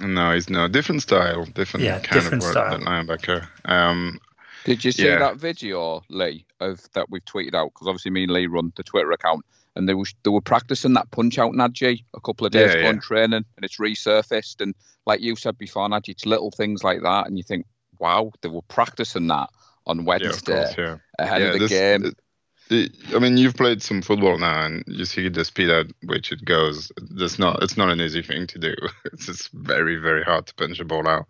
No, 0.00 0.32
he's 0.32 0.50
no 0.50 0.68
different 0.68 1.02
style, 1.02 1.44
different 1.46 1.84
yeah, 1.84 2.00
kind 2.00 2.22
different 2.22 2.44
of 2.44 2.50
style. 2.50 2.78
linebacker. 2.80 3.46
Um, 3.64 4.20
did 4.64 4.84
you 4.84 4.92
see 4.92 5.06
yeah. 5.06 5.18
that 5.18 5.36
video, 5.36 6.02
Lee, 6.08 6.44
of 6.60 6.90
that 6.92 7.10
we've 7.10 7.24
tweeted 7.24 7.54
out? 7.54 7.72
Because 7.74 7.86
obviously, 7.86 8.10
me 8.10 8.24
and 8.24 8.32
Lee 8.32 8.46
run 8.46 8.72
the 8.76 8.82
Twitter 8.82 9.12
account, 9.12 9.44
and 9.76 9.88
they 9.88 9.94
were 9.94 10.06
they 10.22 10.30
were 10.30 10.40
practicing 10.40 10.94
that 10.94 11.10
punch 11.10 11.38
out 11.38 11.52
Najee 11.52 12.04
a 12.14 12.20
couple 12.20 12.46
of 12.46 12.52
days 12.52 12.72
yeah, 12.72 12.78
ago 12.78 12.84
yeah. 12.84 12.90
in 12.90 13.00
training, 13.00 13.44
and 13.56 13.64
it's 13.64 13.78
resurfaced. 13.78 14.60
And 14.60 14.74
like 15.06 15.20
you 15.20 15.36
said 15.36 15.58
before, 15.58 15.88
Najee, 15.88 16.10
it's 16.10 16.26
little 16.26 16.50
things 16.50 16.82
like 16.82 17.02
that, 17.02 17.26
and 17.26 17.36
you 17.36 17.44
think, 17.44 17.66
wow, 18.04 18.30
they 18.42 18.50
were 18.50 18.62
practicing 18.62 19.28
that 19.28 19.48
on 19.86 20.04
Wednesday 20.04 20.52
yeah, 20.52 20.74
course, 20.74 21.00
ahead 21.18 21.42
of 21.42 21.52
the 21.54 21.58
this, 21.60 21.70
game. 21.70 22.12
I 23.14 23.18
mean, 23.18 23.38
you've 23.38 23.56
played 23.56 23.82
some 23.82 24.02
football 24.02 24.36
now, 24.36 24.66
and 24.66 24.84
you 24.86 25.06
see 25.06 25.30
the 25.30 25.44
speed 25.44 25.70
at 25.70 25.86
which 26.02 26.30
it 26.30 26.44
goes. 26.44 26.92
It's 27.16 27.38
not. 27.38 27.62
It's 27.62 27.78
not 27.78 27.88
an 27.88 28.02
easy 28.02 28.22
thing 28.22 28.46
to 28.48 28.58
do. 28.58 28.74
It's 29.06 29.26
just 29.26 29.50
very, 29.52 29.96
very 29.96 30.22
hard 30.22 30.46
to 30.46 30.54
punch 30.54 30.80
a 30.80 30.84
ball 30.84 31.08
out 31.08 31.26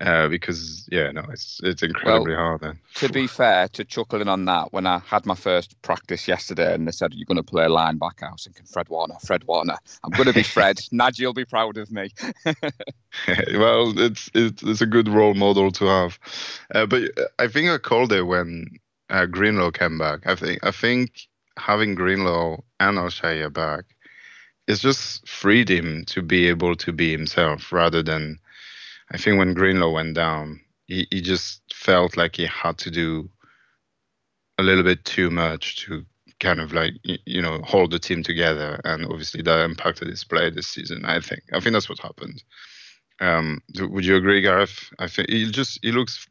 uh, 0.00 0.28
because 0.28 0.88
yeah, 0.90 1.10
no, 1.10 1.22
it's 1.30 1.60
it's 1.64 1.82
incredibly 1.82 2.34
well, 2.34 2.42
hard. 2.42 2.60
Then 2.60 2.78
to 2.96 3.08
be 3.08 3.26
fair, 3.38 3.68
to 3.68 3.84
chuckling 3.84 4.28
on 4.28 4.44
that, 4.44 4.72
when 4.72 4.86
I 4.86 4.98
had 4.98 5.26
my 5.26 5.34
first 5.34 5.80
practice 5.82 6.28
yesterday, 6.28 6.74
and 6.74 6.86
they 6.86 6.92
said 6.92 7.12
you're 7.14 7.26
going 7.26 7.36
to 7.36 7.42
play 7.42 7.66
linebacker, 7.66 8.28
I 8.28 8.32
was 8.32 8.44
thinking 8.44 8.66
Fred 8.66 8.88
Warner, 8.88 9.16
Fred 9.24 9.44
Warner. 9.44 9.76
I'm 10.04 10.10
going 10.10 10.26
to 10.26 10.32
be 10.32 10.42
Fred. 10.42 10.76
Najee 10.92 11.26
will 11.26 11.32
be 11.32 11.44
proud 11.44 11.78
of 11.78 11.90
me. 11.90 12.10
well, 13.54 13.98
it's, 13.98 14.30
it's 14.34 14.62
it's 14.62 14.80
a 14.80 14.86
good 14.86 15.08
role 15.08 15.34
model 15.34 15.70
to 15.72 15.86
have, 15.86 16.18
uh, 16.74 16.86
but 16.86 17.10
I 17.38 17.48
think 17.48 17.68
I 17.68 17.78
called 17.78 18.12
it 18.12 18.22
when 18.22 18.78
uh, 19.10 19.26
Greenlaw 19.26 19.70
came 19.70 19.98
back. 19.98 20.26
I 20.26 20.34
think 20.34 20.60
I 20.62 20.70
think 20.70 21.28
having 21.58 21.94
Greenlaw 21.94 22.58
and 22.80 22.98
Al 22.98 23.50
back. 23.50 23.84
It's 24.68 24.80
just 24.80 25.26
freed 25.26 25.70
him 25.70 26.04
to 26.08 26.20
be 26.20 26.46
able 26.48 26.76
to 26.76 26.92
be 26.92 27.10
himself 27.10 27.72
rather 27.72 28.02
than 28.02 28.38
I 29.10 29.16
think 29.16 29.38
when 29.38 29.54
Greenlaw 29.54 29.90
went 29.90 30.14
down, 30.14 30.60
he, 30.86 31.06
he 31.10 31.20
just 31.20 31.62
felt 31.72 32.16
like 32.16 32.36
he 32.36 32.46
had 32.46 32.78
to 32.78 32.90
do 32.90 33.30
a 34.58 34.62
little 34.62 34.84
bit 34.84 35.04
too 35.04 35.30
much 35.30 35.84
to 35.84 36.04
kind 36.40 36.60
of 36.60 36.72
like 36.72 36.92
you 37.04 37.42
know 37.42 37.60
hold 37.62 37.90
the 37.90 37.98
team 37.98 38.22
together, 38.22 38.80
and 38.84 39.06
obviously 39.06 39.42
that 39.42 39.64
impacted 39.64 40.08
his 40.08 40.24
play 40.24 40.50
this 40.50 40.68
season. 40.68 41.04
I 41.04 41.20
think 41.20 41.42
I 41.52 41.60
think 41.60 41.72
that's 41.72 41.88
what 41.88 42.00
happened. 42.00 42.42
Um, 43.20 43.60
would 43.80 44.04
you 44.04 44.16
agree, 44.16 44.40
Gareth? 44.40 44.90
I 44.98 45.08
think 45.08 45.30
he 45.30 45.50
just 45.50 45.78
he 45.82 45.92
looks 45.92 46.26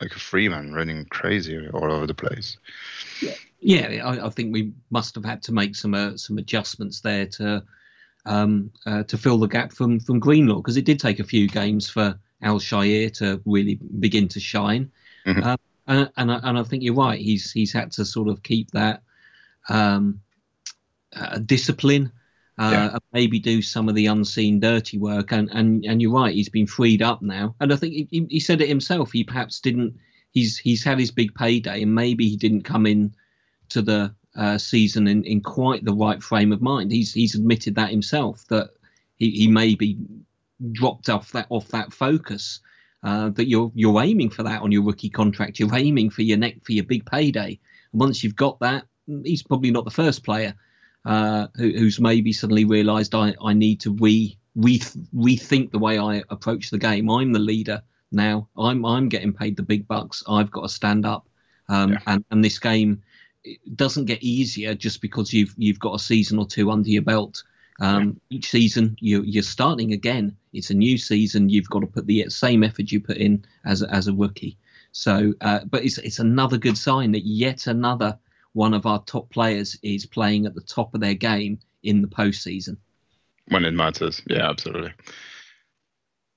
like 0.00 0.14
a 0.14 0.18
free 0.20 0.48
man 0.48 0.72
running 0.72 1.06
crazy 1.06 1.68
all 1.68 1.92
over 1.92 2.06
the 2.06 2.14
place. 2.14 2.58
Yeah, 3.20 3.34
yeah. 3.60 4.06
I, 4.06 4.26
I 4.26 4.30
think 4.30 4.52
we 4.52 4.72
must 4.90 5.14
have 5.14 5.24
had 5.24 5.42
to 5.44 5.52
make 5.52 5.74
some 5.74 5.94
uh, 5.94 6.16
some 6.16 6.38
adjustments 6.38 7.00
there 7.00 7.26
to 7.26 7.64
um, 8.26 8.70
uh, 8.84 9.04
to 9.04 9.16
fill 9.16 9.38
the 9.38 9.46
gap 9.46 9.72
from 9.72 10.00
from 10.00 10.18
Greenlaw 10.18 10.56
because 10.56 10.76
it 10.76 10.84
did 10.84 11.00
take 11.00 11.20
a 11.20 11.24
few 11.24 11.48
games 11.48 11.88
for 11.88 12.18
Al-Shaair 12.42 13.12
to 13.14 13.40
really 13.46 13.78
begin 13.98 14.28
to 14.28 14.40
shine. 14.40 14.90
Mm-hmm. 15.26 15.42
Uh, 15.42 15.56
and, 15.88 16.10
and, 16.16 16.32
I, 16.32 16.40
and 16.42 16.58
I 16.58 16.62
think 16.64 16.82
you're 16.82 16.94
right. 16.94 17.20
He's 17.20 17.52
he's 17.52 17.72
had 17.72 17.92
to 17.92 18.04
sort 18.04 18.28
of 18.28 18.42
keep 18.42 18.70
that 18.72 19.02
um, 19.68 20.20
uh, 21.14 21.38
discipline, 21.38 22.12
uh, 22.58 22.70
yeah. 22.72 22.90
and 22.92 23.00
maybe 23.12 23.38
do 23.38 23.62
some 23.62 23.88
of 23.88 23.94
the 23.94 24.06
unseen 24.06 24.60
dirty 24.60 24.98
work. 24.98 25.32
And, 25.32 25.48
and 25.50 25.84
and 25.84 26.02
you're 26.02 26.12
right. 26.12 26.34
He's 26.34 26.48
been 26.48 26.66
freed 26.66 27.02
up 27.02 27.22
now. 27.22 27.54
And 27.60 27.72
I 27.72 27.76
think 27.76 27.94
he, 28.10 28.26
he 28.28 28.40
said 28.40 28.60
it 28.60 28.68
himself. 28.68 29.12
He 29.12 29.24
perhaps 29.24 29.60
didn't. 29.60 29.96
He's 30.32 30.58
he's 30.58 30.84
had 30.84 30.98
his 30.98 31.12
big 31.12 31.34
payday, 31.34 31.82
and 31.82 31.94
maybe 31.94 32.28
he 32.28 32.36
didn't 32.36 32.62
come 32.62 32.86
in 32.86 33.14
to 33.70 33.82
the 33.82 34.14
uh, 34.36 34.58
season 34.58 35.06
in, 35.06 35.24
in 35.24 35.40
quite 35.40 35.84
the 35.84 35.94
right 35.94 36.22
frame 36.22 36.52
of 36.52 36.60
mind. 36.60 36.92
He's 36.92 37.12
he's 37.12 37.34
admitted 37.34 37.74
that 37.76 37.90
himself 37.90 38.44
that 38.48 38.70
he, 39.16 39.30
he 39.30 39.48
may 39.48 39.74
be 39.74 39.98
dropped 40.72 41.08
off 41.08 41.32
that 41.32 41.46
off 41.48 41.68
that 41.68 41.92
focus. 41.92 42.60
Uh, 43.02 43.28
that 43.30 43.46
you're 43.46 43.70
you're 43.74 44.02
aiming 44.02 44.30
for 44.30 44.42
that 44.42 44.62
on 44.62 44.72
your 44.72 44.82
rookie 44.82 45.10
contract. 45.10 45.58
You're 45.58 45.74
aiming 45.76 46.10
for 46.10 46.22
your 46.22 46.38
neck 46.38 46.56
for 46.64 46.72
your 46.72 46.84
big 46.84 47.06
payday. 47.06 47.58
And 47.92 48.00
once 48.00 48.24
you've 48.24 48.34
got 48.34 48.58
that, 48.60 48.84
he's 49.24 49.42
probably 49.42 49.70
not 49.70 49.84
the 49.84 49.90
first 49.90 50.24
player 50.24 50.54
uh, 51.04 51.46
who, 51.54 51.70
who's 51.70 52.00
maybe 52.00 52.32
suddenly 52.32 52.64
realised 52.64 53.14
I, 53.14 53.34
I 53.42 53.52
need 53.52 53.80
to 53.82 53.92
re, 53.92 54.36
re 54.56 54.78
rethink 55.14 55.70
the 55.70 55.78
way 55.78 55.98
I 55.98 56.22
approach 56.30 56.70
the 56.70 56.78
game. 56.78 57.08
I'm 57.08 57.32
the 57.32 57.38
leader 57.38 57.82
now. 58.10 58.48
I'm 58.56 58.84
I'm 58.84 59.08
getting 59.08 59.32
paid 59.32 59.56
the 59.56 59.62
big 59.62 59.86
bucks. 59.86 60.24
I've 60.28 60.50
got 60.50 60.62
to 60.62 60.68
stand 60.68 61.06
up. 61.06 61.28
Um, 61.68 61.92
yeah. 61.92 61.98
and, 62.06 62.24
and 62.30 62.44
this 62.44 62.58
game 62.60 63.02
it 63.46 63.76
doesn't 63.76 64.06
get 64.06 64.22
easier 64.22 64.74
just 64.74 65.00
because 65.00 65.32
you've 65.32 65.54
you've 65.56 65.78
got 65.78 65.94
a 65.94 65.98
season 65.98 66.38
or 66.38 66.46
two 66.46 66.70
under 66.70 66.88
your 66.88 67.02
belt. 67.02 67.44
Um, 67.78 68.20
yeah. 68.28 68.38
Each 68.38 68.50
season 68.50 68.96
you 69.00 69.22
you're 69.22 69.42
starting 69.42 69.92
again. 69.92 70.36
It's 70.52 70.70
a 70.70 70.74
new 70.74 70.98
season. 70.98 71.48
You've 71.48 71.70
got 71.70 71.80
to 71.80 71.86
put 71.86 72.06
the 72.06 72.28
same 72.28 72.64
effort 72.64 72.90
you 72.90 73.00
put 73.00 73.18
in 73.18 73.44
as 73.64 73.82
as 73.82 74.08
a 74.08 74.14
rookie. 74.14 74.58
So, 74.92 75.34
uh, 75.40 75.60
but 75.64 75.84
it's 75.84 75.98
it's 75.98 76.18
another 76.18 76.58
good 76.58 76.78
sign 76.78 77.12
that 77.12 77.26
yet 77.26 77.66
another 77.66 78.18
one 78.52 78.74
of 78.74 78.86
our 78.86 79.02
top 79.04 79.30
players 79.30 79.78
is 79.82 80.06
playing 80.06 80.46
at 80.46 80.54
the 80.54 80.62
top 80.62 80.94
of 80.94 81.00
their 81.00 81.14
game 81.14 81.60
in 81.82 82.02
the 82.02 82.08
postseason. 82.08 82.78
When 83.48 83.64
it 83.64 83.74
matters, 83.74 84.22
yeah, 84.26 84.48
absolutely. 84.48 84.92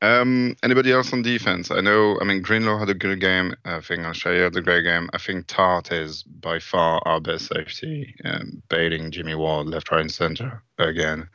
Um, 0.02 0.56
anybody 0.64 0.92
else 0.92 1.12
on 1.12 1.22
defense? 1.22 1.72
I 1.72 1.82
know. 1.82 2.18
I 2.22 2.24
mean, 2.24 2.42
Greenlaw 2.42 2.80
had 2.80 2.90
a 2.90 2.94
good 2.94 3.20
game. 3.20 3.54
I 3.66 3.82
think 3.82 4.04
Al-Shaair 4.04 4.46
had 4.46 4.56
a 4.56 4.62
great 4.62 4.84
game. 4.84 5.10
I 5.14 5.18
think 5.18 5.48
Tartt 5.48 5.92
is 5.92 6.24
by 6.24 6.60
far 6.60 7.02
our 7.06 7.20
best 7.20 7.48
safety, 7.48 8.16
um, 8.24 8.64
baiting 8.70 9.12
Jimmy 9.12 9.36
Ward 9.36 9.68
left, 9.68 9.92
right, 9.92 10.02
and 10.02 10.12
center 10.12 10.64
again. 10.78 11.28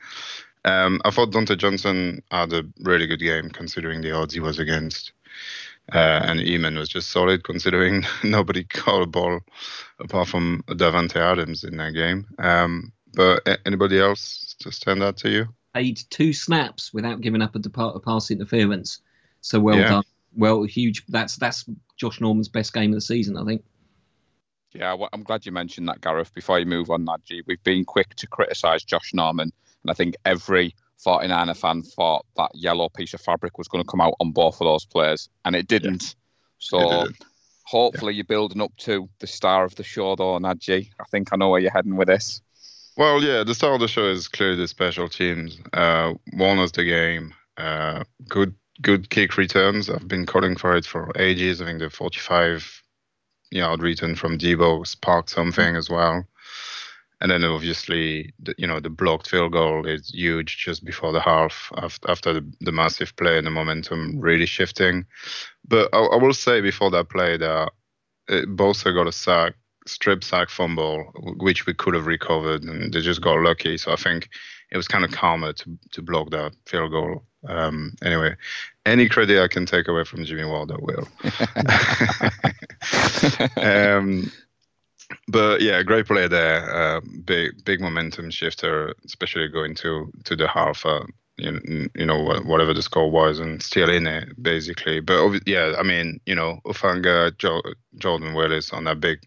Um, 0.65 1.03
I 1.05 1.11
thought 1.11 1.31
Dontae 1.31 1.59
Johnson 1.59 2.23
had 2.31 2.53
a 2.55 2.65
really 2.81 3.07
good 3.07 3.21
game 3.21 3.51
considering 3.51 4.01
the 4.01 4.13
odds 4.13 4.33
he 4.33 4.41
was 4.41 4.59
against. 4.59 5.13
Uh, 5.93 6.21
and 6.25 6.41
Eman 6.41 6.79
was 6.79 6.89
just 6.89 7.11
solid 7.11 7.45
considering 7.45 8.05
nobody 8.25 8.65
caught 8.65 9.03
a 9.03 9.07
ball 9.07 9.41
apart 10.01 10.29
from 10.29 10.65
Davante 10.69 11.17
Adams 11.17 11.65
in 11.65 11.77
that 11.77 11.93
game. 11.93 12.27
Um, 12.39 12.93
but 13.15 13.47
anybody 13.67 14.01
else 14.01 14.57
to 14.61 14.73
stand 14.73 15.03
out 15.03 15.19
to 15.19 15.29
you? 15.29 15.49
Played 15.75 16.01
two 16.09 16.33
snaps 16.33 16.95
without 16.95 17.21
giving 17.21 17.43
up 17.43 17.55
a, 17.55 17.59
depart, 17.59 17.97
a 17.97 18.01
pass 18.01 18.31
interference. 18.31 19.01
So 19.41 19.61
well 19.61 19.77
yeah. 19.77 19.89
done. 19.89 20.05
Well, 20.37 20.63
huge. 20.63 21.05
That's 21.07 21.37
that's 21.37 21.65
Josh 21.97 22.21
Norman's 22.21 22.49
best 22.49 22.73
game 22.73 22.91
of 22.91 22.97
the 22.97 23.01
season, 23.01 23.37
I 23.37 23.45
think. 23.45 23.65
Yeah, 24.73 24.95
well, 24.95 25.09
I'm 25.13 25.23
glad 25.23 25.47
you 25.47 25.53
mentioned 25.53 25.89
that, 25.89 26.01
Gareth. 26.01 26.35
Before 26.35 26.59
you 26.59 26.67
move 26.67 26.91
on, 26.91 27.07
Nadji, 27.07 27.43
we've 27.47 27.63
been 27.63 27.85
quick 27.85 28.15
to 28.17 28.27
criticise 28.27 28.83
Josh 28.83 29.15
Norman, 29.15 29.53
and 29.83 29.91
I 29.91 29.95
think 29.95 30.17
every 30.25 30.75
49er 31.05 31.57
fan 31.57 31.83
thought 31.83 32.27
that 32.37 32.51
yellow 32.55 32.89
piece 32.89 33.15
of 33.15 33.21
fabric 33.21 33.57
was 33.57 33.69
going 33.69 33.85
to 33.85 33.89
come 33.89 34.01
out 34.01 34.15
on 34.19 34.33
both 34.33 34.61
of 34.61 34.65
those 34.65 34.85
players, 34.85 35.29
and 35.45 35.55
it 35.55 35.69
didn't. 35.69 36.03
Yeah. 36.03 36.15
So 36.59 36.79
it 36.79 37.05
didn't. 37.05 37.25
hopefully 37.63 38.15
yeah. 38.15 38.17
you're 38.17 38.25
building 38.25 38.63
up 38.63 38.77
to 38.79 39.09
the 39.21 39.29
star 39.29 39.65
of 39.65 39.77
the 39.77 39.85
show, 39.85 40.17
though, 40.17 40.39
Nadji. 40.39 40.91
I 40.99 41.05
think 41.05 41.29
I 41.33 41.37
know 41.37 41.51
where 41.51 41.61
you're 41.61 41.71
heading 41.71 41.97
with 41.97 42.09
this. 42.09 42.43
Well, 42.97 43.23
yeah, 43.23 43.43
the 43.43 43.55
star 43.55 43.75
of 43.75 43.81
the 43.81 43.89
show 43.89 44.07
is 44.07 44.29
clearly 44.29 44.57
the 44.57 44.69
special 44.69 45.09
teams. 45.09 45.59
Uh, 45.73 46.15
won 46.33 46.61
us 46.61 46.71
the 46.71 46.85
game. 46.85 47.35
Uh, 47.57 48.05
good, 48.29 48.55
good 48.81 49.11
kick 49.11 49.37
returns. 49.37 49.91
I've 49.91 50.07
been 50.07 50.27
calling 50.27 50.55
for 50.55 50.77
it 50.77 50.87
for 50.87 51.11
ages. 51.17 51.61
I 51.61 51.67
think 51.67 51.81
the 51.81 51.91
45 51.91 52.83
yard 53.51 53.83
return 53.83 54.15
from 54.15 54.39
Deebo 54.39 54.87
sparked 54.87 55.31
something 55.31 55.75
as 55.75 55.91
well. 55.91 56.25
And 57.21 57.31
then 57.31 57.43
obviously, 57.43 58.33
the, 58.39 58.55
you 58.59 58.67
know, 58.67 58.81
the 58.81 58.91
blocked 58.91 59.29
field 59.29 59.53
goal 59.53 59.87
is 59.87 60.11
huge 60.11 60.59
just 60.59 60.85
before 60.85 61.13
the 61.13 61.21
half 61.21 61.73
after, 61.77 62.33
the, 62.35 62.53
the 62.61 62.73
massive 62.73 63.17
play 63.17 63.39
and 63.39 63.47
the 63.47 63.51
momentum 63.51 64.21
really 64.21 64.47
shifting. 64.47 65.07
But 65.67 65.89
I, 65.93 65.99
I 65.99 66.17
will 66.17 66.35
say 66.35 66.61
before 66.61 66.91
that 66.91 67.09
play 67.09 67.39
that 67.39 67.73
Bosa 68.29 68.95
got 68.95 69.09
a 69.09 69.13
sack, 69.13 69.55
strip 69.87 70.25
sack 70.25 70.51
fumble, 70.51 71.13
which 71.39 71.67
we 71.67 71.75
could 71.75 71.95
have 71.95 72.07
recovered, 72.07 72.65
and 72.65 72.93
they 72.93 73.01
just 73.01 73.21
got 73.21 73.41
lucky. 73.41 73.77
So 73.77 73.93
I 73.93 73.97
think 73.97 74.29
it 74.71 74.77
was 74.77 74.89
kind 74.89 75.05
of 75.05 75.13
calmer 75.13 75.53
to, 75.53 75.79
to 75.93 76.03
block 76.03 76.31
that 76.31 76.53
field 76.67 76.91
goal. 76.91 77.25
Um, 77.47 77.95
anyway, 78.03 78.35
any 78.87 79.09
credit 79.09 79.43
I 79.43 79.49
can 79.49 79.67
take 79.67 79.89
away 79.89 80.05
from 80.05 80.25
Jimmy 80.25 80.45
Ward, 80.45 80.73
I 80.73 80.77
will. 80.81 81.09
um, 83.63 84.33
but 85.29 85.61
yeah, 85.61 85.83
great 85.83 86.07
play 86.07 86.29
there. 86.29 86.75
Uh, 86.75 87.01
big 87.25 87.65
big 87.65 87.81
momentum 87.81 88.31
shifter, 88.31 88.95
especially 89.05 89.49
going 89.49 89.75
to 89.77 90.11
to 90.25 90.37
the 90.37 90.49
half. 90.49 90.85
Uh, 90.87 91.05
you, 91.37 91.91
you 91.97 92.07
know 92.07 92.23
whatever 92.45 92.73
the 92.73 92.81
score 92.83 93.11
was 93.11 93.41
and 93.41 93.61
still 93.63 93.91
in 93.91 94.07
it 94.07 94.41
basically. 94.41 95.01
But 95.01 95.41
yeah, 95.47 95.75
I 95.79 95.83
mean 95.83 96.21
you 96.27 96.35
know 96.35 96.61
Hufanga, 96.65 97.37
jo- 97.39 97.63
Jordan 97.99 98.35
Willis 98.35 98.73
on 98.73 98.85
that 98.85 99.01
big 99.01 99.21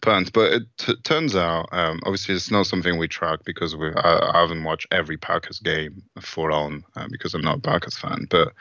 punt. 0.00 0.32
But 0.32 0.52
it 0.52 0.62
t- 0.78 0.96
turns 1.04 1.36
out 1.36 1.68
um, 1.72 2.00
obviously 2.04 2.34
it's 2.34 2.50
not 2.50 2.66
something 2.66 2.98
we 2.98 3.08
track 3.08 3.40
because 3.44 3.76
we 3.76 3.88
I, 3.94 4.30
I 4.34 4.40
haven't 4.40 4.64
watched 4.64 4.86
every 4.90 5.16
Packers 5.16 5.60
game 5.60 6.02
full 6.20 6.52
on 6.52 6.84
uh, 6.96 7.06
because 7.10 7.34
I'm 7.34 7.42
not 7.42 7.58
a 7.58 7.60
Packers 7.60 7.96
fan. 7.96 8.26
But 8.30 8.52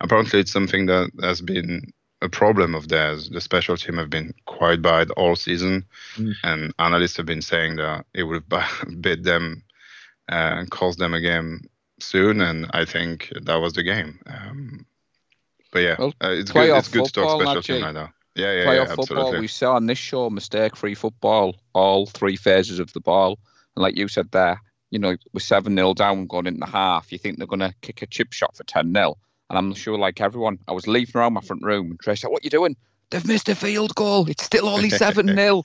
apparently 0.00 0.40
it's 0.40 0.52
something 0.52 0.86
that 0.86 1.10
has 1.22 1.40
been 1.40 1.92
a 2.20 2.28
problem 2.28 2.74
of 2.74 2.88
theirs. 2.88 3.28
The 3.28 3.40
special 3.40 3.76
team 3.76 3.96
have 3.96 4.10
been 4.10 4.32
quite 4.46 4.80
bad 4.80 5.10
all 5.12 5.36
season, 5.36 5.84
mm. 6.16 6.32
and 6.44 6.72
analysts 6.78 7.16
have 7.16 7.26
been 7.26 7.42
saying 7.42 7.76
that 7.76 8.06
it 8.14 8.22
would 8.24 8.44
have 8.50 9.00
bit 9.00 9.24
them 9.24 9.64
uh, 10.30 10.54
and 10.58 10.70
cost 10.70 10.98
them 10.98 11.14
a 11.14 11.20
game 11.20 11.68
soon. 11.98 12.40
And 12.40 12.70
I 12.72 12.84
think 12.84 13.32
that 13.42 13.56
was 13.56 13.72
the 13.72 13.82
game. 13.82 14.20
Um, 14.26 14.86
but 15.72 15.80
yeah, 15.80 15.96
well, 15.98 16.14
uh, 16.22 16.30
it's 16.30 16.52
good. 16.52 16.76
It's 16.76 16.88
good 16.88 17.06
to 17.06 17.12
talk 17.12 17.40
special 17.40 17.62
team 17.62 17.82
right 17.82 17.94
now. 17.94 18.12
Yeah, 18.34 18.52
yeah, 18.52 18.64
playoff 18.64 18.88
yeah, 18.88 18.94
football. 18.94 19.38
We 19.38 19.48
saw 19.48 19.74
on 19.74 19.86
this 19.86 19.98
show 19.98 20.30
mistake-free 20.30 20.94
football, 20.94 21.56
all 21.74 22.06
three 22.06 22.36
phases 22.36 22.78
of 22.78 22.92
the 22.92 23.00
ball, 23.00 23.38
and 23.76 23.82
like 23.82 23.96
you 23.96 24.08
said 24.08 24.30
there, 24.30 24.60
you 24.90 24.98
know, 24.98 25.16
we're 25.32 25.40
seven 25.40 25.76
0 25.76 25.94
down 25.94 26.26
going 26.26 26.46
into 26.46 26.60
the 26.60 26.66
half. 26.66 27.12
You 27.12 27.18
think 27.18 27.38
they're 27.38 27.46
going 27.46 27.60
to 27.60 27.74
kick 27.80 28.02
a 28.02 28.06
chip 28.06 28.32
shot 28.32 28.56
for 28.56 28.64
ten 28.64 28.92
0 28.92 29.16
and 29.52 29.58
I'm 29.58 29.74
sure, 29.74 29.98
like 29.98 30.18
everyone, 30.22 30.58
I 30.66 30.72
was 30.72 30.86
leaving 30.86 31.14
around 31.14 31.34
my 31.34 31.42
front 31.42 31.62
room 31.62 31.90
and 31.90 31.98
Trish 31.98 32.20
said, 32.20 32.30
What 32.30 32.42
are 32.42 32.46
you 32.46 32.50
doing? 32.50 32.74
They've 33.10 33.26
missed 33.26 33.50
a 33.50 33.54
field 33.54 33.94
goal. 33.94 34.26
It's 34.30 34.44
still 34.44 34.66
only 34.66 34.88
7 34.90 35.26
0. 35.26 35.62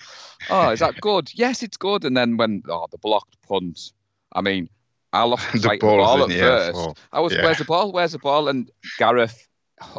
oh, 0.50 0.70
is 0.72 0.82
that 0.82 1.00
good? 1.00 1.30
Yes, 1.34 1.64
it's 1.64 1.78
good. 1.78 2.04
And 2.04 2.18
then 2.18 2.36
when, 2.36 2.64
oh, 2.68 2.88
the 2.92 2.98
blocked 2.98 3.42
punt. 3.48 3.94
I 4.34 4.42
mean, 4.42 4.70
I 5.14 5.24
lost 5.24 5.50
the, 5.54 5.60
the 5.60 5.78
ball 5.80 6.30
at 6.30 6.30
first. 6.30 7.00
I 7.14 7.22
was, 7.22 7.34
yeah. 7.34 7.44
Where's 7.44 7.60
the 7.60 7.64
ball? 7.64 7.94
Where's 7.94 8.12
the 8.12 8.20
ball? 8.20 8.50
And 8.50 8.70
Gareth, 8.98 9.47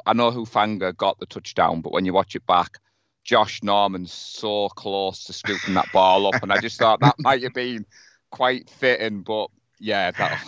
I 0.06 0.12
know 0.12 0.30
Hufanga 0.30 0.96
got 0.96 1.18
the 1.18 1.26
touchdown, 1.26 1.80
but 1.80 1.92
when 1.92 2.04
you 2.04 2.12
watch 2.12 2.34
it 2.34 2.46
back, 2.46 2.78
Josh 3.24 3.62
Norman's 3.62 4.12
so 4.12 4.68
close 4.70 5.24
to 5.24 5.32
scooping 5.32 5.74
that 5.74 5.92
ball 5.92 6.26
up. 6.26 6.42
And 6.42 6.52
I 6.52 6.60
just 6.60 6.78
thought 6.78 7.00
that 7.00 7.16
might 7.18 7.42
have 7.42 7.54
been 7.54 7.84
quite 8.30 8.70
fitting. 8.70 9.22
But 9.22 9.50
yeah, 9.78 10.10
that 10.12 10.40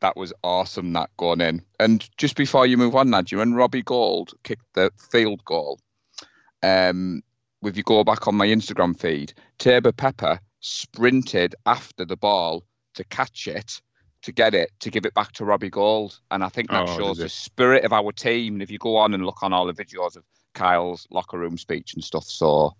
that 0.00 0.16
was 0.16 0.32
awesome 0.42 0.92
that 0.94 1.10
going 1.16 1.40
in. 1.40 1.62
And 1.78 2.08
just 2.16 2.36
before 2.36 2.66
you 2.66 2.76
move 2.76 2.96
on, 2.96 3.10
Nadia, 3.10 3.38
when 3.38 3.54
Robbie 3.54 3.82
Gould 3.82 4.32
kicked 4.42 4.74
the 4.74 4.90
field 5.10 5.44
goal, 5.44 5.78
um, 6.62 7.22
if 7.62 7.76
you 7.76 7.82
go 7.82 8.04
back 8.04 8.26
on 8.26 8.34
my 8.34 8.46
Instagram 8.46 8.98
feed, 8.98 9.34
Taybor 9.58 9.96
Pepper 9.96 10.40
sprinted 10.60 11.54
after 11.66 12.04
the 12.04 12.16
ball 12.16 12.64
to 12.94 13.04
catch 13.04 13.46
it, 13.46 13.80
to 14.24 14.32
get 14.32 14.54
it, 14.54 14.70
to 14.80 14.90
give 14.90 15.06
it 15.06 15.14
back 15.14 15.32
to 15.32 15.44
Robbie 15.44 15.70
Gould. 15.70 16.18
And 16.30 16.42
I 16.42 16.48
think 16.48 16.70
that 16.70 16.88
oh, 16.88 16.96
shows 16.96 17.18
the 17.18 17.28
spirit 17.28 17.84
of 17.84 17.92
our 17.92 18.12
team. 18.12 18.54
And 18.54 18.62
if 18.62 18.70
you 18.70 18.78
go 18.78 18.96
on 18.96 19.14
and 19.14 19.24
look 19.24 19.42
on 19.42 19.52
all 19.52 19.66
the 19.66 19.72
videos 19.72 20.16
of 20.16 20.24
Kyle's 20.54 21.06
locker 21.10 21.38
room 21.38 21.58
speech 21.58 21.94
and 21.94 22.02
stuff, 22.02 22.24
so 22.24 22.74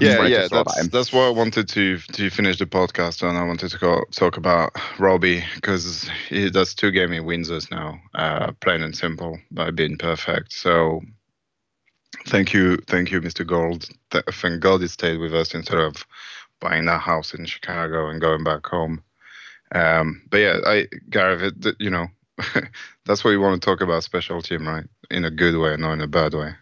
yeah, 0.00 0.26
yeah, 0.26 0.48
that's 0.50 0.88
that's 0.88 1.12
why 1.12 1.26
I 1.26 1.30
wanted 1.30 1.68
to 1.68 1.98
to 1.98 2.30
finish 2.30 2.58
the 2.58 2.66
podcast 2.66 3.26
and 3.26 3.36
I 3.36 3.44
wanted 3.44 3.70
to 3.70 3.78
go, 3.78 4.02
talk 4.12 4.36
about 4.36 4.72
Robbie 4.98 5.44
because 5.56 6.08
that's 6.30 6.74
two 6.74 6.90
game 6.90 7.12
he 7.12 7.20
wins 7.20 7.50
us 7.50 7.70
now, 7.70 8.00
uh, 8.14 8.52
plain 8.60 8.82
and 8.82 8.96
simple 8.96 9.38
by 9.50 9.70
being 9.70 9.98
perfect. 9.98 10.52
So 10.52 11.02
thank 12.26 12.54
you, 12.54 12.78
thank 12.88 13.10
you, 13.10 13.20
Mr. 13.20 13.46
Gould. 13.46 13.88
Thank 14.10 14.60
God 14.60 14.80
he 14.80 14.88
stayed 14.88 15.18
with 15.18 15.34
us 15.34 15.54
instead 15.54 15.78
of 15.78 16.06
buying 16.60 16.86
that 16.86 17.02
house 17.02 17.34
in 17.34 17.44
Chicago 17.44 18.08
and 18.08 18.20
going 18.20 18.42
back 18.42 18.66
home. 18.66 19.02
Um, 19.74 20.22
but 20.30 20.38
yeah, 20.38 20.58
I 20.64 20.86
Gareth, 21.10 21.66
it, 21.66 21.76
you 21.78 21.90
know, 21.90 22.06
that's 23.04 23.24
what 23.24 23.32
you 23.32 23.40
want 23.40 23.60
to 23.60 23.64
talk 23.64 23.80
about 23.80 24.04
special 24.04 24.40
team, 24.40 24.66
right? 24.66 24.86
In 25.10 25.24
a 25.24 25.30
good 25.30 25.58
way, 25.58 25.76
not 25.76 25.92
in 25.94 26.00
a 26.00 26.06
bad 26.06 26.32
way. 26.34 26.52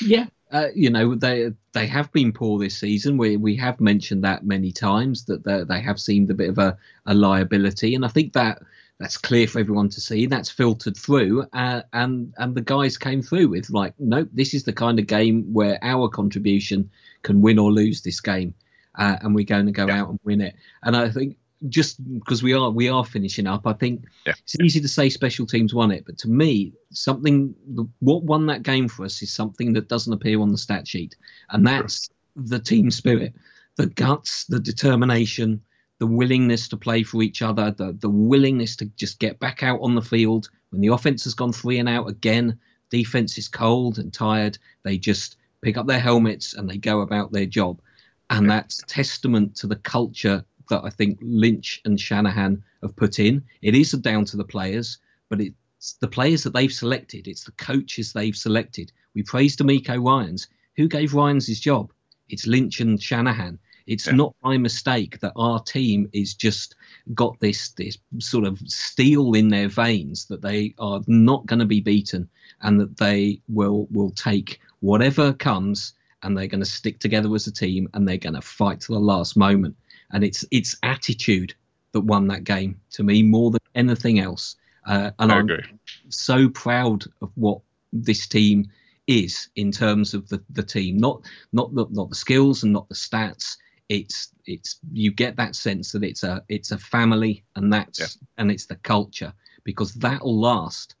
Yeah, 0.00 0.26
uh, 0.50 0.68
you 0.74 0.90
know 0.90 1.14
they 1.14 1.52
they 1.72 1.86
have 1.86 2.10
been 2.12 2.32
poor 2.32 2.58
this 2.58 2.78
season. 2.78 3.18
We 3.18 3.36
we 3.36 3.56
have 3.56 3.80
mentioned 3.80 4.24
that 4.24 4.44
many 4.44 4.72
times 4.72 5.26
that 5.26 5.44
they, 5.44 5.64
they 5.64 5.80
have 5.80 6.00
seemed 6.00 6.30
a 6.30 6.34
bit 6.34 6.48
of 6.48 6.58
a, 6.58 6.76
a 7.04 7.14
liability, 7.14 7.94
and 7.94 8.04
I 8.04 8.08
think 8.08 8.32
that 8.32 8.62
that's 8.98 9.18
clear 9.18 9.46
for 9.46 9.58
everyone 9.58 9.90
to 9.90 10.00
see. 10.00 10.24
That's 10.24 10.50
filtered 10.50 10.96
through, 10.96 11.46
uh, 11.52 11.82
and 11.92 12.32
and 12.38 12.54
the 12.54 12.62
guys 12.62 12.96
came 12.96 13.20
through 13.20 13.48
with 13.48 13.68
like, 13.68 13.92
nope, 13.98 14.30
this 14.32 14.54
is 14.54 14.64
the 14.64 14.72
kind 14.72 14.98
of 14.98 15.06
game 15.06 15.52
where 15.52 15.78
our 15.82 16.08
contribution 16.08 16.90
can 17.22 17.42
win 17.42 17.58
or 17.58 17.70
lose 17.70 18.00
this 18.00 18.20
game, 18.20 18.54
uh, 18.94 19.16
and 19.20 19.34
we're 19.34 19.44
going 19.44 19.66
to 19.66 19.72
go 19.72 19.86
yeah. 19.86 20.00
out 20.00 20.08
and 20.08 20.20
win 20.24 20.40
it. 20.40 20.54
And 20.82 20.96
I 20.96 21.10
think 21.10 21.36
just 21.68 22.02
because 22.14 22.42
we 22.42 22.52
are 22.52 22.70
we 22.70 22.88
are 22.88 23.04
finishing 23.04 23.46
up, 23.46 23.66
I 23.66 23.72
think 23.72 24.04
yeah. 24.26 24.34
it's 24.38 24.58
easy 24.60 24.80
to 24.80 24.88
say 24.88 25.08
special 25.08 25.46
teams 25.46 25.74
won 25.74 25.90
it, 25.90 26.04
but 26.04 26.18
to 26.18 26.28
me, 26.28 26.72
something 26.90 27.54
what 28.00 28.22
won 28.22 28.46
that 28.46 28.62
game 28.62 28.88
for 28.88 29.04
us 29.04 29.22
is 29.22 29.32
something 29.32 29.72
that 29.72 29.88
doesn't 29.88 30.12
appear 30.12 30.40
on 30.40 30.50
the 30.50 30.58
stat 30.58 30.86
sheet, 30.86 31.16
and 31.50 31.66
that's 31.66 32.10
the 32.36 32.58
team 32.58 32.90
spirit, 32.90 33.34
the 33.76 33.86
guts, 33.86 34.44
the 34.44 34.60
determination, 34.60 35.62
the 35.98 36.06
willingness 36.06 36.68
to 36.68 36.76
play 36.76 37.02
for 37.02 37.22
each 37.22 37.42
other, 37.42 37.70
the 37.70 37.96
the 38.00 38.10
willingness 38.10 38.76
to 38.76 38.86
just 38.96 39.18
get 39.18 39.38
back 39.38 39.62
out 39.62 39.80
on 39.80 39.94
the 39.94 40.02
field 40.02 40.50
when 40.70 40.82
the 40.82 40.88
offense 40.88 41.24
has 41.24 41.34
gone 41.34 41.52
three 41.52 41.78
and 41.78 41.88
out 41.88 42.08
again. 42.08 42.58
Defense 42.90 43.36
is 43.38 43.48
cold 43.48 43.98
and 43.98 44.12
tired. 44.12 44.58
They 44.84 44.98
just 44.98 45.36
pick 45.60 45.76
up 45.76 45.86
their 45.86 45.98
helmets 45.98 46.54
and 46.54 46.68
they 46.68 46.76
go 46.76 47.00
about 47.00 47.32
their 47.32 47.46
job, 47.46 47.80
and 48.28 48.50
that's 48.50 48.82
testament 48.86 49.56
to 49.56 49.66
the 49.66 49.76
culture 49.76 50.44
that 50.70 50.84
I 50.84 50.90
think 50.90 51.18
Lynch 51.22 51.80
and 51.84 52.00
Shanahan 52.00 52.62
have 52.82 52.96
put 52.96 53.18
in. 53.18 53.44
It 53.62 53.74
is 53.74 53.92
down 53.92 54.24
to 54.26 54.36
the 54.36 54.44
players, 54.44 54.98
but 55.28 55.40
it's 55.40 55.94
the 56.00 56.08
players 56.08 56.42
that 56.44 56.52
they've 56.52 56.72
selected. 56.72 57.28
It's 57.28 57.44
the 57.44 57.52
coaches 57.52 58.12
they've 58.12 58.36
selected. 58.36 58.92
We 59.14 59.22
praised 59.22 59.58
DeMeco 59.60 60.04
Ryans. 60.04 60.48
Who 60.76 60.88
gave 60.88 61.14
Ryans 61.14 61.46
his 61.46 61.60
job? 61.60 61.92
It's 62.28 62.46
Lynch 62.46 62.80
and 62.80 63.00
Shanahan. 63.00 63.58
It's 63.86 64.06
yeah. 64.06 64.14
not 64.14 64.34
by 64.42 64.58
mistake 64.58 65.20
that 65.20 65.32
our 65.36 65.62
team 65.62 66.08
is 66.12 66.34
just 66.34 66.74
got 67.14 67.38
this 67.38 67.68
this 67.70 67.98
sort 68.18 68.44
of 68.44 68.58
steel 68.66 69.34
in 69.34 69.48
their 69.48 69.68
veins 69.68 70.26
that 70.26 70.42
they 70.42 70.74
are 70.78 71.00
not 71.06 71.46
going 71.46 71.60
to 71.60 71.66
be 71.66 71.80
beaten 71.80 72.28
and 72.62 72.80
that 72.80 72.96
they 72.96 73.40
will 73.48 73.86
will 73.92 74.10
take 74.10 74.60
whatever 74.80 75.32
comes 75.32 75.94
and 76.22 76.36
they're 76.36 76.48
going 76.48 76.62
to 76.62 76.66
stick 76.66 76.98
together 76.98 77.32
as 77.34 77.46
a 77.46 77.52
team 77.52 77.88
and 77.94 78.08
they're 78.08 78.16
going 78.16 78.34
to 78.34 78.40
fight 78.40 78.80
to 78.80 78.92
the 78.92 78.98
last 78.98 79.36
moment 79.36 79.76
and 80.12 80.24
it's 80.24 80.44
it's 80.50 80.76
attitude 80.82 81.54
that 81.92 82.00
won 82.00 82.28
that 82.28 82.44
game 82.44 82.80
to 82.90 83.02
me 83.02 83.22
more 83.22 83.50
than 83.50 83.60
anything 83.74 84.18
else. 84.18 84.56
Uh, 84.86 85.10
and 85.18 85.32
I 85.32 85.38
am 85.38 85.80
so 86.08 86.48
proud 86.48 87.04
of 87.20 87.30
what 87.34 87.60
this 87.92 88.26
team 88.26 88.70
is 89.06 89.48
in 89.56 89.72
terms 89.72 90.14
of 90.14 90.28
the, 90.28 90.42
the 90.50 90.62
team, 90.62 90.96
not 90.98 91.22
not 91.52 91.74
the, 91.74 91.86
not 91.90 92.08
the 92.08 92.14
skills 92.14 92.62
and 92.62 92.72
not 92.72 92.88
the 92.88 92.94
stats. 92.94 93.56
It's 93.88 94.28
it's 94.46 94.78
you 94.92 95.12
get 95.12 95.36
that 95.36 95.56
sense 95.56 95.92
that 95.92 96.04
it's 96.04 96.22
a 96.22 96.42
it's 96.48 96.72
a 96.72 96.78
family 96.78 97.44
and 97.54 97.72
that's 97.72 98.00
yeah. 98.00 98.06
and 98.38 98.50
it's 98.50 98.66
the 98.66 98.76
culture 98.76 99.32
because 99.64 99.94
that'll 99.94 100.38
last. 100.38 100.94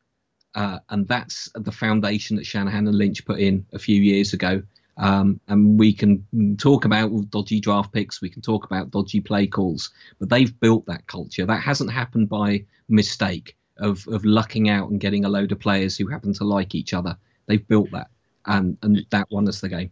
Uh, 0.54 0.78
and 0.88 1.06
that's 1.06 1.50
the 1.54 1.70
foundation 1.70 2.36
that 2.36 2.46
Shanahan 2.46 2.86
and 2.86 2.96
Lynch 2.96 3.26
put 3.26 3.38
in 3.38 3.66
a 3.74 3.78
few 3.78 4.00
years 4.00 4.32
ago. 4.32 4.62
Um, 4.98 5.40
and 5.48 5.78
we 5.78 5.92
can 5.92 6.56
talk 6.58 6.84
about 6.84 7.30
dodgy 7.30 7.60
draft 7.60 7.92
picks, 7.92 8.22
we 8.22 8.30
can 8.30 8.42
talk 8.42 8.64
about 8.64 8.90
dodgy 8.90 9.20
play 9.20 9.46
calls, 9.46 9.90
but 10.18 10.30
they've 10.30 10.58
built 10.60 10.86
that 10.86 11.06
culture. 11.06 11.44
That 11.44 11.60
hasn't 11.60 11.92
happened 11.92 12.28
by 12.28 12.64
mistake 12.88 13.56
of, 13.76 14.06
of 14.08 14.24
lucking 14.24 14.70
out 14.70 14.90
and 14.90 15.00
getting 15.00 15.24
a 15.24 15.28
load 15.28 15.52
of 15.52 15.60
players 15.60 15.96
who 15.96 16.06
happen 16.06 16.32
to 16.34 16.44
like 16.44 16.74
each 16.74 16.94
other. 16.94 17.16
They've 17.46 17.66
built 17.66 17.90
that, 17.92 18.08
and, 18.46 18.78
and 18.82 19.04
that 19.10 19.30
won 19.30 19.48
us 19.48 19.60
the 19.60 19.68
game. 19.68 19.90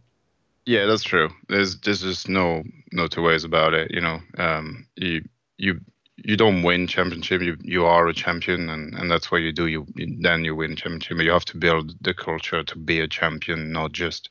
Yeah, 0.65 0.87
that's 0.87 1.03
true. 1.03 1.29
There's 1.47 1.79
there's 1.81 2.01
just 2.01 2.27
no 2.27 2.63
no 2.91 3.07
two 3.07 3.21
ways 3.21 3.43
about 3.43 3.75
it. 3.75 3.91
You 3.91 4.01
know, 4.01 4.19
um, 4.39 4.87
you 4.95 5.23
you 5.57 5.79
you 6.17 6.37
don't 6.37 6.63
win 6.63 6.87
championship. 6.87 7.41
You 7.41 7.57
you 7.61 7.85
are 7.85 8.07
a 8.07 8.13
champion, 8.13 8.69
and, 8.69 8.93
and 8.93 9.11
that's 9.11 9.31
what 9.31 9.41
you 9.41 9.51
do. 9.51 9.67
You, 9.67 9.85
then 9.95 10.45
you 10.45 10.55
win 10.55 10.75
championship. 10.75 11.17
But 11.17 11.25
you 11.25 11.31
have 11.31 11.45
to 11.45 11.57
build 11.57 11.93
the 12.01 12.13
culture 12.13 12.63
to 12.63 12.77
be 12.77 13.01
a 13.01 13.07
champion, 13.07 13.71
not 13.71 13.91
just 13.91 14.29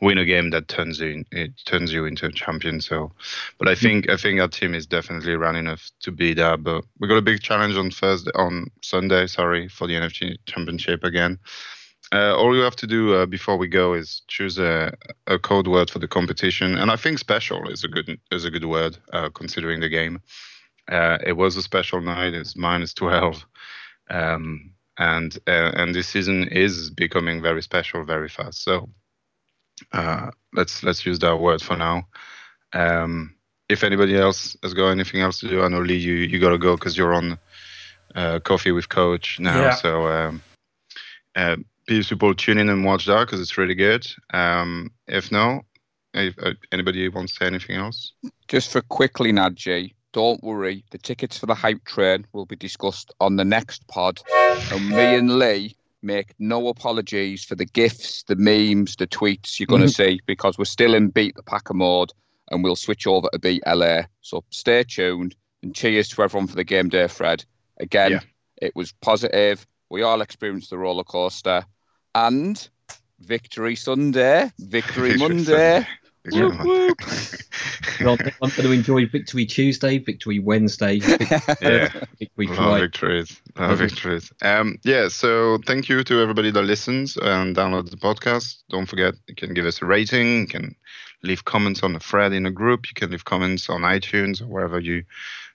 win 0.00 0.16
a 0.18 0.24
game 0.24 0.50
that 0.50 0.68
turns 0.68 1.00
you 1.00 1.24
it 1.30 1.52
turns 1.66 1.92
you 1.92 2.06
into 2.06 2.26
a 2.26 2.32
champion. 2.32 2.80
So, 2.80 3.12
but 3.58 3.68
I 3.68 3.74
think 3.74 4.08
I 4.08 4.16
think 4.16 4.40
our 4.40 4.48
team 4.48 4.74
is 4.74 4.86
definitely 4.86 5.36
running 5.36 5.66
enough 5.66 5.90
to 6.00 6.10
be 6.10 6.32
there. 6.32 6.56
But 6.56 6.84
we 6.98 7.08
got 7.08 7.18
a 7.18 7.22
big 7.22 7.42
challenge 7.42 7.76
on 7.76 7.90
Thursday 7.90 8.30
on 8.34 8.68
Sunday. 8.82 9.26
Sorry 9.26 9.68
for 9.68 9.86
the 9.86 9.94
NFC 9.94 10.36
Championship 10.46 11.04
again. 11.04 11.38
Uh, 12.10 12.34
all 12.34 12.56
you 12.56 12.62
have 12.62 12.76
to 12.76 12.86
do 12.86 13.14
uh, 13.14 13.26
before 13.26 13.58
we 13.58 13.68
go 13.68 13.92
is 13.92 14.22
choose 14.28 14.58
a, 14.58 14.96
a 15.26 15.38
code 15.38 15.68
word 15.68 15.90
for 15.90 15.98
the 15.98 16.08
competition, 16.08 16.78
and 16.78 16.90
I 16.90 16.96
think 16.96 17.18
special 17.18 17.68
is 17.68 17.84
a 17.84 17.88
good 17.88 18.18
is 18.32 18.46
a 18.46 18.50
good 18.50 18.64
word 18.64 18.96
uh, 19.12 19.28
considering 19.28 19.80
the 19.80 19.90
game. 19.90 20.22
Uh, 20.88 21.18
it 21.26 21.34
was 21.34 21.56
a 21.56 21.62
special 21.62 22.00
night. 22.00 22.34
It's 22.34 22.56
minus 22.56 22.94
twelve, 22.94 23.44
um, 24.10 24.72
and 24.98 25.36
uh, 25.46 25.72
and 25.74 25.94
this 25.94 26.08
season 26.08 26.48
is 26.48 26.90
becoming 26.90 27.42
very 27.42 27.62
special 27.62 28.04
very 28.04 28.28
fast. 28.28 28.62
So 28.62 28.88
uh, 29.92 30.30
let's 30.52 30.82
let's 30.82 31.04
use 31.04 31.18
that 31.20 31.36
word 31.36 31.60
for 31.60 31.76
now. 31.76 32.08
Um, 32.72 33.34
if 33.68 33.84
anybody 33.84 34.16
else 34.16 34.56
has 34.62 34.72
got 34.72 34.88
anything 34.88 35.20
else 35.20 35.40
to 35.40 35.48
do, 35.48 35.62
I 35.62 35.68
know 35.68 35.80
Lee, 35.80 35.96
you 35.96 36.14
you 36.14 36.38
gotta 36.38 36.58
go 36.58 36.76
because 36.76 36.96
you're 36.96 37.14
on 37.14 37.38
coffee 38.44 38.72
with 38.72 38.88
Coach 38.88 39.38
now. 39.40 39.60
Yeah. 39.60 39.74
So. 39.74 40.06
Um, 40.06 40.42
people 41.86 42.34
tune 42.34 42.58
in 42.58 42.68
and 42.68 42.84
watch 42.84 43.06
that 43.06 43.20
because 43.20 43.40
it's 43.40 43.56
really 43.56 43.74
good. 43.74 44.06
Um, 44.32 44.90
if 45.06 45.32
no, 45.32 45.62
if, 46.14 46.34
uh, 46.38 46.54
anybody 46.72 47.08
wants 47.08 47.32
to 47.32 47.38
say 47.38 47.46
anything 47.46 47.76
else? 47.76 48.12
Just 48.48 48.70
for 48.70 48.82
quickly, 48.82 49.32
Nadji, 49.32 49.94
don't 50.12 50.42
worry. 50.42 50.84
The 50.90 50.98
tickets 50.98 51.38
for 51.38 51.46
the 51.46 51.54
hype 51.54 51.84
train 51.84 52.26
will 52.32 52.46
be 52.46 52.56
discussed 52.56 53.12
on 53.20 53.36
the 53.36 53.44
next 53.44 53.86
pod. 53.88 54.20
And 54.72 54.88
me 54.88 55.16
and 55.16 55.38
Lee 55.38 55.76
make 56.02 56.34
no 56.38 56.68
apologies 56.68 57.44
for 57.44 57.54
the 57.54 57.64
gifs, 57.64 58.22
the 58.24 58.36
memes, 58.36 58.96
the 58.96 59.06
tweets 59.06 59.58
you're 59.58 59.66
going 59.66 59.82
to 59.82 59.88
mm-hmm. 59.88 60.10
see 60.10 60.20
because 60.26 60.58
we're 60.58 60.64
still 60.64 60.94
in 60.94 61.08
Beat 61.08 61.34
the 61.36 61.42
Packer 61.42 61.74
mode 61.74 62.12
and 62.50 62.64
we'll 62.64 62.76
switch 62.76 63.06
over 63.06 63.28
to 63.32 63.38
Beat 63.38 63.62
LA. 63.66 64.02
So 64.20 64.44
stay 64.50 64.84
tuned 64.84 65.34
and 65.62 65.74
cheers 65.74 66.08
to 66.10 66.22
everyone 66.22 66.46
for 66.46 66.56
the 66.56 66.64
game 66.64 66.88
day, 66.88 67.08
Fred. 67.08 67.44
Again, 67.78 68.12
Yeah. 68.12 68.20
it 68.56 68.74
was 68.74 68.92
positive. 68.92 69.66
We 69.90 70.02
all 70.02 70.20
experienced 70.20 70.70
the 70.70 70.78
roller 70.78 71.04
coaster. 71.04 71.64
And 72.14 72.68
victory 73.20 73.76
Sunday, 73.76 74.50
victory 74.58 75.16
Monday. 75.18 75.86
Victory 76.30 76.48
Whoop, 76.48 76.64
whoop. 76.64 77.00
Well, 78.00 78.16
I'm 78.20 78.50
going 78.50 78.62
to 78.62 78.70
enjoy 78.70 79.06
Victory 79.06 79.44
Tuesday, 79.44 79.98
Victory 79.98 80.38
Wednesday, 80.38 80.98
Victory, 81.00 81.26
yeah. 81.60 81.88
victory 82.18 82.46
Friday. 82.46 82.80
victories. 82.80 83.40
Love 83.56 83.78
victories. 83.78 84.32
Um, 84.42 84.78
yeah, 84.84 85.08
so 85.08 85.58
thank 85.66 85.88
you 85.88 86.04
to 86.04 86.20
everybody 86.20 86.50
that 86.52 86.62
listens 86.62 87.16
and 87.16 87.56
downloads 87.56 87.90
the 87.90 87.96
podcast. 87.96 88.62
Don't 88.68 88.86
forget, 88.86 89.14
you 89.26 89.34
can 89.34 89.54
give 89.54 89.66
us 89.66 89.82
a 89.82 89.86
rating, 89.86 90.40
you 90.40 90.46
can 90.46 90.76
leave 91.24 91.44
comments 91.44 91.82
on 91.82 91.92
the 91.92 92.00
thread 92.00 92.32
in 92.32 92.46
a 92.46 92.50
group, 92.52 92.88
you 92.88 92.94
can 92.94 93.10
leave 93.10 93.24
comments 93.24 93.68
on 93.68 93.80
iTunes 93.82 94.40
or 94.40 94.46
wherever 94.46 94.78
you 94.78 95.04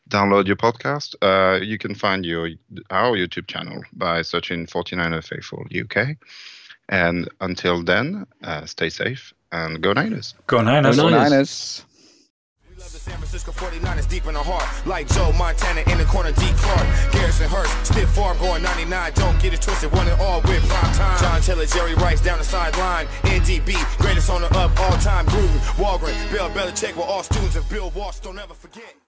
download 0.10 0.48
your 0.48 0.58
podcast. 0.58 1.16
Uh, 1.22 1.62
you 1.62 1.78
can 1.78 1.96
find 1.96 2.26
your 2.26 2.50
our 2.90 3.16
YouTube 3.16 3.48
channel 3.48 3.84
by 3.94 4.22
searching 4.22 4.66
49er 4.66 5.24
Faithful 5.26 5.66
UK. 5.74 6.18
And 6.90 7.30
until 7.40 7.84
then, 7.84 8.26
uh, 8.44 8.66
stay 8.66 8.90
safe 8.90 9.34
and 9.54 9.82
go 9.82 9.94
Niners. 9.94 10.34
Go 10.48 10.62
Niners. 10.62 10.98
Go 10.98 11.10
Niners. 11.10 11.32
Niners. 11.32 11.86
We 12.68 12.76
love 12.76 12.92
the 12.92 12.98
San 12.98 13.18
Francisco 13.18 13.52
49ers 13.52 14.10
deep 14.10 14.26
in 14.26 14.34
the 14.34 14.42
heart. 14.42 14.66
Like 14.88 15.08
Joe 15.08 15.32
Montana 15.34 15.82
in 15.92 15.98
the 16.00 16.06
corner, 16.06 16.32
D. 16.32 16.42
Clark. 16.58 17.14
Garrison 17.14 17.48
Hearst, 17.48 17.94
stiff 17.94 18.10
farm 18.10 18.38
going 18.40 18.64
99. 18.64 19.14
Don't 19.14 19.40
get 19.40 19.54
it 19.54 19.62
twisted, 19.62 19.92
one 19.92 20.08
and 20.08 20.20
all 20.20 20.42
with 20.42 20.68
prime 20.68 20.94
time. 20.96 21.20
John 21.22 21.42
Taylor, 21.42 21.68
Jerry 21.68 21.94
Rice 21.96 22.22
down 22.22 22.40
the 22.40 22.44
sideline. 22.44 23.06
NDB, 23.24 23.78
greatest 24.00 24.30
owner 24.30 24.48
of 24.48 24.80
all 24.80 24.98
time. 24.98 25.26
Gruden, 25.28 25.60
Holmgren, 25.78 26.32
Bill 26.32 26.50
Belichick 26.50 26.96
were 26.96 27.04
all 27.04 27.24
students 27.24 27.56
of 27.56 27.70
Bill 27.70 27.92
Walsh. 27.92 28.20
Don't 28.20 28.40
ever 28.40 28.56
forget. 28.56 29.03